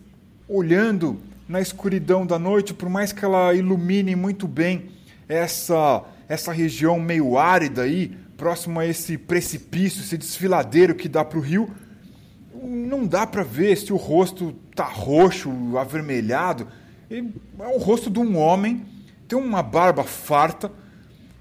olhando 0.48 1.20
na 1.48 1.60
escuridão 1.60 2.24
da 2.24 2.38
noite, 2.38 2.72
por 2.72 2.88
mais 2.88 3.12
que 3.12 3.24
ela 3.24 3.52
ilumine 3.52 4.14
muito 4.14 4.46
bem 4.46 4.90
essa, 5.28 6.04
essa 6.28 6.52
região 6.52 7.00
meio 7.00 7.36
árida 7.36 7.82
aí, 7.82 8.16
próximo 8.36 8.78
a 8.78 8.86
esse 8.86 9.18
precipício, 9.18 10.02
esse 10.02 10.16
desfiladeiro 10.16 10.94
que 10.94 11.08
dá 11.08 11.24
para 11.24 11.40
o 11.40 11.42
rio, 11.42 11.68
não 12.62 13.06
dá 13.06 13.26
para 13.26 13.42
ver 13.42 13.76
se 13.76 13.92
o 13.92 13.96
rosto 13.96 14.54
tá 14.74 14.84
roxo, 14.84 15.50
avermelhado. 15.76 16.68
É 17.10 17.20
o 17.66 17.78
rosto 17.78 18.10
de 18.10 18.18
um 18.18 18.36
homem, 18.36 18.84
tem 19.28 19.38
uma 19.38 19.62
barba 19.62 20.04
farta 20.04 20.70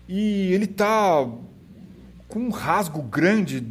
e 0.08 0.52
ele 0.54 0.68
tá 0.68 1.28
com 2.28 2.40
um 2.40 2.50
rasgo 2.50 3.02
grande 3.02 3.62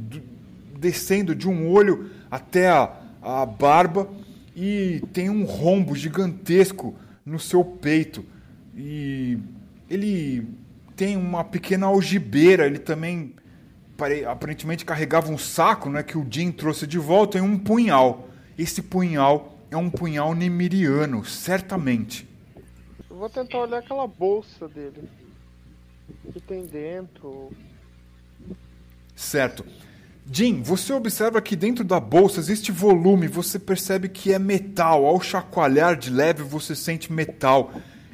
descendo 0.78 1.34
de 1.34 1.48
um 1.48 1.68
olho 1.68 2.10
até 2.30 2.68
a, 2.68 2.90
a 3.20 3.44
barba 3.44 4.08
e 4.56 5.02
tem 5.12 5.28
um 5.28 5.44
rombo 5.44 5.94
gigantesco 5.94 6.94
no 7.24 7.38
seu 7.38 7.64
peito. 7.64 8.24
E 8.74 9.38
ele 9.88 10.46
tem 10.96 11.16
uma 11.16 11.44
pequena 11.44 11.86
algibeira, 11.86 12.66
ele 12.66 12.78
também 12.78 13.34
aparentemente 14.28 14.84
carregava 14.84 15.30
um 15.30 15.38
saco 15.38 15.88
né, 15.88 16.02
que 16.02 16.18
o 16.18 16.26
Jim 16.28 16.50
trouxe 16.50 16.86
de 16.86 16.98
volta 16.98 17.38
e 17.38 17.40
um 17.40 17.58
punhal. 17.58 18.28
Esse 18.58 18.82
punhal 18.82 19.58
é 19.70 19.76
um 19.76 19.88
punhal 19.88 20.34
nemiriano, 20.34 21.24
certamente. 21.24 22.28
Eu 23.08 23.16
vou 23.16 23.28
tentar 23.28 23.58
olhar 23.58 23.78
aquela 23.78 24.06
bolsa 24.06 24.68
dele. 24.68 25.08
O 26.24 26.32
que 26.32 26.40
tem 26.40 26.66
dentro? 26.66 27.50
Certo. 29.14 29.64
Jim, 30.30 30.62
você 30.62 30.92
observa 30.92 31.40
que 31.42 31.56
dentro 31.56 31.84
da 31.84 31.98
bolsa 31.98 32.40
existe 32.40 32.70
volume, 32.70 33.26
você 33.26 33.58
percebe 33.58 34.08
que 34.08 34.32
é 34.32 34.38
metal. 34.38 35.04
Ao 35.04 35.20
chacoalhar 35.20 35.96
de 35.96 36.10
leve, 36.10 36.42
você 36.42 36.74
sente 36.74 37.12
metal. 37.12 37.72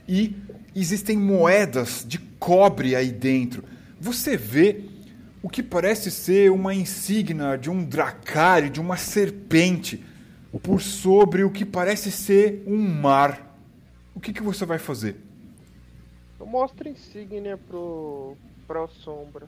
E 0.09 0.35
existem 0.75 1.17
moedas 1.17 2.05
de 2.07 2.19
cobre 2.19 2.95
aí 2.95 3.11
dentro. 3.11 3.65
Você 4.01 4.37
vê 4.37 4.85
o 5.47 5.49
que 5.49 5.63
parece 5.63 6.11
ser 6.11 6.51
uma 6.51 6.75
insígnia 6.75 7.57
de 7.57 7.71
um 7.71 7.85
dracare, 7.85 8.69
de 8.69 8.81
uma 8.81 8.97
serpente, 8.97 10.05
por 10.61 10.83
sobre 10.83 11.45
o 11.45 11.53
que 11.53 11.65
parece 11.65 12.11
ser 12.11 12.65
um 12.67 12.77
mar. 12.77 13.57
O 14.13 14.19
que, 14.19 14.33
que 14.33 14.43
você 14.43 14.67
vai 14.67 14.81
fazer? 14.81 15.15
Eu 16.41 16.47
mostro 16.47 16.89
a 16.89 16.91
insígnia 16.91 17.57
pro. 17.57 18.37
pra 18.67 18.89
sombra. 18.89 19.47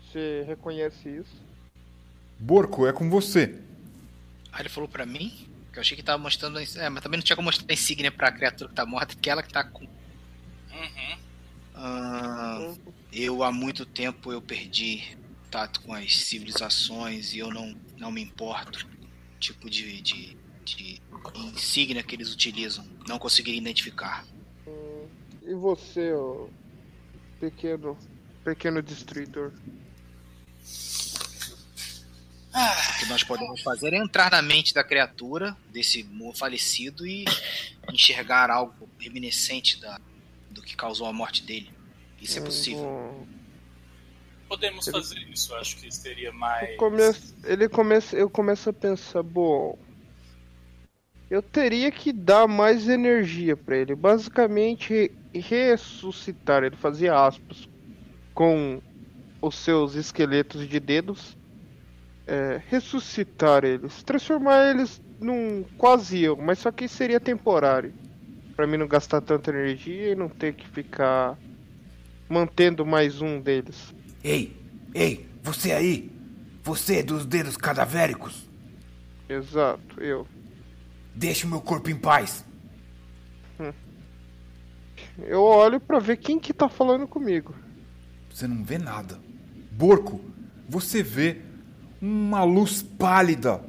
Você 0.00 0.42
reconhece 0.46 1.06
isso? 1.06 1.36
Borco, 2.38 2.86
é 2.86 2.92
com 2.92 3.10
você. 3.10 3.60
Ah, 4.50 4.60
ele 4.60 4.70
falou 4.70 4.88
pra 4.88 5.04
mim? 5.04 5.46
Que 5.70 5.80
eu 5.80 5.82
achei 5.82 5.98
que 5.98 6.02
tava 6.02 6.16
mostrando. 6.16 6.58
É, 6.58 6.88
mas 6.88 7.02
também 7.02 7.18
não 7.18 7.24
tinha 7.24 7.36
como 7.36 7.44
mostrar 7.44 7.66
a 7.68 7.74
insígnia 7.74 8.10
pra 8.10 8.32
criatura 8.32 8.70
que 8.70 8.74
tá 8.74 8.86
morta, 8.86 9.14
porque 9.14 9.28
ela 9.28 9.42
que 9.42 9.52
tá 9.52 9.64
com. 9.64 9.84
Uhum. 9.84 11.18
Ah, 11.74 12.74
eu 13.14 13.42
há 13.42 13.52
muito 13.52 13.86
tempo 13.86 14.32
eu 14.32 14.42
perdi 14.42 15.16
contato 15.54 15.80
com 15.82 15.94
as 15.94 16.16
civilizações 16.16 17.32
e 17.32 17.38
eu 17.38 17.50
não, 17.50 17.76
não 17.96 18.10
me 18.10 18.20
importo. 18.20 18.86
Tipo 19.38 19.70
de, 19.70 20.00
de, 20.02 20.36
de 20.64 21.02
insígnia 21.54 22.02
que 22.02 22.16
eles 22.16 22.32
utilizam. 22.32 22.84
Não 23.06 23.18
consegui 23.18 23.56
identificar. 23.56 24.24
E 25.42 25.54
você, 25.54 26.12
pequeno. 27.38 27.96
pequeno 28.42 28.82
destruidor? 28.82 29.52
O 32.54 32.98
que 32.98 33.06
nós 33.06 33.22
podemos 33.22 33.60
fazer 33.60 33.92
é 33.92 33.98
entrar 33.98 34.30
na 34.30 34.40
mente 34.40 34.72
da 34.72 34.82
criatura, 34.82 35.56
desse 35.70 36.08
falecido, 36.34 37.06
e 37.06 37.24
enxergar 37.92 38.50
algo 38.50 38.88
reminiscente 38.98 39.80
da, 39.80 40.00
do 40.50 40.62
que 40.62 40.74
causou 40.74 41.06
a 41.06 41.12
morte 41.12 41.42
dele. 41.42 41.73
Isso 42.24 42.38
é 42.38 42.42
possível. 42.42 42.82
Hum, 42.84 43.26
Podemos 44.48 44.86
Ele- 44.86 44.96
fazer 44.96 45.18
isso, 45.32 45.54
acho 45.54 45.76
que 45.78 45.90
seria 45.92 46.32
mais. 46.32 46.70
eu 46.70 46.76
começo- 46.76 47.34
ele 47.44 47.68
começa, 47.68 48.16
eu 48.16 48.30
começo 48.30 48.70
a 48.70 48.72
pensar, 48.72 49.22
bom, 49.22 49.76
eu 51.30 51.42
teria 51.42 51.90
que 51.90 52.12
dar 52.12 52.46
mais 52.46 52.88
energia 52.88 53.56
pra 53.56 53.76
ele, 53.76 53.94
basicamente 53.94 55.10
ressuscitar, 55.34 56.62
ele 56.62 56.76
fazia 56.76 57.18
aspas 57.18 57.68
com 58.32 58.80
os 59.42 59.56
seus 59.56 59.94
esqueletos 59.96 60.68
de 60.68 60.78
dedos, 60.78 61.36
é, 62.26 62.62
ressuscitar 62.68 63.64
eles, 63.64 64.02
transformar 64.02 64.70
eles 64.70 65.00
num 65.20 65.64
quase 65.78 66.22
eu, 66.22 66.36
mas 66.36 66.58
só 66.58 66.70
que 66.70 66.86
seria 66.88 67.18
temporário, 67.20 67.92
Pra 68.54 68.68
mim 68.68 68.76
não 68.76 68.86
gastar 68.86 69.20
tanta 69.20 69.50
energia 69.50 70.12
e 70.12 70.14
não 70.14 70.28
ter 70.28 70.54
que 70.54 70.64
ficar 70.68 71.36
mantendo 72.28 72.84
mais 72.84 73.20
um 73.20 73.40
deles. 73.40 73.94
Ei, 74.22 74.56
ei, 74.94 75.28
você 75.42 75.72
aí! 75.72 76.10
Você 76.62 77.02
dos 77.02 77.26
dedos 77.26 77.56
cadavéricos! 77.56 78.48
Exato, 79.28 80.00
eu. 80.00 80.26
Deixe 81.14 81.46
o 81.46 81.48
meu 81.48 81.60
corpo 81.60 81.90
em 81.90 81.96
paz! 81.96 82.44
Eu 85.18 85.42
olho 85.42 85.78
pra 85.80 85.98
ver 85.98 86.16
quem 86.16 86.38
que 86.38 86.52
tá 86.52 86.68
falando 86.68 87.06
comigo. 87.06 87.54
Você 88.30 88.48
não 88.48 88.64
vê 88.64 88.78
nada. 88.78 89.20
Borco, 89.70 90.20
você 90.68 91.02
vê 91.02 91.40
uma 92.00 92.42
luz 92.44 92.82
pálida, 92.82 93.62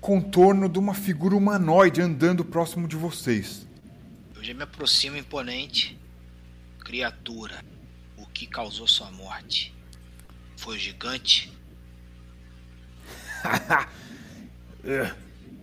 contorno 0.00 0.68
de 0.68 0.78
uma 0.78 0.94
figura 0.94 1.36
humanoide 1.36 2.00
andando 2.00 2.44
próximo 2.44 2.88
de 2.88 2.96
vocês. 2.96 3.66
Eu 4.34 4.42
já 4.42 4.54
me 4.54 4.62
aproximo 4.62 5.16
imponente. 5.16 5.98
Criatura, 6.80 7.64
que 8.34 8.46
causou 8.46 8.86
sua 8.86 9.10
morte? 9.12 9.72
Foi 10.56 10.76
o 10.76 10.78
gigante? 10.78 11.50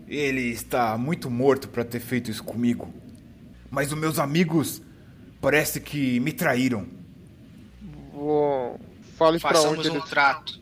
Ele 0.07 0.41
está 0.49 0.97
muito 0.97 1.29
morto 1.29 1.67
para 1.67 1.85
ter 1.85 1.99
feito 1.99 2.31
isso 2.31 2.43
comigo. 2.43 2.93
Mas 3.69 3.91
os 3.91 3.99
meus 3.99 4.17
amigos 4.19 4.81
parece 5.39 5.79
que 5.79 6.19
me 6.19 6.33
traíram. 6.33 6.87
Bom, 8.11 8.79
fale 9.17 9.39
Façamos 9.39 9.79
onde 9.79 9.89
um 9.89 9.95
eles. 9.95 10.09
trato. 10.09 10.59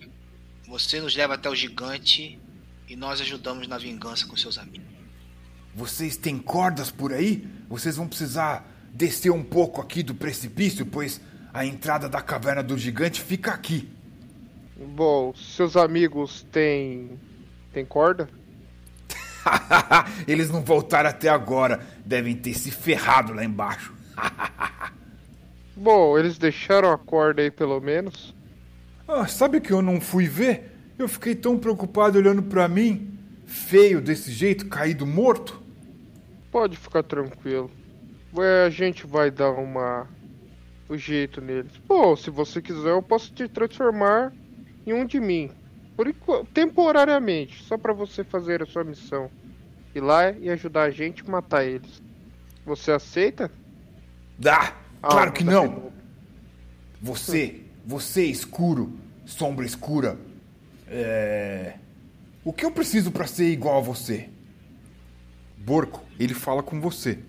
Você 0.68 0.99
nos 1.01 1.16
leva 1.16 1.34
até 1.36 1.49
o 1.49 1.55
gigante 1.55 2.39
e 2.88 2.95
nós 2.95 3.22
ajudamos 3.22 3.68
na 3.68 3.78
vingança 3.78 4.28
com 4.28 4.36
seus 4.38 4.57
amigos. 4.57 4.88
Vocês 5.74 6.18
têm 6.18 6.38
cordas 6.38 6.91
por 6.91 7.14
aí? 7.14 7.47
Vocês 7.68 7.95
vão 7.95 8.07
precisar 8.07 8.68
descer 8.93 9.32
um 9.32 9.43
pouco 9.43 9.82
aqui 9.82 10.03
do 10.03 10.14
precipício, 10.14 10.86
pois 10.86 11.20
a 11.54 11.66
entrada 11.66 12.08
da 12.08 12.22
caverna 12.22 12.64
do 12.64 12.78
gigante 12.78 13.22
fica 13.22 13.52
aqui. 13.52 13.89
Bom, 14.78 15.34
seus 15.36 15.76
amigos 15.76 16.45
têm. 16.52 17.20
têm 17.74 17.86
corda? 17.86 18.30
Eles 20.28 20.50
não 20.50 20.62
voltaram 20.62 21.10
até 21.10 21.30
agora. 21.30 21.86
Devem 22.06 22.36
ter 22.36 22.54
se 22.54 22.72
ferrado 22.72 23.34
lá 23.34 23.43
embaixo. 23.43 23.93
Bom, 25.76 26.18
eles 26.20 26.38
deixaram 26.38 26.91
a 26.91 26.97
corda 26.97 27.41
aí 27.41 27.50
pelo 27.50 27.80
menos. 27.80 28.36
Ah, 29.08 29.26
sabe 29.28 29.62
que 29.62 29.72
eu 29.72 29.82
não 29.82 30.02
fui 30.02 30.28
ver? 30.28 30.76
Eu 30.97 31.08
fiquei 31.08 31.34
tão 31.34 31.58
preocupado 31.58 32.18
olhando 32.18 32.43
pra 32.43 32.68
mim, 32.68 33.18
feio 33.45 34.02
desse 34.02 34.30
jeito, 34.30 34.68
caído 34.68 35.08
morto. 35.08 35.64
Pode 36.52 36.76
ficar 36.76 37.04
tranquilo. 37.04 37.72
A 38.66 38.70
gente 38.70 39.08
vai 39.08 39.32
dar 39.32 39.52
uma. 39.52 40.06
O 40.90 40.98
jeito 40.98 41.40
neles. 41.40 41.72
Bom, 41.88 42.16
se 42.16 42.30
você 42.30 42.62
quiser, 42.62 42.90
eu 42.90 43.02
posso 43.02 43.32
te 43.32 43.48
transformar 43.48 44.34
em 44.86 44.92
um 44.94 45.06
de 45.06 45.20
mim. 45.20 45.52
Por 45.96 46.14
temporariamente, 46.54 47.64
só 47.64 47.78
pra 47.78 47.94
você 47.94 48.24
fazer 48.24 48.64
a 48.64 48.66
sua 48.66 48.84
missão. 48.84 49.30
Ir 49.94 50.02
lá 50.02 50.32
e 50.32 50.50
ajudar 50.50 50.84
a 50.84 50.90
gente 50.92 51.24
a 51.26 51.30
matar 51.30 51.64
eles. 51.64 52.02
Você 52.66 52.92
aceita? 52.92 53.52
Dá! 54.38 54.76
Claro 55.02 55.30
Ah, 55.30 55.32
que 55.32 55.44
tá 55.44 55.52
não! 55.52 55.92
Você, 57.02 57.62
você 57.86 58.26
escuro, 58.26 58.98
sombra 59.26 59.66
escura. 59.66 60.18
É. 60.88 61.76
O 62.44 62.52
que 62.52 62.66
eu 62.66 62.72
preciso 62.72 63.12
pra 63.12 63.28
ser 63.28 63.50
igual 63.50 63.78
a 63.78 63.82
você? 63.82 64.30
Borco, 65.58 66.04
ele 66.20 66.34
fala 66.34 66.64
com 66.64 66.80
você. 66.82 67.20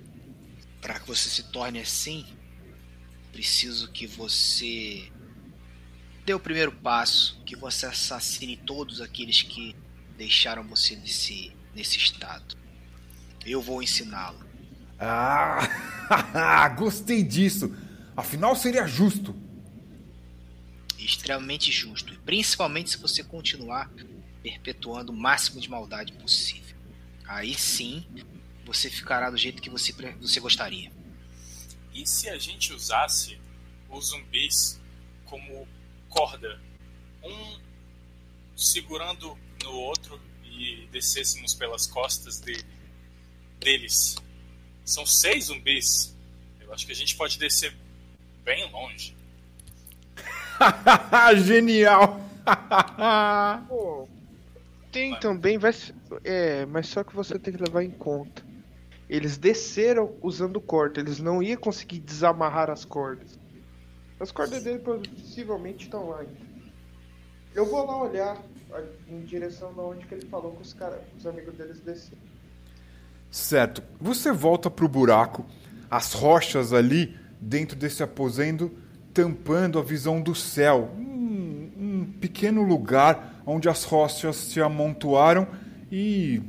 Para 0.81 0.99
que 0.99 1.07
você 1.07 1.29
se 1.29 1.51
torne 1.51 1.81
assim, 1.81 2.25
preciso 3.33 3.91
que 3.91 4.07
você 4.07 5.11
dê 6.25 6.35
o 6.35 6.41
primeiro 6.41 6.73
passo, 6.73 7.41
que 7.45 7.57
você 7.57 7.87
assassine 7.87 8.57
todos 8.57 9.01
aqueles 9.01 9.43
que 9.43 9.75
deixaram 10.17 10.63
você 10.65 10.97
nesse, 10.97 11.53
nesse 11.75 11.97
estado. 11.97 12.57
Eu 13.45 13.61
vou 13.61 13.83
ensiná-lo. 13.83 14.39
Ah, 14.99 16.69
gostei 16.77 17.23
disso. 17.23 17.75
Afinal, 18.17 18.55
seria 18.55 18.87
justo. 18.87 19.35
Extremamente 20.99 21.73
justo, 21.73 22.13
e 22.13 22.19
principalmente 22.19 22.91
se 22.91 22.99
você 22.99 23.25
continuar 23.25 23.91
perpetuando 24.43 25.13
o 25.13 25.17
máximo 25.17 25.61
de 25.61 25.71
maldade 25.71 26.13
possível. 26.13 26.77
Aí 27.27 27.55
sim, 27.55 28.05
você 28.67 28.91
ficará 28.91 29.31
do 29.31 29.37
jeito 29.37 29.63
que 29.63 29.71
você, 29.71 29.95
você 30.21 30.39
gostaria. 30.41 30.93
E 32.01 32.07
se 32.07 32.31
a 32.31 32.39
gente 32.39 32.73
usasse 32.73 33.39
os 33.91 34.07
zumbis 34.07 34.81
como 35.27 35.69
corda? 36.09 36.59
Um 37.23 37.61
segurando 38.57 39.37
no 39.63 39.73
outro 39.73 40.19
e 40.43 40.89
descêssemos 40.91 41.55
pelas 41.55 41.87
costas 41.87 42.41
dele, 42.41 42.65
deles. 43.59 44.17
São 44.83 45.05
seis 45.05 45.47
zumbis. 45.47 46.17
Eu 46.59 46.73
acho 46.73 46.87
que 46.87 46.93
a 46.93 46.97
gente 46.97 47.15
pode 47.17 47.39
descer 47.39 47.77
bem 48.45 48.71
longe. 48.71 49.15
Genial! 51.45 52.19
Pô, 53.69 54.09
tem 54.91 55.21
também, 55.21 55.59
vai 55.59 55.75
é, 56.25 56.65
mas 56.65 56.89
só 56.89 57.05
que 57.05 57.15
você 57.15 57.39
tem 57.39 57.53
que 57.53 57.63
levar 57.63 57.85
em 57.85 57.91
conta. 57.91 58.50
Eles 59.11 59.37
desceram 59.37 60.15
usando 60.23 60.61
corda, 60.61 61.01
eles 61.01 61.19
não 61.19 61.43
iam 61.43 61.57
conseguir 61.57 61.99
desamarrar 61.99 62.71
as 62.71 62.85
cordas. 62.85 63.37
As 64.21 64.31
cordas 64.31 64.63
dele 64.63 64.79
possivelmente 64.79 65.87
estão 65.87 66.11
lá. 66.11 66.25
Eu 67.53 67.67
vou 67.67 67.85
lá 67.85 68.01
olhar 68.01 68.41
em 69.09 69.21
direção 69.23 69.75
da 69.75 69.83
onde 69.83 70.07
que 70.07 70.15
ele 70.15 70.27
falou 70.27 70.53
com 70.53 70.61
os 70.61 70.73
caras, 70.73 71.01
os 71.19 71.27
amigos 71.27 71.55
deles 71.55 71.81
desceram. 71.81 72.23
Certo. 73.33 73.83
Você 74.01 74.31
volta 74.31 74.71
pro 74.71 74.89
buraco. 74.89 75.45
as 75.91 76.13
rochas 76.13 76.73
ali 76.73 77.19
dentro 77.41 77.77
desse 77.77 78.01
aposento 78.01 78.71
tampando 79.13 79.77
a 79.77 79.83
visão 79.83 80.21
do 80.21 80.37
céu. 80.37 80.89
Um, 80.97 81.73
um 81.77 82.13
pequeno 82.21 82.63
lugar 82.63 83.43
onde 83.45 83.69
as 83.69 83.83
rochas 83.83 84.37
se 84.37 84.61
amontoaram 84.61 85.49
e 85.91 86.41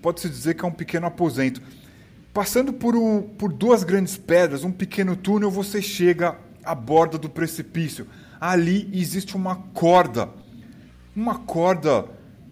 pode-se 0.00 0.30
dizer 0.30 0.54
que 0.54 0.64
é 0.64 0.68
um 0.68 0.72
pequeno 0.72 1.06
aposento. 1.06 1.60
Passando 2.36 2.70
por, 2.70 2.94
um, 2.94 3.22
por 3.22 3.50
duas 3.50 3.82
grandes 3.82 4.18
pedras, 4.18 4.62
um 4.62 4.70
pequeno 4.70 5.16
túnel, 5.16 5.50
você 5.50 5.80
chega 5.80 6.38
à 6.62 6.74
borda 6.74 7.16
do 7.16 7.30
precipício. 7.30 8.06
Ali 8.38 8.90
existe 8.92 9.34
uma 9.34 9.56
corda. 9.56 10.28
Uma 11.16 11.38
corda 11.38 12.04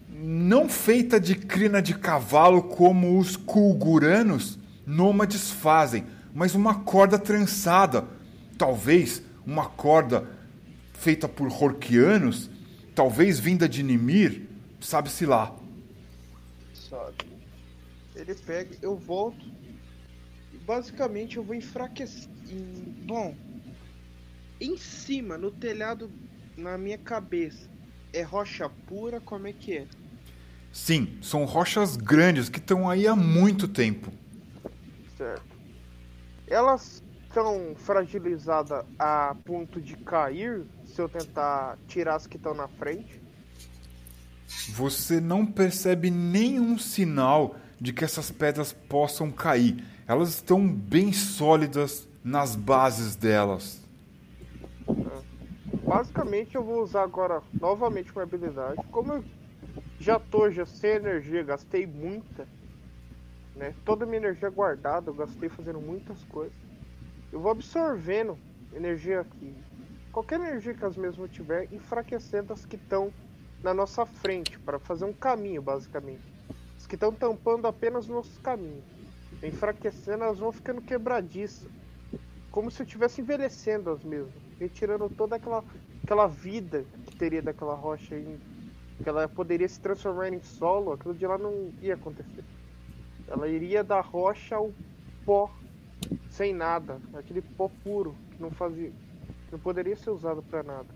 não 0.09 0.67
feita 0.67 1.19
de 1.19 1.35
crina 1.35 1.83
de 1.83 1.93
cavalo 1.93 2.63
como 2.63 3.19
os 3.19 3.37
kulguranos 3.37 4.57
nômades 4.87 5.51
fazem, 5.51 6.03
mas 6.33 6.55
uma 6.55 6.79
corda 6.79 7.19
trançada. 7.19 8.05
Talvez 8.57 9.21
uma 9.45 9.67
corda 9.67 10.27
feita 10.93 11.29
por 11.29 11.47
Horkianos, 11.47 12.49
talvez 12.95 13.37
vinda 13.37 13.69
de 13.69 13.83
Nimir, 13.83 14.49
sabe-se 14.81 15.27
lá. 15.27 15.55
Sabe? 16.73 17.35
Ele 18.15 18.33
pega, 18.33 18.75
eu 18.81 18.97
volto. 18.97 19.53
E 20.65 20.67
basicamente 20.67 21.37
eu 21.37 21.43
vou 21.43 21.53
enfraquecer. 21.53 22.27
Bom, 23.05 23.35
em 24.59 24.75
cima, 24.77 25.37
no 25.37 25.51
telhado, 25.51 26.09
na 26.57 26.75
minha 26.75 26.97
cabeça, 26.97 27.69
é 28.11 28.23
rocha 28.23 28.67
pura? 28.87 29.21
Como 29.21 29.45
é 29.45 29.53
que 29.53 29.77
é? 29.77 29.87
Sim, 30.73 31.19
são 31.21 31.45
rochas 31.45 31.95
grandes 31.95 32.49
que 32.49 32.57
estão 32.57 32.89
aí 32.89 33.07
há 33.07 33.15
muito 33.15 33.67
tempo. 33.67 34.11
Certo. 35.15 35.45
Elas 36.47 37.03
estão 37.27 37.75
fragilizadas 37.75 38.83
a 38.97 39.35
ponto 39.45 39.79
de 39.79 39.95
cair 39.97 40.65
se 40.85 40.99
eu 40.99 41.07
tentar 41.07 41.77
tirar 41.87 42.15
as 42.15 42.25
que 42.25 42.37
estão 42.37 42.55
na 42.55 42.67
frente? 42.67 43.21
Você 44.69 45.21
não 45.21 45.45
percebe 45.45 46.09
nenhum 46.09 46.79
sinal 46.79 47.55
de 47.79 47.93
que 47.93 48.03
essas 48.03 48.31
pedras 48.31 48.73
possam 48.73 49.31
cair. 49.31 49.94
Elas 50.07 50.29
estão 50.29 50.67
bem 50.67 51.11
sólidas 51.11 52.07
nas 52.23 52.55
bases 52.55 53.15
delas. 53.15 53.83
Basicamente 55.83 56.53
eu 56.53 56.63
vou 56.63 56.83
usar 56.83 57.01
agora 57.01 57.41
novamente 57.59 58.11
uma 58.11 58.21
habilidade. 58.21 58.83
Como 58.91 59.13
eu 59.13 59.23
já 59.99 60.19
tô 60.19 60.51
já 60.51 60.63
sem 60.63 60.91
energia, 60.91 61.41
gastei 61.41 61.87
muita, 61.87 62.47
né? 63.55 63.73
Toda 63.83 64.05
minha 64.05 64.17
energia 64.17 64.49
guardada, 64.49 65.09
eu 65.09 65.13
gastei 65.15 65.49
fazendo 65.49 65.81
muitas 65.81 66.23
coisas. 66.25 66.53
Eu 67.31 67.39
vou 67.39 67.51
absorvendo 67.51 68.37
energia 68.75 69.21
aqui. 69.21 69.55
Qualquer 70.11 70.39
energia 70.39 70.75
que 70.75 70.85
as 70.85 70.95
mesmas 70.95 71.31
tiver, 71.31 71.67
enfraquecendo 71.73 72.53
as 72.53 72.63
que 72.63 72.75
estão 72.75 73.11
na 73.63 73.73
nossa 73.73 74.05
frente, 74.05 74.59
para 74.59 74.77
fazer 74.77 75.05
um 75.05 75.13
caminho, 75.13 75.63
basicamente. 75.63 76.21
As 76.77 76.85
que 76.85 76.93
estão 76.93 77.11
tampando 77.11 77.65
apenas 77.65 78.07
nossos 78.07 78.37
caminhos. 78.37 78.94
Enfraquecendo, 79.45 80.23
elas 80.23 80.39
vão 80.39 80.51
ficando 80.51 80.81
quebradiças. 80.81 81.67
Como 82.51 82.71
se 82.71 82.81
eu 82.81 82.85
estivesse 82.85 83.21
envelhecendo 83.21 83.89
as 83.89 84.03
mesmas. 84.03 84.33
Retirando 84.59 85.09
toda 85.09 85.35
aquela, 85.35 85.63
aquela 86.03 86.27
vida 86.27 86.85
que 87.05 87.15
teria 87.15 87.41
daquela 87.41 87.75
rocha 87.75 88.15
aí. 88.15 88.37
Que 89.03 89.09
ela 89.09 89.27
poderia 89.27 89.67
se 89.67 89.79
transformar 89.79 90.29
em 90.29 90.41
solo, 90.41 90.93
aquilo 90.93 91.13
de 91.13 91.27
lá 91.27 91.37
não 91.37 91.69
ia 91.81 91.95
acontecer. 91.95 92.43
Ela 93.27 93.47
iria 93.47 93.83
da 93.83 93.99
rocha 93.99 94.55
ao 94.55 94.71
pó, 95.25 95.53
sem 96.29 96.53
nada. 96.53 96.99
Aquele 97.13 97.41
pó 97.41 97.69
puro, 97.83 98.15
que 98.31 98.41
não 98.41 98.51
fazia. 98.51 98.89
Que 98.89 99.51
não 99.51 99.59
poderia 99.59 99.95
ser 99.97 100.11
usado 100.11 100.41
para 100.43 100.63
nada. 100.63 100.87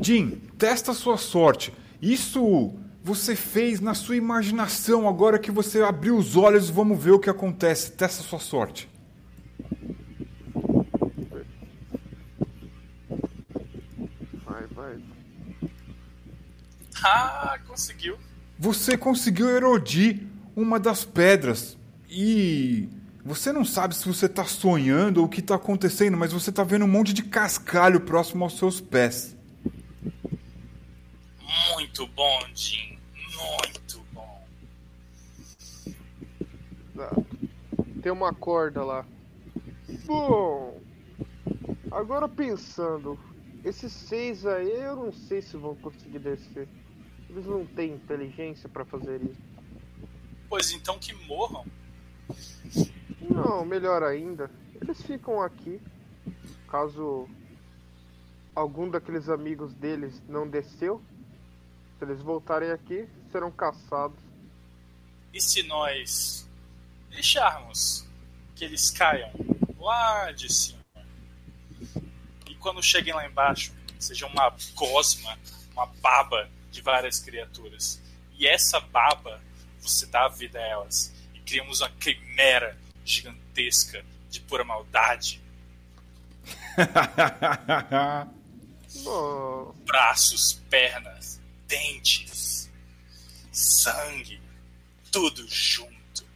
Jim, 0.00 0.36
testa 0.58 0.92
sua 0.92 1.16
sorte. 1.16 1.72
Isso 2.00 2.72
você 3.06 3.36
fez 3.36 3.78
na 3.78 3.94
sua 3.94 4.16
imaginação. 4.16 5.08
Agora 5.08 5.38
que 5.38 5.52
você 5.52 5.80
abriu 5.80 6.16
os 6.16 6.36
olhos, 6.36 6.68
vamos 6.68 7.00
ver 7.00 7.12
o 7.12 7.20
que 7.20 7.30
acontece. 7.30 7.92
Testa 7.92 8.20
a 8.20 8.26
sua 8.26 8.40
sorte. 8.40 8.88
Vai, 14.44 14.66
vai. 14.72 14.98
Ah, 17.04 17.60
conseguiu. 17.68 18.18
Você 18.58 18.98
conseguiu 18.98 19.50
erodir 19.50 20.26
uma 20.56 20.80
das 20.80 21.04
pedras 21.04 21.76
e 22.10 22.88
você 23.24 23.52
não 23.52 23.64
sabe 23.64 23.94
se 23.94 24.08
você 24.08 24.26
está 24.26 24.44
sonhando 24.44 25.18
ou 25.18 25.26
o 25.26 25.28
que 25.28 25.38
está 25.38 25.54
acontecendo, 25.54 26.16
mas 26.16 26.32
você 26.32 26.50
está 26.50 26.64
vendo 26.64 26.86
um 26.86 26.88
monte 26.88 27.12
de 27.12 27.22
cascalho 27.22 28.00
próximo 28.00 28.42
aos 28.42 28.58
seus 28.58 28.80
pés. 28.80 29.36
Muito 31.74 32.06
bom, 32.08 32.40
Jim. 32.52 32.95
Muito 33.36 34.04
bom. 34.12 34.46
Tá. 36.94 37.10
Tem 38.02 38.12
uma 38.12 38.32
corda 38.32 38.84
lá. 38.84 39.06
Bom, 40.04 40.80
agora 41.90 42.28
pensando, 42.28 43.18
esses 43.64 43.92
seis 43.92 44.46
aí 44.46 44.70
eu 44.70 44.96
não 44.96 45.12
sei 45.12 45.42
se 45.42 45.56
vão 45.56 45.74
conseguir 45.74 46.20
descer. 46.20 46.68
Eles 47.28 47.46
não 47.46 47.66
têm 47.66 47.94
inteligência 47.94 48.68
pra 48.68 48.84
fazer 48.84 49.22
isso. 49.22 49.40
Pois 50.48 50.70
então 50.72 50.98
que 50.98 51.12
morram. 51.26 51.64
Não, 53.28 53.64
melhor 53.64 54.02
ainda, 54.02 54.50
eles 54.80 55.02
ficam 55.02 55.42
aqui. 55.42 55.80
Caso 56.68 57.28
algum 58.54 58.88
daqueles 58.88 59.28
amigos 59.28 59.74
deles 59.74 60.22
não 60.28 60.48
desceu, 60.48 61.02
se 61.98 62.04
eles 62.04 62.22
voltarem 62.22 62.70
aqui, 62.70 63.08
serão 63.36 63.50
caçados. 63.50 64.18
E 65.32 65.40
se 65.40 65.62
nós 65.64 66.48
deixarmos 67.10 68.06
que 68.54 68.64
eles 68.64 68.90
caiam 68.90 69.30
lá 69.78 70.32
de 70.32 70.50
cima? 70.50 70.80
E 72.48 72.54
quando 72.54 72.82
cheguem 72.82 73.12
lá 73.12 73.26
embaixo, 73.26 73.74
seja 73.98 74.26
uma 74.26 74.54
gosma, 74.74 75.38
uma 75.72 75.84
baba 75.86 76.48
de 76.70 76.80
várias 76.80 77.20
criaturas. 77.20 78.00
E 78.38 78.46
essa 78.46 78.80
baba, 78.80 79.42
você 79.80 80.06
dá 80.06 80.28
vida 80.28 80.58
a 80.58 80.62
elas. 80.62 81.12
E 81.34 81.40
criamos 81.40 81.82
uma 81.82 81.90
quimera 81.90 82.78
gigantesca 83.04 84.02
de 84.30 84.40
pura 84.40 84.64
maldade. 84.64 85.42
Braços, 89.84 90.54
pernas, 90.70 91.38
dentes, 91.66 92.65
sangue, 93.56 94.40
tudo 95.10 95.46
junto. 95.48 96.26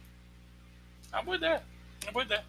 É 1.11 1.17
uma 1.17 1.23
boa 1.23 1.37
ideia. 1.37 1.63
É 2.01 2.05
uma 2.05 2.11
boa 2.13 2.25
ideia. 2.25 2.45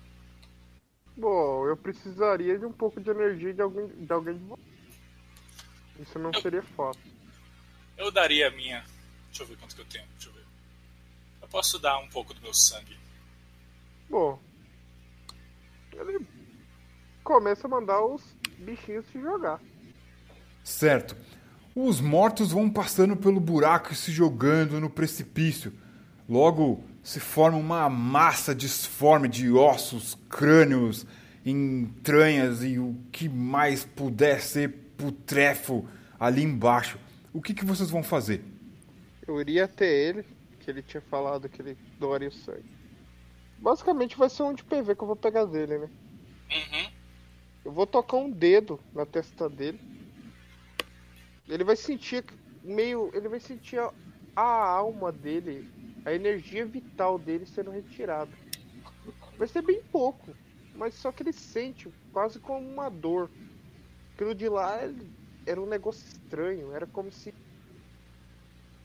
bom, 1.16 1.66
eu 1.66 1.76
precisaria 1.76 2.58
de 2.58 2.64
um 2.64 2.72
pouco 2.72 3.00
de 3.00 3.10
energia 3.10 3.52
de 3.52 3.60
alguém 3.60 3.86
de, 3.88 4.12
alguém 4.12 4.38
de 4.38 4.44
vocês. 4.44 4.66
Isso 6.00 6.18
não 6.18 6.32
seria 6.32 6.62
fácil. 6.62 7.12
Eu 7.98 8.10
daria 8.10 8.48
a 8.48 8.50
minha. 8.50 8.84
Deixa 9.26 9.42
eu 9.42 9.46
ver 9.46 9.58
quanto 9.58 9.74
que 9.74 9.82
eu 9.82 9.86
tenho. 9.86 10.06
Deixa 10.12 10.30
eu 10.30 10.32
ver. 10.32 10.44
Eu 11.42 11.48
posso 11.48 11.78
dar 11.78 11.98
um 11.98 12.08
pouco 12.08 12.32
do 12.32 12.40
meu 12.40 12.54
sangue. 12.54 12.98
Bom, 14.08 14.40
ele 15.92 16.26
começa 17.22 17.66
a 17.66 17.70
mandar 17.70 18.02
os 18.02 18.22
bichinhos 18.58 19.06
se 19.06 19.20
jogar. 19.20 19.60
Certo. 20.64 21.16
Os 21.74 22.00
mortos 22.00 22.52
vão 22.52 22.68
passando 22.68 23.16
pelo 23.16 23.40
buraco 23.40 23.92
e 23.92 23.96
se 23.96 24.12
jogando 24.12 24.78
no 24.78 24.90
precipício. 24.90 25.72
Logo 26.28 26.84
se 27.02 27.18
forma 27.18 27.56
uma 27.56 27.88
massa 27.88 28.54
disforme 28.54 29.26
de 29.26 29.50
ossos, 29.50 30.16
crânios, 30.28 31.06
entranhas 31.44 32.62
e 32.62 32.78
o 32.78 32.94
que 33.10 33.28
mais 33.28 33.84
puder 33.84 34.40
ser 34.40 34.68
putrefo 34.96 35.86
ali 36.20 36.42
embaixo. 36.42 36.98
O 37.32 37.40
que, 37.40 37.54
que 37.54 37.64
vocês 37.64 37.90
vão 37.90 38.02
fazer? 38.02 38.44
Eu 39.26 39.40
iria 39.40 39.64
até 39.64 39.90
ele, 39.90 40.24
que 40.60 40.70
ele 40.70 40.82
tinha 40.82 41.00
falado 41.00 41.48
que 41.48 41.62
ele 41.62 41.76
doaria 41.98 42.28
o 42.28 42.32
sangue. 42.32 42.70
Basicamente 43.58 44.16
vai 44.16 44.28
ser 44.28 44.42
um 44.42 44.52
de 44.52 44.62
PV 44.62 44.94
que 44.94 45.02
eu 45.02 45.06
vou 45.06 45.16
pegar 45.16 45.44
dele, 45.46 45.78
né? 45.78 45.90
Uhum. 46.50 46.92
Eu 47.64 47.72
vou 47.72 47.86
tocar 47.86 48.16
um 48.16 48.30
dedo 48.30 48.78
na 48.94 49.06
testa 49.06 49.48
dele. 49.48 49.80
Ele 51.52 51.64
vai 51.64 51.76
sentir 51.76 52.24
meio. 52.62 53.10
Ele 53.14 53.28
vai 53.28 53.40
sentir 53.40 53.78
a, 53.80 53.92
a 54.36 54.42
alma 54.68 55.12
dele, 55.12 55.68
a 56.04 56.12
energia 56.12 56.66
vital 56.66 57.18
dele 57.18 57.46
sendo 57.46 57.70
retirada. 57.70 58.38
Vai 59.36 59.48
ser 59.48 59.62
bem 59.62 59.82
pouco, 59.90 60.36
mas 60.74 60.94
só 60.94 61.12
que 61.12 61.22
ele 61.22 61.32
sente 61.32 61.92
quase 62.10 62.40
como 62.40 62.66
uma 62.66 62.88
dor. 62.90 63.32
Aquilo 64.14 64.34
de 64.34 64.48
lá 64.48 64.82
ele- 64.84 65.12
era 65.46 65.60
um 65.62 65.66
negócio 65.66 66.06
estranho, 66.06 66.72
era 66.72 66.86
como 66.86 67.12
se 67.12 67.34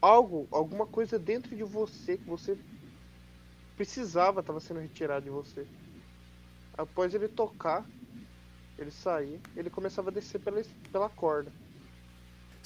algo, 0.01 0.47
alguma 0.51 0.87
coisa 0.87 1.19
dentro 1.19 1.55
de 1.55 1.63
você 1.63 2.17
que 2.17 2.25
você 2.27 2.59
precisava 3.77 4.41
estava 4.41 4.59
sendo 4.59 4.79
retirado 4.81 5.23
de 5.23 5.29
você. 5.29 5.69
Após 6.73 7.13
ele 7.13 7.27
tocar, 7.27 7.91
ele 8.77 8.91
sair, 8.91 9.45
ele 9.55 9.69
começava 9.71 10.09
a 10.09 10.13
descer 10.13 10.39
pela, 10.39 10.61
pela 10.91 11.09
corda. 11.09 11.53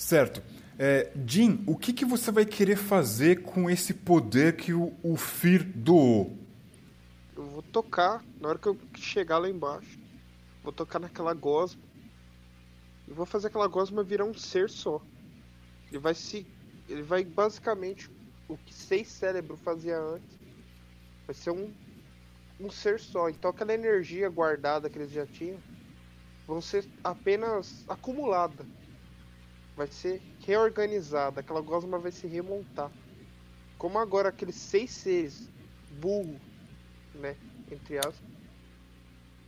Certo. 0.02 0.42
É, 0.80 1.12
Jim, 1.28 1.64
o 1.68 1.78
que, 1.78 1.94
que 1.94 2.04
você 2.04 2.32
vai 2.32 2.44
querer 2.44 2.76
fazer 2.76 3.44
com 3.44 3.70
esse 3.70 3.94
poder 3.94 4.58
que 4.58 4.74
o, 4.74 4.92
o 5.04 5.16
Fir 5.16 5.64
doou? 5.64 6.36
Eu 7.36 7.46
vou 7.46 7.62
tocar, 7.62 8.26
na 8.40 8.50
hora 8.50 8.58
que 8.58 8.68
eu 8.68 8.76
chegar 8.96 9.38
lá 9.38 9.48
embaixo, 9.48 10.00
vou 10.64 10.74
tocar 10.74 10.98
naquela 10.98 11.36
gosma. 11.36 11.80
E 13.08 13.14
vou 13.14 13.28
fazer 13.28 13.48
aquela 13.48 13.68
gosma 13.68 14.04
virar 14.04 14.26
um 14.26 14.34
ser 14.34 14.72
só. 14.72 15.00
Ele 15.90 16.00
vai 16.00 16.16
se. 16.16 16.48
Ele 16.90 17.04
vai 17.04 17.24
basicamente 17.24 18.10
o 18.50 18.58
que 18.58 18.74
seis 18.74 19.08
cérebros 19.08 19.62
fazia 19.62 20.00
antes. 20.00 20.40
Vai 21.28 21.36
ser 21.36 21.52
um, 21.52 21.72
um 22.60 22.72
ser 22.72 23.00
só. 23.00 23.30
Então 23.30 23.52
aquela 23.52 23.72
energia 23.74 24.28
guardada 24.30 24.90
que 24.90 24.98
eles 24.98 25.12
já 25.12 25.28
tinham 25.28 25.60
vão 26.48 26.60
ser 26.60 26.90
apenas 27.04 27.86
acumulada. 27.88 28.66
Vai 29.76 29.88
ser 29.88 30.22
reorganizada. 30.46 31.40
Aquela 31.40 31.62
gosma 31.62 31.98
vai 31.98 32.12
se 32.12 32.28
remontar. 32.28 32.92
Como 33.78 33.98
agora 33.98 34.30
aqueles 34.30 34.56
seis 34.56 34.92
seres 34.92 35.50
burro, 36.00 36.40
né? 37.16 37.36
Entre 37.72 37.98
aspas, 37.98 38.20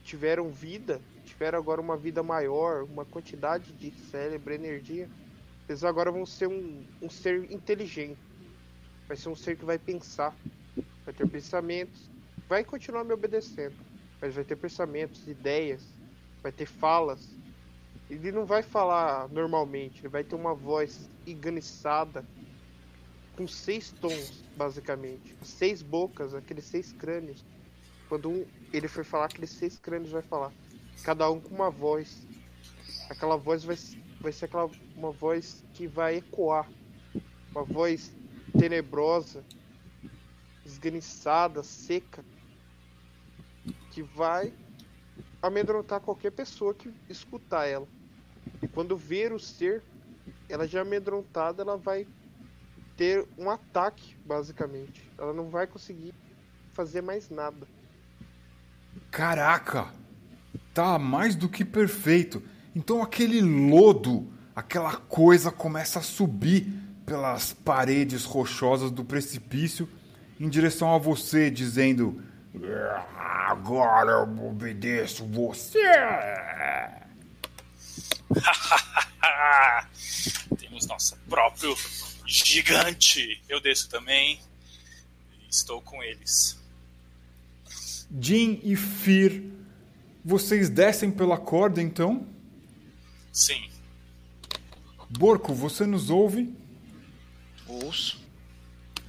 tiveram 0.03 0.49
vida, 0.49 1.01
tiveram 1.25 1.57
agora 1.57 1.81
uma 1.81 1.97
vida 1.97 2.21
maior, 2.23 2.83
uma 2.83 3.05
quantidade 3.05 3.71
de 3.73 3.91
cérebro, 4.09 4.53
energia. 4.53 5.09
Eles 5.67 5.83
agora 5.83 6.11
vão 6.11 6.25
ser 6.25 6.47
um, 6.47 6.83
um 7.01 7.09
ser 7.09 7.51
inteligente. 7.51 8.17
Vai 9.07 9.17
ser 9.17 9.29
um 9.29 9.35
ser 9.35 9.57
que 9.57 9.65
vai 9.65 9.77
pensar, 9.77 10.35
vai 11.05 11.13
ter 11.13 11.27
pensamentos, 11.27 12.09
vai 12.47 12.63
continuar 12.63 13.03
me 13.03 13.13
obedecendo, 13.13 13.75
mas 14.21 14.33
vai 14.33 14.43
ter 14.43 14.55
pensamentos, 14.55 15.27
ideias, 15.27 15.83
vai 16.41 16.51
ter 16.51 16.65
falas. 16.65 17.27
Ele 18.09 18.31
não 18.31 18.45
vai 18.45 18.61
falar 18.61 19.27
normalmente, 19.29 20.01
ele 20.01 20.09
vai 20.09 20.23
ter 20.23 20.35
uma 20.35 20.53
voz 20.53 21.09
enganiçada, 21.25 22.25
com 23.35 23.47
seis 23.47 23.91
tons, 23.91 24.43
basicamente. 24.55 25.35
Seis 25.41 25.81
bocas, 25.81 26.33
aqueles 26.33 26.65
seis 26.65 26.91
crânios. 26.91 27.43
Quando 28.07 28.29
um, 28.29 28.45
ele 28.71 28.87
for 28.87 29.03
falar, 29.03 29.25
aqueles 29.25 29.49
seis 29.49 29.77
crânios 29.79 30.11
vai 30.11 30.21
falar. 30.21 30.51
Cada 31.03 31.29
um 31.31 31.39
com 31.39 31.55
uma 31.55 31.69
voz. 31.69 32.27
Aquela 33.09 33.37
voz 33.37 33.63
vai, 33.63 33.77
vai 34.21 34.31
ser 34.31 34.45
aquela, 34.45 34.69
uma 34.95 35.11
voz 35.11 35.63
que 35.73 35.87
vai 35.87 36.17
ecoar. 36.17 36.69
Uma 37.51 37.63
voz 37.63 38.13
tenebrosa, 38.57 39.43
esganiçada, 40.65 41.63
seca, 41.63 42.23
que 43.91 44.01
vai 44.01 44.53
amedrontar 45.43 45.99
qualquer 45.99 46.31
pessoa 46.31 46.73
que 46.73 46.91
escutar 47.09 47.67
ela. 47.67 47.87
E 48.61 48.67
quando 48.67 48.95
ver 48.95 49.33
o 49.33 49.39
ser, 49.39 49.83
ela 50.47 50.65
já 50.65 50.81
amedrontada, 50.81 51.61
ela 51.61 51.77
vai 51.77 52.07
ter 52.95 53.27
um 53.37 53.49
ataque, 53.49 54.15
basicamente. 54.25 55.11
Ela 55.17 55.33
não 55.33 55.49
vai 55.49 55.67
conseguir 55.67 56.13
fazer 56.71 57.01
mais 57.01 57.29
nada. 57.29 57.67
Caraca! 59.11 59.93
Tá 60.73 60.97
mais 60.97 61.35
do 61.35 61.49
que 61.49 61.65
perfeito. 61.65 62.41
Então 62.75 63.03
aquele 63.03 63.41
lodo, 63.41 64.31
aquela 64.55 64.95
coisa 64.95 65.51
começa 65.51 65.99
a 65.99 66.03
subir 66.03 66.67
pelas 67.05 67.51
paredes 67.53 68.23
rochosas 68.23 68.89
do 68.89 69.03
precipício 69.03 69.89
em 70.39 70.47
direção 70.47 70.93
a 70.93 70.97
você, 70.97 71.51
dizendo: 71.51 72.21
Agora 73.47 74.11
eu 74.11 74.45
obedeço 74.45 75.25
você. 75.25 75.79
Temos 80.59 80.85
nosso 80.87 81.17
próprio 81.29 81.75
gigante. 82.25 83.41
Eu 83.49 83.59
desço 83.59 83.89
também. 83.89 84.39
Estou 85.49 85.81
com 85.81 86.01
eles. 86.03 86.59
Jin 88.19 88.59
e 88.63 88.75
Fir, 88.75 89.51
vocês 90.23 90.69
descem 90.69 91.11
pela 91.11 91.37
corda 91.37 91.81
então? 91.81 92.27
Sim. 93.31 93.69
Borco, 95.09 95.53
você 95.53 95.85
nos 95.85 96.09
ouve? 96.09 96.53
Ouço. 97.67 98.21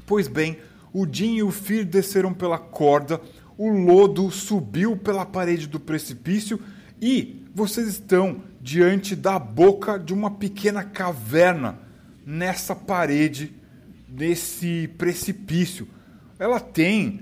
Pois 0.06 0.28
bem, 0.28 0.60
o 0.94 1.04
Jin 1.10 1.34
e 1.34 1.42
o 1.42 1.50
Fir 1.50 1.84
desceram 1.84 2.32
pela 2.32 2.56
corda, 2.56 3.20
o 3.58 3.68
lodo 3.68 4.30
subiu 4.30 4.96
pela 4.96 5.26
parede 5.26 5.66
do 5.66 5.80
precipício 5.80 6.60
e 7.02 7.44
vocês 7.52 7.88
estão 7.88 8.42
diante 8.60 9.16
da 9.16 9.36
boca 9.36 9.98
de 9.98 10.14
uma 10.14 10.30
pequena 10.30 10.84
caverna 10.84 11.80
nessa 12.24 12.76
parede, 12.76 13.52
nesse 14.08 14.88
precipício. 14.96 15.88
Ela 16.38 16.60
tem 16.60 17.20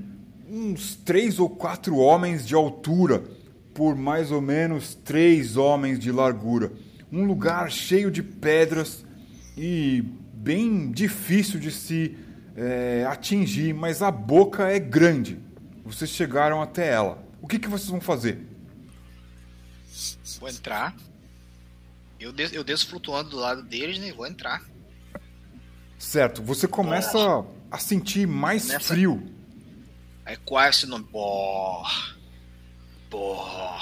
uns 0.50 0.94
três 0.94 1.38
ou 1.38 1.48
quatro 1.48 1.96
homens 1.96 2.46
de 2.46 2.54
altura 2.54 3.24
por 3.72 3.96
mais 3.96 4.30
ou 4.30 4.42
menos 4.42 4.94
três 4.94 5.56
homens 5.56 5.98
de 5.98 6.12
largura. 6.12 6.70
Um 7.10 7.24
lugar 7.24 7.70
cheio 7.70 8.10
de 8.10 8.22
pedras 8.22 9.02
e 9.56 10.04
bem 10.34 10.90
difícil 10.90 11.58
de 11.58 11.70
se 11.70 12.14
é, 12.56 13.04
atingir, 13.08 13.72
mas 13.74 14.02
a 14.02 14.10
boca 14.10 14.68
é 14.70 14.78
grande. 14.78 15.38
Vocês 15.84 16.10
chegaram 16.10 16.62
até 16.62 16.88
ela. 16.88 17.22
O 17.40 17.48
que, 17.48 17.58
que 17.58 17.68
vocês 17.68 17.90
vão 17.90 18.00
fazer? 18.00 18.40
Vou 20.38 20.48
entrar. 20.48 20.94
Eu, 22.18 22.32
des 22.32 22.52
eu 22.52 22.62
desço 22.62 22.88
flutuando 22.88 23.30
do 23.30 23.36
lado 23.36 23.62
deles, 23.62 23.98
né? 23.98 24.12
Vou 24.12 24.26
entrar. 24.26 24.62
Certo, 25.98 26.42
você 26.42 26.66
começa 26.68 27.44
a 27.70 27.78
sentir 27.78 28.26
mais 28.26 28.68
Nessa- 28.68 28.80
frio. 28.94 29.28
Aí 30.24 30.36
qual 30.36 30.64
é 30.64 30.70
esse 30.70 30.86
nome? 30.86 31.04
Bó. 31.10 31.84
Bó. 33.10 33.80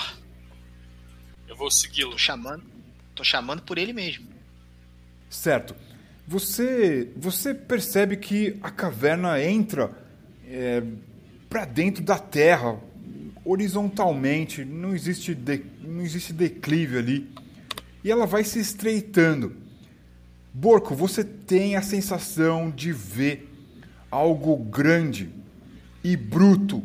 Eu 1.46 1.54
vou 1.56 1.70
segui-lo. 1.70 2.12
Tô 2.12 2.18
chamando. 2.18 2.64
Tô 3.14 3.24
chamando 3.24 3.62
por 3.62 3.76
ele 3.78 3.92
mesmo. 3.92 4.26
Certo. 5.28 5.74
Você, 6.30 7.08
você 7.16 7.52
percebe 7.52 8.16
que 8.16 8.56
a 8.62 8.70
caverna 8.70 9.42
entra 9.42 9.90
é, 10.48 10.80
para 11.48 11.64
dentro 11.64 12.04
da 12.04 12.20
terra, 12.20 12.78
horizontalmente, 13.44 14.64
não 14.64 14.94
existe, 14.94 15.34
de- 15.34 15.64
não 15.82 16.00
existe 16.02 16.32
declive 16.32 16.98
ali. 16.98 17.28
E 18.04 18.12
ela 18.12 18.28
vai 18.28 18.44
se 18.44 18.60
estreitando. 18.60 19.56
Borco, 20.54 20.94
você 20.94 21.24
tem 21.24 21.74
a 21.74 21.82
sensação 21.82 22.70
de 22.70 22.92
ver 22.92 23.52
algo 24.08 24.56
grande 24.56 25.30
e 26.04 26.16
bruto 26.16 26.80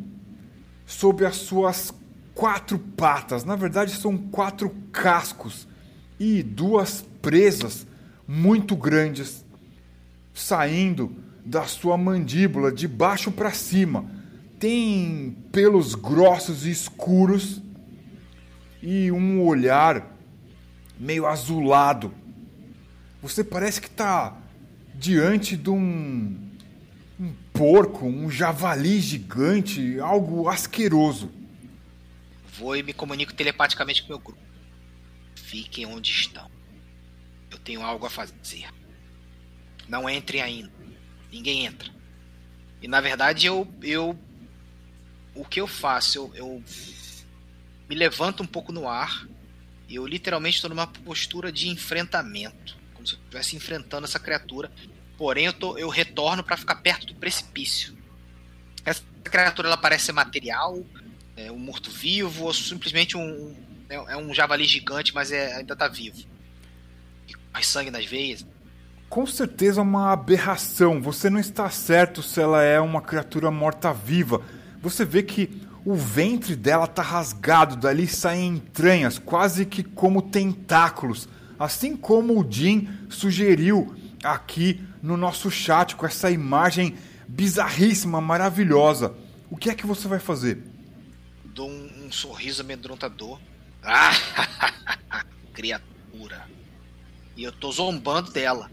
sob 0.87 1.23
as 1.23 1.35
suas 1.35 1.93
quatro 2.33 2.79
patas. 2.79 3.43
Na 3.43 3.55
verdade, 3.55 3.91
são 3.91 4.17
quatro 4.17 4.71
cascos 4.91 5.67
e 6.19 6.41
duas 6.41 7.05
presas 7.21 7.85
muito 8.27 8.75
grandes 8.75 9.45
saindo 10.33 11.15
da 11.45 11.65
sua 11.65 11.97
mandíbula 11.97 12.71
de 12.71 12.87
baixo 12.87 13.31
para 13.31 13.51
cima. 13.51 14.05
Tem 14.59 15.37
pelos 15.51 15.95
grossos 15.95 16.65
e 16.65 16.71
escuros 16.71 17.61
e 18.81 19.11
um 19.11 19.41
olhar 19.41 20.15
meio 20.99 21.25
azulado. 21.25 22.13
Você 23.21 23.43
parece 23.43 23.81
que 23.81 23.87
está 23.87 24.37
diante 24.93 25.57
de 25.57 25.69
um, 25.69 26.37
um 27.19 27.33
porco, 27.53 28.05
um 28.05 28.29
javali 28.29 28.99
gigante, 28.99 29.99
algo 29.99 30.47
asqueroso. 30.47 31.31
Vou 32.57 32.75
e 32.75 32.83
me 32.83 32.93
comunico 32.93 33.33
telepaticamente 33.33 34.03
com 34.03 34.09
meu 34.09 34.19
grupo. 34.19 34.41
Fiquem 35.35 35.85
onde 35.85 36.09
estão. 36.11 36.54
Tenho 37.65 37.81
algo 37.81 38.05
a 38.05 38.09
fazer. 38.09 38.69
Não 39.89 40.09
entrem 40.09 40.41
ainda. 40.41 40.71
Ninguém 41.31 41.65
entra. 41.65 41.91
E 42.81 42.87
na 42.87 43.01
verdade 43.01 43.47
eu. 43.47 43.67
eu 43.81 44.17
o 45.33 45.43
que 45.43 45.59
eu 45.59 45.67
faço? 45.67 46.31
Eu, 46.33 46.35
eu 46.35 46.63
me 47.89 47.95
levanto 47.95 48.41
um 48.41 48.47
pouco 48.47 48.71
no 48.71 48.87
ar. 48.87 49.27
E 49.89 49.95
eu 49.95 50.07
literalmente 50.07 50.55
estou 50.55 50.69
numa 50.69 50.87
postura 50.87 51.51
de 51.51 51.67
enfrentamento. 51.67 52.77
Como 52.93 53.05
se 53.05 53.15
eu 53.15 53.19
estivesse 53.19 53.55
enfrentando 53.55 54.05
essa 54.05 54.19
criatura. 54.19 54.71
Porém, 55.17 55.45
eu, 55.45 55.53
tô, 55.53 55.77
eu 55.77 55.89
retorno 55.89 56.43
para 56.43 56.57
ficar 56.57 56.75
perto 56.75 57.07
do 57.07 57.15
precipício. 57.15 57.97
Essa 58.85 59.03
criatura 59.23 59.67
ela 59.67 59.77
parece 59.77 60.05
ser 60.05 60.11
material, 60.11 60.85
é 61.35 61.51
um 61.51 61.57
morto-vivo 61.57 62.45
ou 62.45 62.53
simplesmente 62.53 63.17
um. 63.17 63.55
É, 63.89 63.95
é 63.95 64.17
um 64.17 64.33
javali 64.33 64.65
gigante, 64.65 65.13
mas 65.13 65.31
é, 65.31 65.55
ainda 65.55 65.75
tá 65.75 65.87
vivo. 65.87 66.34
Corre 67.55 67.63
sangue 67.63 67.89
nas 67.89 68.05
veias. 68.05 68.45
com 69.07 69.25
certeza 69.25 69.81
uma 69.81 70.11
aberração. 70.11 71.01
Você 71.01 71.29
não 71.29 71.39
está 71.39 71.69
certo 71.69 72.21
se 72.21 72.41
ela 72.41 72.61
é 72.61 72.81
uma 72.81 73.01
criatura 73.01 73.49
morta-viva. 73.49 74.41
Você 74.81 75.05
vê 75.05 75.23
que 75.23 75.61
o 75.85 75.95
ventre 75.95 76.53
dela 76.53 76.83
está 76.83 77.01
rasgado, 77.01 77.77
dali 77.77 78.07
saem 78.07 78.55
entranhas, 78.55 79.17
quase 79.17 79.65
que 79.65 79.83
como 79.83 80.21
tentáculos. 80.21 81.29
Assim 81.57 81.95
como 81.95 82.37
o 82.37 82.51
Jim 82.51 82.89
sugeriu 83.09 83.95
aqui 84.21 84.83
no 85.01 85.15
nosso 85.15 85.49
chat 85.49 85.95
com 85.95 86.05
essa 86.05 86.29
imagem 86.29 86.97
bizarríssima, 87.25 88.19
maravilhosa. 88.19 89.13
O 89.49 89.55
que 89.55 89.69
é 89.69 89.75
que 89.75 89.85
você 89.85 90.09
vai 90.09 90.19
fazer? 90.19 90.61
Dou 91.45 91.69
um, 91.69 92.07
um 92.07 92.11
sorriso 92.11 92.61
amedrontador. 92.61 93.39
Ah, 93.81 94.11
criatura. 95.53 96.54
E 97.35 97.43
eu 97.43 97.51
tô 97.51 97.71
zombando 97.71 98.31
dela. 98.31 98.71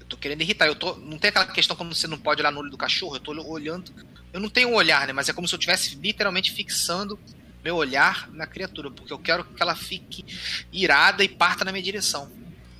Eu 0.00 0.06
tô 0.06 0.16
querendo 0.16 0.42
irritar. 0.42 0.66
Eu 0.66 0.74
tô, 0.74 0.94
não 0.96 1.18
tem 1.18 1.30
aquela 1.30 1.46
questão 1.46 1.76
como 1.76 1.94
você 1.94 2.06
não 2.06 2.18
pode 2.18 2.40
olhar 2.40 2.50
no 2.50 2.60
olho 2.60 2.70
do 2.70 2.76
cachorro. 2.76 3.16
Eu 3.16 3.20
tô 3.20 3.32
olhando. 3.32 3.92
Eu 4.32 4.40
não 4.40 4.48
tenho 4.48 4.70
um 4.70 4.74
olhar, 4.74 5.06
né? 5.06 5.12
Mas 5.12 5.28
é 5.28 5.32
como 5.32 5.48
se 5.48 5.54
eu 5.54 5.58
estivesse 5.58 5.96
literalmente 5.96 6.52
fixando 6.52 7.18
meu 7.64 7.76
olhar 7.76 8.28
na 8.30 8.46
criatura. 8.46 8.90
Porque 8.90 9.12
eu 9.12 9.18
quero 9.18 9.44
que 9.44 9.62
ela 9.62 9.74
fique 9.74 10.24
irada 10.72 11.24
e 11.24 11.28
parta 11.28 11.64
na 11.64 11.72
minha 11.72 11.82
direção. 11.82 12.30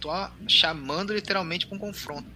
Tô 0.01 0.11
chamando 0.47 1.15
literalmente 1.15 1.67
pra 1.67 1.77
um 1.77 1.81
confronto. 1.81 2.29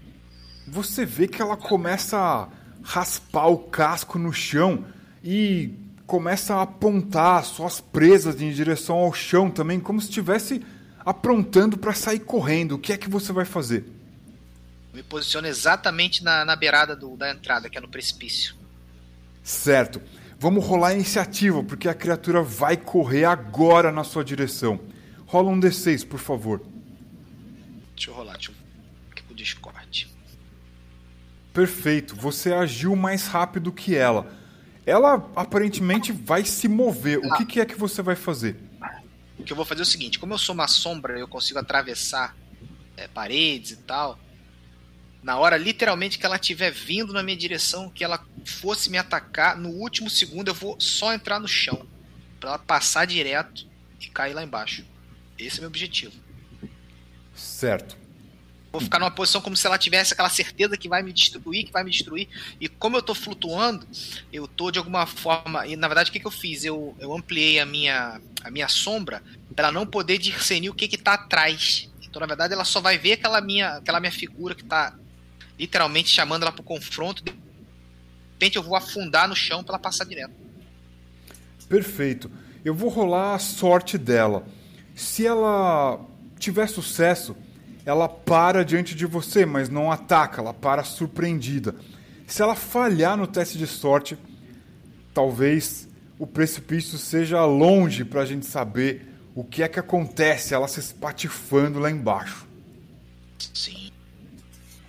Você 0.67 1.05
vê 1.05 1.29
que 1.29 1.43
ela 1.43 1.57
começa 1.57 2.17
a 2.17 2.49
raspar 2.83 3.49
o 3.49 3.59
casco 3.59 4.19
no 4.19 4.33
chão 4.33 4.87
e 5.23 5.75
começa 6.07 6.57
a 6.57 6.63
apontar 6.63 7.45
suas 7.45 7.81
presas 7.81 8.41
em 8.41 8.51
direção 8.51 8.97
ao 8.97 9.13
chão 9.13 9.51
também, 9.51 9.79
como 9.79 10.01
se 10.01 10.09
estivesse 10.09 10.65
aprontando 11.05 11.79
para 11.79 11.93
sair 11.95 12.21
correndo. 12.21 12.73
O 12.73 12.79
que 12.79 12.93
é 12.93 12.97
que 12.97 13.09
você 13.09 13.33
vai 13.33 13.45
fazer? 13.45 13.85
Me 14.93 15.03
posiciono 15.03 15.47
exatamente 15.47 16.23
na, 16.23 16.45
na 16.45 16.57
beirada 16.57 16.97
do, 16.97 17.17
da 17.17 17.31
entrada, 17.31 17.69
que 17.71 17.79
é 17.79 17.81
no 17.81 17.89
precipício. 17.89 18.55
Certo. 19.43 20.01
Vamos 20.39 20.65
rolar 20.65 20.89
a 20.89 20.95
iniciativa, 20.95 21.63
porque 21.63 21.89
a 21.89 21.95
criatura 21.95 22.43
vai 22.43 22.77
correr 22.77 23.25
agora 23.25 23.93
na 23.93 24.03
sua 24.03 24.25
direção. 24.25 24.81
Rola 25.27 25.51
um 25.51 25.61
D6, 25.61 26.07
por 26.07 26.19
favor. 26.19 26.63
Deixa 27.95 28.11
eu 28.11 28.15
rolar, 28.15 28.33
deixa 28.33 28.51
eu 28.51 28.55
aqui 29.11 29.23
pro 29.23 29.35
Discord. 29.35 30.09
Perfeito, 31.53 32.15
você 32.15 32.53
agiu 32.53 32.95
mais 32.95 33.27
rápido 33.27 33.73
que 33.73 33.97
ela. 33.97 34.33
Ela 34.87 35.29
aparentemente 35.37 36.13
vai 36.13 36.45
se 36.45 36.69
mover. 36.69 37.19
O 37.19 37.37
que, 37.37 37.45
que 37.45 37.61
é 37.61 37.67
que 37.67 37.79
você 37.79 38.03
vai 38.03 38.17
fazer? 38.17 38.57
Que 39.45 39.53
eu 39.53 39.57
vou 39.57 39.65
fazer 39.65 39.81
é 39.81 39.85
o 39.85 39.87
seguinte: 39.87 40.19
como 40.19 40.35
eu 40.35 40.39
sou 40.39 40.55
uma 40.55 40.69
sombra, 40.69 41.19
eu 41.19 41.29
consigo 41.29 41.59
atravessar 41.59 42.37
é, 42.97 43.09
paredes 43.09 43.73
e 43.73 43.77
tal. 43.77 44.19
Na 45.23 45.39
hora, 45.39 45.57
literalmente, 45.57 46.19
que 46.19 46.25
ela 46.25 46.37
estiver 46.37 46.71
vindo 46.71 47.13
na 47.13 47.23
minha 47.23 47.37
direção, 47.37 47.91
que 47.91 48.03
ela 48.03 48.25
fosse 48.45 48.89
me 48.89 48.97
atacar, 48.97 49.57
no 49.57 49.69
último 49.69 50.09
segundo 50.09 50.49
eu 50.49 50.55
vou 50.55 50.81
só 50.81 51.13
entrar 51.13 51.39
no 51.39 51.49
chão. 51.49 51.87
Pra 52.39 52.51
ela 52.51 52.59
passar 52.59 53.07
direto 53.07 53.67
e 54.01 54.09
cair 54.09 54.33
lá 54.33 54.43
embaixo. 54.43 54.85
Esse 55.39 55.59
é 55.59 55.61
meu 55.61 55.69
objetivo. 55.69 56.15
Certo. 57.35 58.00
Vou 58.73 58.81
ficar 58.81 59.01
numa 59.01 59.11
posição 59.11 59.41
como 59.41 59.57
se 59.57 59.67
ela 59.67 59.77
tivesse 59.77 60.13
aquela 60.13 60.29
certeza 60.29 60.77
que 60.77 60.89
vai 60.89 61.03
me 61.03 61.13
destruir, 61.13 61.65
que 61.65 61.73
vai 61.73 61.83
me 61.83 61.91
destruir. 61.91 62.29
E 62.61 62.69
como 62.69 62.97
eu 62.97 63.03
tô 63.03 63.15
flutuando, 63.15 63.87
eu 64.33 64.47
tô 64.47 64.71
de 64.71 64.79
alguma 64.79 65.07
forma. 65.07 65.67
E 65.67 65.75
na 65.75 65.89
verdade, 65.89 66.11
o 66.11 66.13
que, 66.13 66.21
que 66.21 66.27
eu 66.27 66.31
fiz? 66.31 66.65
Eu, 66.65 66.95
eu 67.01 67.13
ampliei 67.13 67.59
a 67.59 67.67
minha, 67.67 68.21
a 68.45 68.51
minha 68.51 68.69
sombra 68.69 69.23
para 69.57 69.73
não 69.73 69.85
poder 69.85 70.19
discernir 70.19 70.71
o 70.71 70.75
que, 70.75 70.87
que 70.87 70.97
tá 70.97 71.15
atrás. 71.15 71.91
Então, 72.01 72.21
na 72.21 72.27
verdade, 72.27 72.55
ela 72.55 72.65
só 72.65 72.81
vai 72.81 72.97
ver 72.97 73.13
aquela 73.13 73.41
minha, 73.41 73.77
aquela 73.77 73.99
minha 73.99 74.13
figura 74.13 74.55
que 74.55 74.65
tá 74.65 74.95
literalmente 75.59 76.09
chamando 76.09 76.43
ela 76.43 76.53
pro 76.53 76.63
confronto. 76.63 77.25
De 77.25 77.33
repente, 78.33 78.57
eu 78.57 78.63
vou 78.63 78.77
afundar 78.77 79.29
no 79.29 79.35
chão 79.35 79.65
para 79.65 79.75
ela 79.75 79.83
passar 79.83 80.05
direto. 80.05 80.33
Perfeito. 81.69 82.31
Eu 82.65 82.75
vou 82.75 82.89
rolar 82.89 83.35
a 83.35 83.39
sorte 83.41 83.99
dela. 83.99 84.47
Se 84.95 85.27
ela 85.27 86.01
tiver 86.39 86.69
sucesso, 86.69 87.37
ela 87.85 88.09
para 88.09 88.65
diante 88.65 88.95
de 88.95 89.07
você, 89.07 89.45
mas 89.47 89.69
não 89.69 89.91
ataca, 89.91 90.41
ela 90.41 90.55
para 90.55 90.85
surpreendida. 90.85 91.75
Se 92.27 92.43
ela 92.43 92.55
falhar 92.55 93.17
no 93.17 93.27
teste 93.27 93.59
de 93.59 93.67
sorte, 93.67 94.17
talvez 95.13 95.89
o 96.19 96.27
precipício 96.27 96.99
seja 96.99 97.45
longe 97.45 98.05
para 98.05 98.23
a 98.23 98.27
gente 98.27 98.47
saber 98.47 99.11
o 99.35 99.43
que 99.43 99.63
é 99.63 99.69
que 99.69 99.79
acontece, 99.79 100.55
ela 100.55 100.69
se 100.69 100.81
espatifando 100.81 101.79
lá 101.79 101.91
embaixo. 101.91 102.47
Sim. 103.55 103.91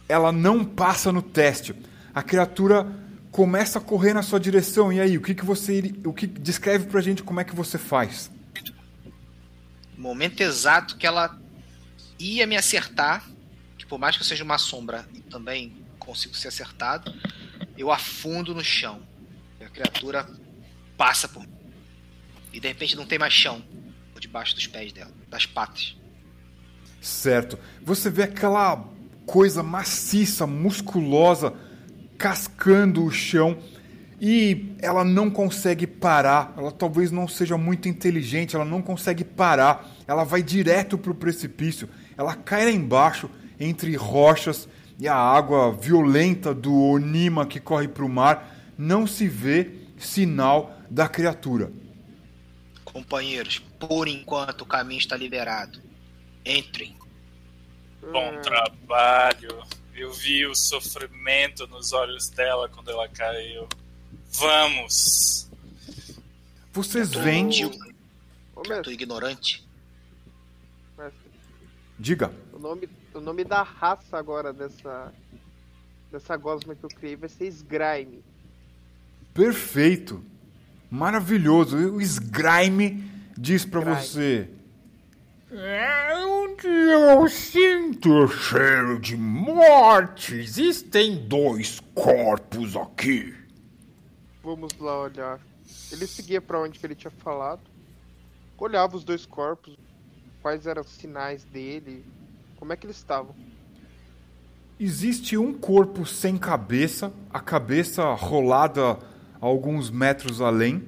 Ela 0.09 0.31
não 0.31 0.65
passa 0.65 1.11
no 1.11 1.21
teste. 1.21 1.73
A 2.13 2.21
criatura 2.21 2.85
começa 3.31 3.79
a 3.79 3.81
correr 3.81 4.13
na 4.13 4.21
sua 4.21 4.39
direção. 4.39 4.91
E 4.91 4.99
aí, 4.99 5.17
o 5.17 5.21
que, 5.21 5.33
que 5.33 5.45
você. 5.45 5.93
O 6.03 6.11
que 6.11 6.27
descreve 6.27 6.87
pra 6.87 7.01
gente 7.01 7.23
como 7.23 7.39
é 7.39 7.43
que 7.43 7.55
você 7.55 7.77
faz? 7.77 8.29
No 9.95 10.03
momento 10.03 10.41
exato 10.41 10.97
que 10.97 11.07
ela 11.07 11.39
ia 12.21 12.45
me 12.45 12.55
acertar, 12.55 13.25
que 13.77 13.85
por 13.85 13.97
mais 13.97 14.15
que 14.15 14.21
eu 14.21 14.25
seja 14.25 14.43
uma 14.43 14.57
sombra 14.57 15.07
também 15.29 15.73
consigo 15.97 16.35
ser 16.35 16.49
acertado, 16.49 17.13
eu 17.77 17.91
afundo 17.91 18.53
no 18.53 18.63
chão. 18.63 19.01
A 19.59 19.69
criatura 19.69 20.27
passa 20.97 21.27
por 21.27 21.41
mim. 21.41 21.53
E 22.53 22.59
de 22.59 22.67
repente 22.67 22.95
não 22.95 23.05
tem 23.05 23.17
mais 23.17 23.33
chão 23.33 23.63
por 24.13 24.19
debaixo 24.19 24.55
dos 24.55 24.67
pés 24.67 24.91
dela, 24.91 25.11
das 25.29 25.45
patas. 25.45 25.95
Certo. 26.99 27.57
Você 27.81 28.09
vê 28.09 28.23
aquela 28.23 28.87
coisa 29.25 29.63
maciça, 29.63 30.45
musculosa, 30.45 31.53
cascando 32.17 33.03
o 33.03 33.11
chão 33.11 33.57
e 34.19 34.75
ela 34.79 35.03
não 35.03 35.31
consegue 35.31 35.87
parar. 35.87 36.53
Ela 36.55 36.71
talvez 36.71 37.09
não 37.11 37.27
seja 37.27 37.57
muito 37.57 37.87
inteligente, 37.87 38.55
ela 38.55 38.65
não 38.65 38.81
consegue 38.81 39.23
parar. 39.23 39.89
Ela 40.07 40.23
vai 40.23 40.43
direto 40.43 40.97
para 40.97 41.11
o 41.11 41.15
precipício. 41.15 41.89
Ela 42.21 42.35
cai 42.35 42.65
lá 42.65 42.71
embaixo, 42.71 43.27
entre 43.59 43.95
rochas 43.95 44.69
e 44.99 45.07
a 45.07 45.15
água 45.15 45.71
violenta 45.71 46.53
do 46.53 46.71
Onima 46.71 47.47
que 47.47 47.59
corre 47.59 47.87
para 47.87 48.05
o 48.05 48.09
mar. 48.09 48.55
Não 48.77 49.07
se 49.07 49.27
vê 49.27 49.71
sinal 49.97 50.79
da 50.87 51.09
criatura. 51.09 51.71
Companheiros, 52.85 53.57
por 53.79 54.07
enquanto 54.07 54.61
o 54.61 54.67
caminho 54.67 54.99
está 54.99 55.17
liberado. 55.17 55.81
Entrem. 56.45 56.95
Bom 58.11 58.39
trabalho. 58.43 59.63
Eu 59.95 60.13
vi 60.13 60.45
o 60.45 60.53
sofrimento 60.53 61.65
nos 61.65 61.91
olhos 61.91 62.29
dela 62.29 62.69
quando 62.69 62.91
ela 62.91 63.07
caiu. 63.07 63.67
Vamos. 64.33 65.49
Vocês 66.71 67.11
veem. 67.15 67.49
Ô, 68.55 68.61
Criatura 68.61 68.77
mestre, 68.77 68.93
ignorante. 68.93 69.70
Diga. 72.01 72.31
o 72.51 72.57
nome, 72.57 72.89
o 73.13 73.19
nome 73.19 73.43
da 73.43 73.61
raça 73.61 74.17
agora 74.17 74.51
dessa. 74.51 75.13
Dessa 76.11 76.35
gosma 76.35 76.75
que 76.75 76.83
eu 76.83 76.89
criei 76.89 77.15
vai 77.15 77.29
ser 77.29 77.45
Sgrime. 77.47 78.23
Perfeito. 79.33 80.21
Maravilhoso. 80.89 81.77
O 81.77 82.01
Sgrime 82.01 83.09
diz 83.37 83.63
para 83.63 83.79
você. 83.79 84.49
É 85.51 86.17
onde 86.25 86.67
eu 86.67 87.29
sinto 87.29 88.27
cheiro 88.27 88.99
de 88.99 89.15
morte. 89.15 90.35
Existem 90.35 91.27
dois 91.27 91.79
corpos 91.93 92.75
aqui. 92.75 93.33
Vamos 94.43 94.73
lá 94.79 95.01
olhar. 95.03 95.39
Ele 95.91 96.07
seguia 96.07 96.41
pra 96.41 96.59
onde 96.59 96.79
que 96.79 96.85
ele 96.85 96.95
tinha 96.95 97.11
falado. 97.11 97.61
Olhava 98.57 98.97
os 98.97 99.03
dois 99.03 99.25
corpos. 99.25 99.77
Quais 100.41 100.65
eram 100.65 100.81
os 100.81 100.89
sinais 100.89 101.43
dele. 101.43 102.05
Como 102.57 102.73
é 102.73 102.75
que 102.75 102.85
eles 102.85 102.97
estavam. 102.97 103.35
Existe 104.79 105.37
um 105.37 105.53
corpo 105.53 106.05
sem 106.05 106.37
cabeça, 106.37 107.13
a 107.29 107.39
cabeça 107.39 108.13
rolada 108.13 108.97
alguns 109.39 109.89
metros 109.89 110.39
além, 110.39 110.83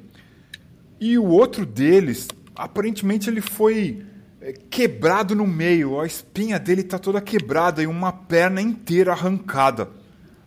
e 1.00 1.18
o 1.18 1.26
outro 1.26 1.66
deles, 1.66 2.28
aparentemente 2.56 3.30
ele 3.30 3.42
foi 3.42 4.06
é, 4.40 4.54
quebrado 4.54 5.36
no 5.36 5.46
meio, 5.46 6.00
a 6.00 6.06
espinha 6.06 6.60
dele 6.60 6.82
está 6.82 7.00
toda 7.00 7.20
quebrada 7.20 7.82
e 7.82 7.88
uma 7.88 8.14
perna 8.14 8.62
inteira 8.62 9.12
arrancada, 9.12 9.90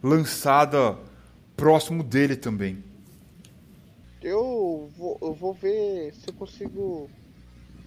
lançada 0.03 0.97
próximo 1.57 2.03
dele 2.03 2.37
também. 2.37 2.83
Eu 4.23 4.91
vou, 4.97 5.19
eu 5.21 5.35
vou 5.35 5.53
ver 5.53 6.15
se 6.15 6.29
eu 6.29 6.35
consigo 6.35 7.11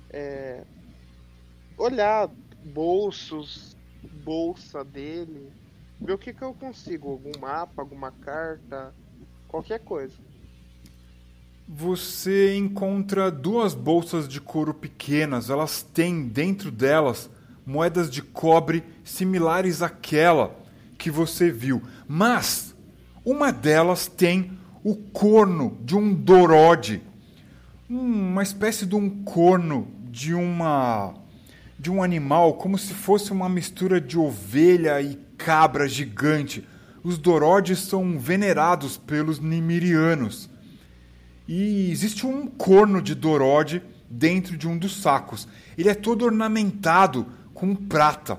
é, 0.09 0.63
olhar 1.79 2.29
bolsos, 2.63 3.75
bolsa 4.23 4.83
dele, 4.83 5.49
ver 5.99 6.13
o 6.13 6.17
que, 6.17 6.33
que 6.33 6.41
eu 6.41 6.53
consigo, 6.53 7.09
algum 7.09 7.31
mapa, 7.39 7.81
alguma 7.81 8.11
carta, 8.11 8.93
qualquer 9.47 9.79
coisa. 9.79 10.13
Você 11.67 12.55
encontra 12.55 13.31
duas 13.31 13.73
bolsas 13.73 14.27
de 14.27 14.41
couro 14.41 14.73
pequenas, 14.73 15.49
elas 15.49 15.81
têm 15.81 16.27
dentro 16.27 16.69
delas 16.69 17.29
moedas 17.65 18.09
de 18.09 18.21
cobre 18.21 18.83
similares 19.03 19.81
àquela 19.81 20.55
que 20.97 21.11
você 21.11 21.51
viu. 21.51 21.81
Mas 22.07 22.75
uma 23.23 23.51
delas 23.51 24.07
tem 24.07 24.57
o 24.83 24.95
corno 24.95 25.77
de 25.81 25.95
um 25.95 26.13
dorode, 26.13 27.01
uma 27.87 28.41
espécie 28.41 28.85
de 28.85 28.95
um 28.95 29.23
corno 29.23 29.87
de 30.09 30.33
uma 30.33 31.18
de 31.79 31.89
um 31.89 32.03
animal, 32.03 32.55
como 32.55 32.77
se 32.77 32.93
fosse 32.93 33.31
uma 33.31 33.47
mistura 33.47 34.01
de 34.01 34.19
ovelha 34.19 35.01
e 35.01 35.15
cabra 35.37 35.87
gigante. 35.87 36.67
Os 37.01 37.17
dorodes 37.17 37.79
são 37.79 38.19
venerados 38.19 38.97
pelos 38.97 39.39
nimirianos. 39.39 40.49
E 41.47 41.89
existe 41.89 42.25
um 42.27 42.47
corno 42.47 43.01
de 43.01 43.15
dorode 43.15 43.81
dentro 44.09 44.57
de 44.57 44.67
um 44.67 44.77
dos 44.77 44.97
sacos. 44.97 45.47
Ele 45.77 45.87
é 45.87 45.95
todo 45.95 46.25
ornamentado 46.25 47.25
com 47.53 47.73
prata. 47.73 48.37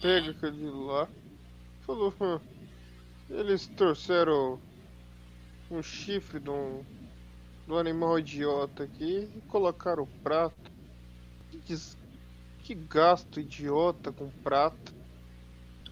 Pega 0.00 0.30
aquele 0.30 0.70
lá. 0.70 1.08
Falou, 1.86 2.12
"Hum, 2.20 2.38
eles 3.30 3.66
trouxeram 3.76 4.58
um 5.70 5.82
chifre 5.82 6.38
de 6.38 6.50
um, 6.50 6.82
de 7.66 7.72
um 7.72 7.78
animal 7.78 8.18
idiota 8.18 8.82
aqui 8.84 9.28
e 9.34 9.40
colocaram 9.48 10.06
prato. 10.22 10.70
Que, 11.64 11.76
que 12.70 12.74
gasto 12.76 13.40
idiota 13.40 14.12
com 14.12 14.30
prato. 14.44 14.94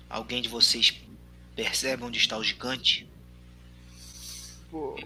Alguém 0.08 0.40
de 0.40 0.48
vocês 0.48 1.02
percebe 1.56 2.04
onde 2.04 2.20
está 2.20 2.38
o 2.38 2.44
gigante? 2.44 3.04
Pô, 4.70 4.96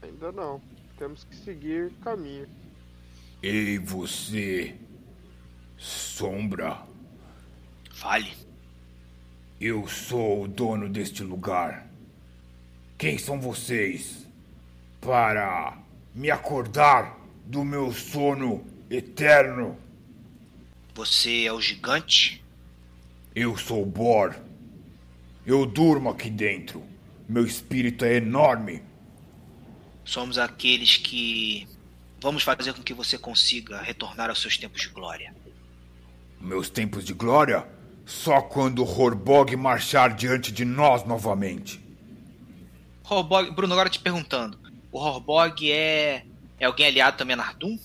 ainda 0.00 0.32
não. 0.32 0.58
Temos 0.98 1.22
que 1.24 1.36
seguir 1.36 1.92
caminho. 2.02 2.48
Ei, 3.42 3.78
você. 3.78 4.74
Sombra. 5.76 6.80
Fale. 7.90 8.32
Eu 9.60 9.86
sou 9.86 10.44
o 10.44 10.48
dono 10.48 10.88
deste 10.88 11.22
lugar. 11.22 11.86
Quem 12.96 13.18
são 13.18 13.38
vocês? 13.38 14.26
Para 14.98 15.76
me 16.14 16.30
acordar 16.30 17.20
do 17.44 17.62
meu 17.62 17.92
sono 17.92 18.64
eterno. 18.88 19.81
Você 20.94 21.44
é 21.44 21.52
o 21.52 21.60
gigante? 21.60 22.44
Eu 23.34 23.56
sou 23.56 23.84
Bor. 23.84 24.36
Eu 25.46 25.64
durmo 25.66 26.10
aqui 26.10 26.28
dentro. 26.28 26.84
Meu 27.28 27.46
espírito 27.46 28.04
é 28.04 28.16
enorme. 28.16 28.82
Somos 30.04 30.38
aqueles 30.38 30.96
que 30.96 31.66
vamos 32.20 32.42
fazer 32.42 32.74
com 32.74 32.82
que 32.82 32.92
você 32.92 33.16
consiga 33.16 33.80
retornar 33.80 34.28
aos 34.28 34.40
seus 34.40 34.56
tempos 34.56 34.82
de 34.82 34.88
glória. 34.88 35.34
Meus 36.40 36.68
tempos 36.68 37.04
de 37.04 37.14
glória 37.14 37.66
só 38.04 38.42
quando 38.42 38.84
Horbog 38.84 39.54
marchar 39.56 40.14
diante 40.14 40.52
de 40.52 40.64
nós 40.64 41.04
novamente. 41.04 41.80
Horbog, 43.08 43.50
Bruno, 43.52 43.72
agora 43.72 43.88
te 43.88 43.98
perguntando. 43.98 44.58
O 44.90 44.98
Horbog 44.98 45.70
é 45.70 46.24
é 46.62 46.66
alguém 46.66 46.86
aliado 46.86 47.16
também 47.16 47.34
a 47.34 47.38
Nardum? 47.38 47.76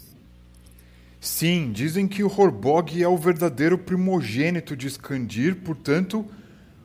Sim, 1.19 1.71
dizem 1.71 2.07
que 2.07 2.23
o 2.23 2.31
Horbog 2.31 3.01
é 3.01 3.07
o 3.07 3.17
verdadeiro 3.17 3.77
primogênito 3.77 4.75
de 4.75 4.87
Skandir, 4.87 5.55
portanto, 5.57 6.25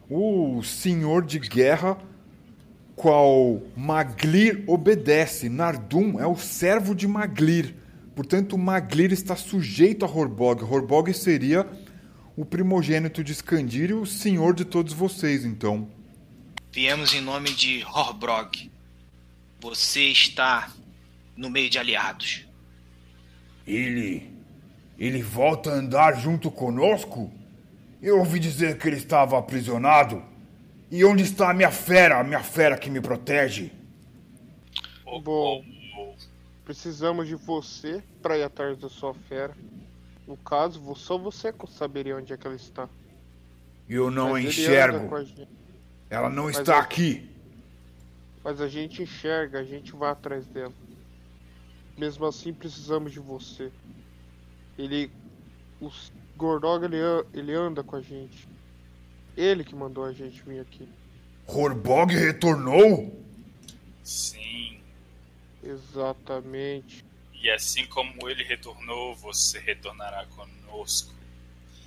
o 0.08 0.62
senhor 0.62 1.24
de 1.24 1.38
guerra 1.38 1.98
qual 2.94 3.62
Maglir 3.76 4.62
obedece. 4.66 5.48
Nardum 5.48 6.20
é 6.20 6.26
o 6.26 6.36
servo 6.36 6.94
de 6.94 7.06
Maglir. 7.06 7.74
Portanto, 8.14 8.56
Maglir 8.58 9.12
está 9.12 9.34
sujeito 9.34 10.04
a 10.04 10.08
Horbog. 10.08 10.62
Horbog 10.62 11.12
seria 11.12 11.66
o 12.36 12.44
primogênito 12.44 13.24
de 13.24 13.32
Skandir 13.32 13.90
e 13.90 13.94
o 13.94 14.06
senhor 14.06 14.54
de 14.54 14.64
todos 14.64 14.92
vocês, 14.92 15.44
então. 15.44 15.88
Viemos 16.70 17.12
em 17.14 17.20
nome 17.20 17.50
de 17.50 17.84
Horbrog. 17.84 18.70
Você 19.60 20.04
está 20.04 20.70
no 21.36 21.50
meio 21.50 21.68
de 21.68 21.78
aliados. 21.78 22.46
Ele. 23.66 24.30
Ele 24.98 25.22
volta 25.22 25.70
a 25.70 25.74
andar 25.74 26.12
junto 26.20 26.50
conosco? 26.50 27.30
Eu 28.00 28.18
ouvi 28.18 28.38
dizer 28.38 28.78
que 28.78 28.88
ele 28.88 28.96
estava 28.96 29.38
aprisionado. 29.38 30.22
E 30.90 31.04
onde 31.04 31.22
está 31.22 31.50
a 31.50 31.54
minha 31.54 31.70
fera, 31.70 32.20
a 32.20 32.24
minha 32.24 32.42
fera 32.42 32.76
que 32.76 32.90
me 32.90 33.00
protege? 33.00 33.72
Bom. 35.22 35.64
Precisamos 36.64 37.26
de 37.26 37.34
você 37.34 38.02
para 38.20 38.36
ir 38.38 38.42
atrás 38.42 38.78
da 38.78 38.88
sua 38.88 39.14
fera. 39.14 39.54
No 40.26 40.36
caso, 40.36 40.80
só 40.94 41.18
você 41.18 41.52
saberia 41.68 42.16
onde 42.16 42.32
é 42.32 42.36
que 42.36 42.46
ela 42.46 42.56
está. 42.56 42.88
Eu 43.88 44.10
não 44.10 44.30
Mas 44.30 44.46
enxergo. 44.46 45.14
a. 45.14 45.46
Ela 46.08 46.30
não 46.30 46.44
Mas 46.44 46.58
está 46.58 46.74
eu- 46.74 46.78
aqui. 46.80 47.28
Mas 48.44 48.60
a 48.60 48.68
gente 48.68 49.02
enxerga, 49.02 49.60
a 49.60 49.64
gente 49.64 49.92
vai 49.92 50.10
atrás 50.10 50.46
dela. 50.46 50.72
Mesmo 51.96 52.26
assim, 52.26 52.52
precisamos 52.52 53.12
de 53.12 53.20
você. 53.20 53.70
Ele. 54.78 55.10
O 55.80 55.90
Gordog, 56.36 56.84
ele, 56.84 56.96
ele 57.34 57.52
anda 57.54 57.82
com 57.82 57.96
a 57.96 58.00
gente. 58.00 58.48
Ele 59.36 59.64
que 59.64 59.74
mandou 59.74 60.04
a 60.04 60.12
gente 60.12 60.42
vir 60.42 60.60
aqui. 60.60 60.88
Horbog 61.46 62.14
retornou? 62.14 63.20
sim. 64.02 64.78
Exatamente. 65.62 67.04
E 67.40 67.50
assim 67.50 67.86
como 67.86 68.28
ele 68.28 68.42
retornou, 68.42 69.14
você 69.14 69.58
retornará 69.58 70.26
conosco. 70.26 71.12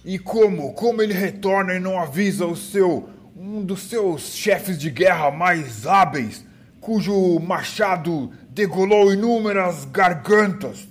E 0.04 0.18
como? 0.20 0.74
Como 0.74 1.02
ele 1.02 1.14
retorna 1.14 1.74
e 1.74 1.80
não 1.80 2.00
avisa 2.00 2.46
o 2.46 2.56
seu. 2.56 3.10
um 3.36 3.64
dos 3.64 3.82
seus 3.82 4.34
chefes 4.34 4.78
de 4.78 4.90
guerra 4.90 5.30
mais 5.30 5.86
hábeis, 5.86 6.46
cujo 6.80 7.38
machado 7.40 8.32
degolou 8.56 9.12
inúmeras 9.12 9.84
gargantas? 9.84 10.88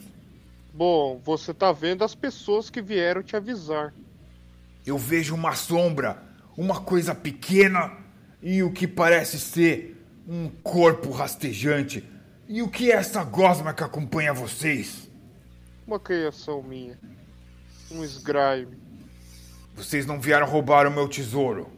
Bom, 0.75 1.19
você 1.25 1.55
tá 1.55 1.73
vendo 1.73 2.05
as 2.05 2.15
pessoas 2.15 2.69
que 2.69 2.83
vieram 2.83 3.23
te 3.23 3.35
avisar. 3.35 3.95
Eu 4.85 4.99
vejo 4.99 5.35
uma 5.35 5.55
sombra, 5.55 6.23
uma 6.59 6.83
coisa 6.83 7.15
pequena 7.15 7.91
e 8.43 8.63
o 8.63 8.71
que 8.71 8.87
parece 8.87 9.41
ser 9.41 9.97
um 10.29 10.51
corpo 10.63 11.11
rastejante. 11.11 12.05
E 12.47 12.61
o 12.61 12.69
que 12.69 12.93
é 12.93 12.97
essa 12.97 13.25
gosma 13.25 13.73
que 13.73 13.83
acompanha 13.83 14.35
vocês? 14.35 15.09
Uma 15.87 15.99
criação 15.99 16.63
minha. 16.63 16.99
Um 17.91 18.05
esgrime. 18.05 18.77
Vocês 19.75 20.05
não 20.05 20.21
vieram 20.21 20.47
roubar 20.47 20.87
o 20.87 20.91
meu 20.91 21.09
tesouro. 21.09 21.71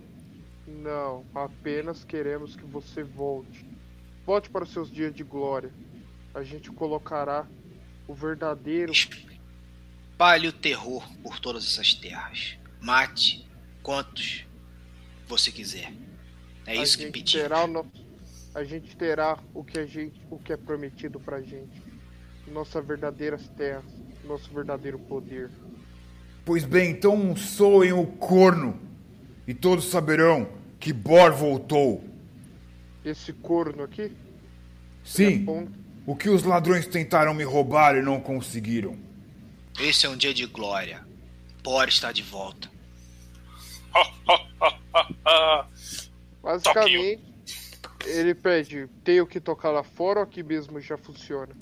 Não, 0.67 1.25
apenas 1.33 2.03
queremos 2.03 2.57
que 2.57 2.65
você 2.65 3.05
volte. 3.05 3.65
Volte 4.27 4.51
para 4.51 4.65
os 4.65 4.73
seus 4.73 4.91
dias 4.91 5.15
de 5.15 5.23
glória. 5.23 5.71
A 6.35 6.43
gente 6.43 6.71
colocará 6.71 7.47
o 8.09 8.15
verdadeiro. 8.15 8.93
Espalhe 8.93 10.49
o 10.49 10.53
terror 10.53 11.07
por 11.23 11.39
todas 11.39 11.65
essas 11.65 11.95
terras. 11.95 12.59
Mate 12.81 13.47
quantos 13.83 14.45
você 15.29 15.51
quiser. 15.53 15.93
É 16.67 16.73
a 16.73 16.75
isso 16.83 16.99
que 16.99 17.07
pedimos. 17.11 17.49
no- 17.71 17.87
A 18.55 18.65
gente 18.65 18.97
terá 18.97 19.39
o 19.55 19.63
que 19.63 19.79
a 19.79 19.85
gente, 19.87 20.19
o 20.31 20.39
que 20.39 20.53
é 20.53 20.57
prometido 20.57 21.21
pra 21.21 21.41
gente. 21.43 21.83
Nossas 22.49 22.85
verdadeiras 22.85 23.47
terras, 23.57 23.85
nosso 24.25 24.51
verdadeiro 24.53 24.99
poder. 24.99 25.51
Pois 26.45 26.65
bem, 26.65 26.91
então 26.91 27.37
soem 27.37 27.93
o 27.93 28.07
corno, 28.07 28.81
e 29.47 29.53
todos 29.53 29.87
saberão 29.87 30.49
que 30.81 30.93
Bor 30.93 31.33
voltou. 31.35 32.03
Esse 33.07 33.33
corno 33.33 33.85
aqui, 33.85 34.11
Sim, 35.05 35.47
o 36.05 36.17
que 36.17 36.29
os 36.29 36.43
ladrões 36.43 36.89
tentaram 36.89 37.33
me 37.33 37.45
roubar 37.45 37.97
e 37.97 38.03
não 38.03 38.21
conseguiram. 38.21 38.99
Esse 39.79 40.07
é 40.07 40.09
um 40.09 40.17
dia 40.17 40.35
de 40.35 40.45
glória. 40.45 41.07
Bora 41.63 41.89
está 41.89 42.11
de 42.11 42.25
volta. 42.25 42.69
basicamente, 46.43 47.23
ele 48.07 48.35
pede, 48.35 48.89
tenho 49.05 49.25
que 49.25 49.39
tocar 49.41 49.71
lá 49.71 49.85
fora 49.85 50.19
ou 50.19 50.25
aqui 50.25 50.43
mesmo 50.43 50.81
já 50.81 50.99
funciona? 50.99 51.55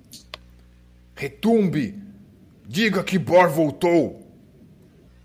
Retumbe, 1.15 2.03
diga 2.65 3.05
que 3.05 3.19
Bor 3.19 3.51
voltou. 3.51 4.27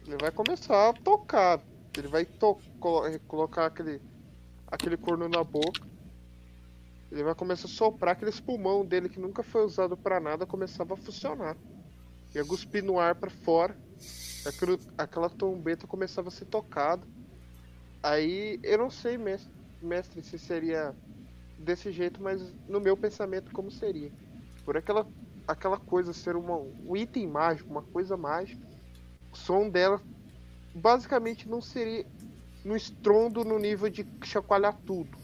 Ele 0.06 0.18
vai 0.20 0.32
começar 0.32 0.90
a 0.90 0.94
tocar. 0.94 1.62
Ele 1.98 2.10
vai 2.10 2.26
to 2.26 2.60
colo- 2.78 3.20
colocar 3.22 3.68
aquele, 3.68 4.02
aquele 4.68 4.98
corno 4.98 5.30
na 5.30 5.46
boca. 5.46 5.88
Ele 7.12 7.24
vai 7.24 7.34
começar 7.34 7.68
a 7.68 7.70
soprar 7.70 8.14
aqueles 8.14 8.40
pulmão 8.40 8.86
dele 8.86 9.10
que 9.10 9.20
nunca 9.20 9.42
foi 9.42 9.66
usado 9.66 9.98
pra 9.98 10.20
nada 10.20 10.46
começava 10.46 10.94
a 10.94 10.98
funcionar. 10.98 11.58
Ia 12.36 12.46
cuspir 12.46 12.84
no 12.84 13.00
ar 13.00 13.16
pra 13.16 13.30
fora. 13.30 13.76
Aquilo, 14.46 14.80
aquela 14.98 15.30
trombeta 15.30 15.88
começava 15.88 16.28
a 16.28 16.32
ser 16.32 16.46
tocada. 16.46 17.06
Aí 18.02 18.60
eu 18.64 18.78
não 18.78 18.90
sei, 18.90 19.18
mestre, 19.18 19.52
mestre, 19.82 20.24
se 20.24 20.38
seria 20.38 20.96
desse 21.58 21.92
jeito, 21.92 22.22
mas 22.22 22.42
no 22.68 22.80
meu 22.80 22.96
pensamento 22.96 23.52
como 23.52 23.72
seria. 23.72 24.12
Por 24.64 24.78
aquela, 24.78 25.06
aquela 25.48 25.78
coisa 25.78 26.14
ser 26.14 26.36
uma, 26.36 26.58
um 26.58 26.96
item 26.96 27.28
mágico, 27.28 27.70
uma 27.70 27.82
coisa 27.82 28.16
mágica 28.16 28.70
som 29.34 29.70
dela 29.70 30.02
basicamente 30.74 31.48
não 31.48 31.62
seria 31.62 32.06
no 32.64 32.76
estrondo 32.76 33.44
no 33.44 33.58
nível 33.58 33.90
de 33.90 34.06
chacoalhar 34.24 34.78
tudo, 34.86 35.18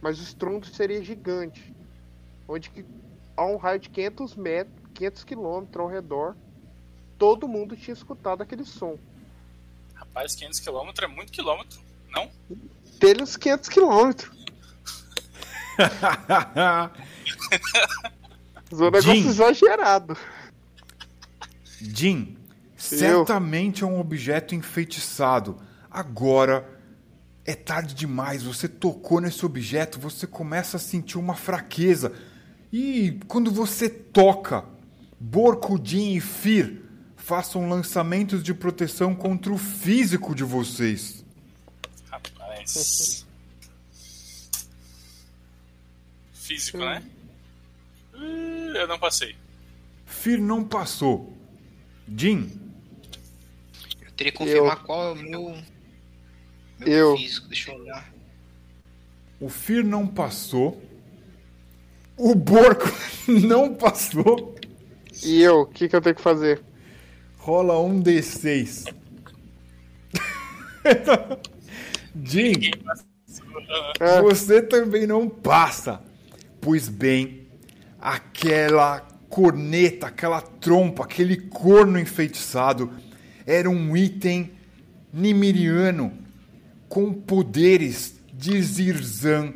mas 0.00 0.18
o 0.18 0.22
estrondo 0.22 0.66
seria 0.66 1.02
gigante, 1.02 1.74
onde 2.46 2.70
que 2.70 2.84
a 3.36 3.44
um 3.46 3.56
raio 3.56 3.78
de 3.78 3.88
500 3.88 4.34
metros, 4.34 4.74
500 4.94 5.24
quilômetros 5.24 5.80
ao 5.80 5.88
redor, 5.88 6.36
todo 7.16 7.46
mundo 7.48 7.76
tinha 7.76 7.94
escutado 7.94 8.42
aquele 8.42 8.64
som. 8.64 8.98
Rapaz, 9.94 10.34
500 10.34 10.60
km 10.60 10.90
é 11.02 11.06
muito 11.06 11.32
quilômetro, 11.32 11.80
não? 12.10 12.30
Dele 12.98 13.22
uns 13.22 13.36
500 13.36 13.68
quilômetros. 13.68 14.30
Mas 18.70 18.80
é 18.80 18.84
um 18.84 18.90
negócio 18.90 19.14
Jim. 19.14 19.28
exagerado. 19.28 20.16
Jim, 21.80 22.36
certamente 22.76 23.84
é 23.84 23.86
um 23.86 24.00
objeto 24.00 24.54
enfeitiçado. 24.54 25.60
Agora 25.90 26.77
é 27.48 27.54
tarde 27.54 27.94
demais. 27.94 28.42
Você 28.42 28.68
tocou 28.68 29.22
nesse 29.22 29.46
objeto, 29.46 29.98
você 29.98 30.26
começa 30.26 30.76
a 30.76 30.80
sentir 30.80 31.16
uma 31.16 31.34
fraqueza. 31.34 32.12
E 32.70 33.18
quando 33.26 33.50
você 33.50 33.88
toca, 33.88 34.66
Borco, 35.18 35.80
Jim 35.82 36.14
e 36.14 36.20
Fir 36.20 36.82
façam 37.16 37.66
lançamentos 37.66 38.42
de 38.42 38.52
proteção 38.52 39.14
contra 39.14 39.50
o 39.50 39.56
físico 39.56 40.34
de 40.34 40.44
vocês. 40.44 41.24
Rapaz. 42.10 43.24
Físico, 46.34 46.78
né? 46.78 47.02
Ih, 48.14 48.76
Eu 48.76 48.88
não 48.88 48.98
passei. 48.98 49.34
Fir 50.04 50.38
não 50.38 50.64
passou. 50.64 51.34
Jim, 52.14 52.52
Eu 54.02 54.12
teria 54.12 54.32
que 54.32 54.38
confirmar 54.38 54.82
qual 54.82 55.08
é 55.08 55.12
o 55.12 55.16
meu. 55.16 55.77
Meu 56.78 56.88
Eu. 56.88 57.16
físico, 57.16 57.48
deixa 57.48 57.72
eu 57.72 57.76
olhar. 57.80 58.12
o 59.40 59.48
Fir 59.48 59.84
não 59.84 60.06
passou. 60.06 60.80
O 62.16 62.34
Borco 62.34 62.88
não 63.28 63.74
passou. 63.74 64.56
E 65.22 65.42
eu, 65.42 65.62
o 65.62 65.66
que, 65.66 65.88
que 65.88 65.96
eu 65.96 66.00
tenho 66.00 66.14
que 66.14 66.22
fazer? 66.22 66.62
Rola 67.38 67.78
um 67.80 68.02
D6. 68.02 68.92
Jim, 72.24 72.70
Ah, 74.00 74.20
você 74.22 74.62
também 74.62 75.06
não 75.06 75.28
passa. 75.28 76.00
Pois 76.60 76.88
bem, 76.88 77.46
aquela 78.00 79.00
corneta, 79.28 80.06
aquela 80.06 80.40
trompa, 80.40 81.04
aquele 81.04 81.36
corno 81.36 81.98
enfeitiçado 81.98 82.90
era 83.46 83.68
um 83.68 83.96
item 83.96 84.50
nimiriano 85.12 86.12
com 86.88 87.12
poderes 87.12 88.20
de 88.32 88.60
Zirzan, 88.62 89.52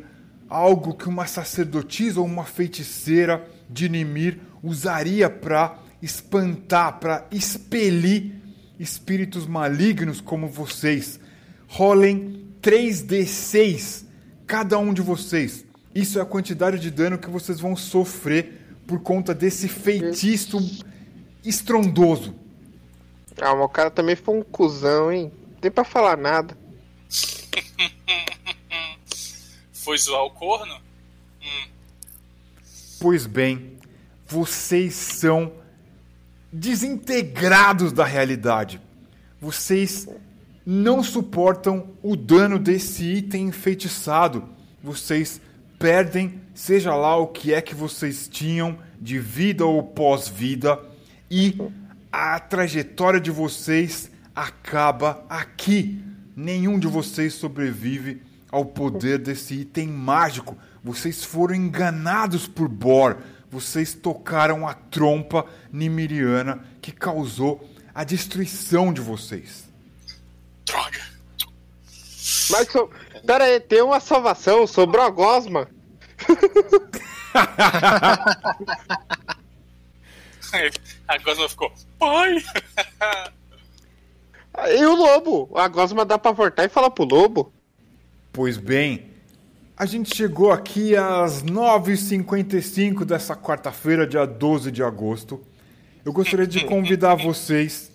algo 0.49 0.93
que 0.93 1.07
uma 1.07 1.25
sacerdotisa 1.25 2.19
ou 2.19 2.25
uma 2.25 2.43
feiticeira 2.43 3.45
de 3.69 3.89
Nimir 3.89 4.39
usaria 4.61 5.29
para 5.29 5.79
espantar, 6.01 6.99
para 6.99 7.25
expelir 7.31 8.35
espíritos 8.79 9.47
malignos 9.47 10.21
como 10.21 10.47
vocês. 10.47 11.19
Rolem 11.67 12.45
3d6 12.61 14.05
cada 14.45 14.77
um 14.77 14.93
de 14.93 15.01
vocês. 15.01 15.65
Isso 15.95 16.19
é 16.19 16.21
a 16.21 16.25
quantidade 16.25 16.79
de 16.79 16.91
dano 16.91 17.17
que 17.17 17.29
vocês 17.29 17.59
vão 17.59 17.75
sofrer 17.75 18.61
por 18.85 18.99
conta 18.99 19.33
desse 19.33 19.67
feitiço 19.67 20.59
estrondoso. 21.43 22.35
ah, 23.41 23.53
o 23.53 23.69
cara 23.69 23.89
também 23.89 24.15
foi 24.15 24.37
um 24.37 24.43
cuzão, 24.43 25.11
hein? 25.11 25.31
Não 25.53 25.59
tem 25.59 25.71
pra 25.71 25.83
falar 25.83 26.17
nada. 26.17 26.57
Foi 29.73 29.97
zoar 29.97 30.23
o 30.23 30.31
corno? 30.31 30.81
Pois 32.99 33.25
bem, 33.25 33.77
vocês 34.25 34.93
são 34.93 35.51
desintegrados 36.51 37.91
da 37.91 38.05
realidade. 38.05 38.79
Vocês 39.41 40.07
não 40.65 41.03
suportam 41.03 41.89
o 42.01 42.15
dano 42.15 42.57
desse 42.57 43.03
item 43.03 43.47
enfeitiçado. 43.47 44.47
Vocês 44.81 45.41
perdem, 45.77 46.41
seja 46.53 46.95
lá 46.95 47.17
o 47.17 47.27
que 47.27 47.53
é 47.53 47.61
que 47.61 47.75
vocês 47.75 48.29
tinham 48.29 48.79
de 49.01 49.19
vida 49.19 49.65
ou 49.65 49.83
pós-vida, 49.83 50.79
e 51.29 51.57
a 52.09 52.39
trajetória 52.39 53.19
de 53.19 53.31
vocês 53.31 54.09
acaba 54.33 55.25
aqui. 55.27 56.01
Nenhum 56.35 56.79
de 56.79 56.87
vocês 56.87 57.33
sobrevive 57.33 58.21
ao 58.51 58.65
poder 58.65 59.19
desse 59.19 59.55
item 59.55 59.87
mágico. 59.87 60.57
Vocês 60.83 61.23
foram 61.23 61.55
enganados 61.55 62.47
por 62.47 62.67
Bor. 62.67 63.17
Vocês 63.49 63.93
tocaram 63.93 64.67
a 64.67 64.73
trompa 64.73 65.45
nimiriana 65.71 66.65
que 66.81 66.91
causou 66.91 67.69
a 67.93 68.03
destruição 68.03 68.91
de 68.91 69.01
vocês. 69.01 69.69
Droga! 70.65 71.01
Mas, 72.49 72.71
so... 72.71 72.89
pera 73.25 73.43
aí, 73.45 73.59
tem 73.59 73.81
uma 73.81 73.99
salvação, 73.99 74.65
sobrou 74.65 75.05
a 75.05 75.09
gosma. 75.09 75.69
A 81.07 81.17
Gosma 81.17 81.49
ficou. 81.49 81.73
Pai! 81.97 82.35
E 84.69 84.85
o 84.85 84.95
lobo? 84.95 85.49
A 85.55 85.67
gosma 85.67 86.05
dá 86.05 86.17
pra 86.17 86.31
voltar 86.31 86.65
e 86.65 86.69
falar 86.69 86.91
pro 86.91 87.05
lobo? 87.05 87.51
Pois 88.31 88.57
bem, 88.57 89.11
a 89.75 89.85
gente 89.85 90.15
chegou 90.15 90.51
aqui 90.51 90.95
às 90.95 91.43
9h55 91.43 93.03
dessa 93.03 93.35
quarta-feira, 93.35 94.05
dia 94.05 94.25
12 94.25 94.71
de 94.71 94.83
agosto. 94.83 95.41
Eu 96.05 96.13
gostaria 96.13 96.45
de 96.45 96.65
convidar 96.65 97.15
vocês 97.15 97.91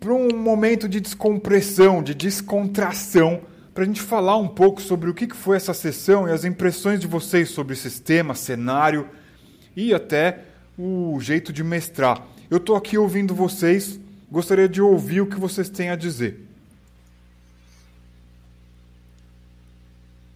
para 0.00 0.12
um 0.12 0.28
momento 0.36 0.88
de 0.88 1.00
descompressão, 1.00 2.02
de 2.02 2.14
descontração, 2.14 3.42
para 3.74 3.84
a 3.84 3.86
gente 3.86 4.00
falar 4.00 4.36
um 4.36 4.48
pouco 4.48 4.80
sobre 4.80 5.10
o 5.10 5.14
que 5.14 5.34
foi 5.34 5.56
essa 5.56 5.74
sessão 5.74 6.26
e 6.26 6.32
as 6.32 6.44
impressões 6.44 7.00
de 7.00 7.06
vocês 7.06 7.50
sobre 7.50 7.74
o 7.74 7.76
sistema, 7.76 8.34
cenário 8.34 9.08
e 9.76 9.92
até 9.92 10.44
o 10.78 11.18
jeito 11.20 11.52
de 11.52 11.62
mestrar. 11.62 12.26
Eu 12.48 12.56
estou 12.56 12.76
aqui 12.76 12.96
ouvindo 12.96 13.34
vocês, 13.34 14.00
gostaria 14.30 14.68
de 14.68 14.80
ouvir 14.80 15.20
o 15.20 15.26
que 15.26 15.38
vocês 15.38 15.68
têm 15.68 15.90
a 15.90 15.96
dizer. 15.96 16.45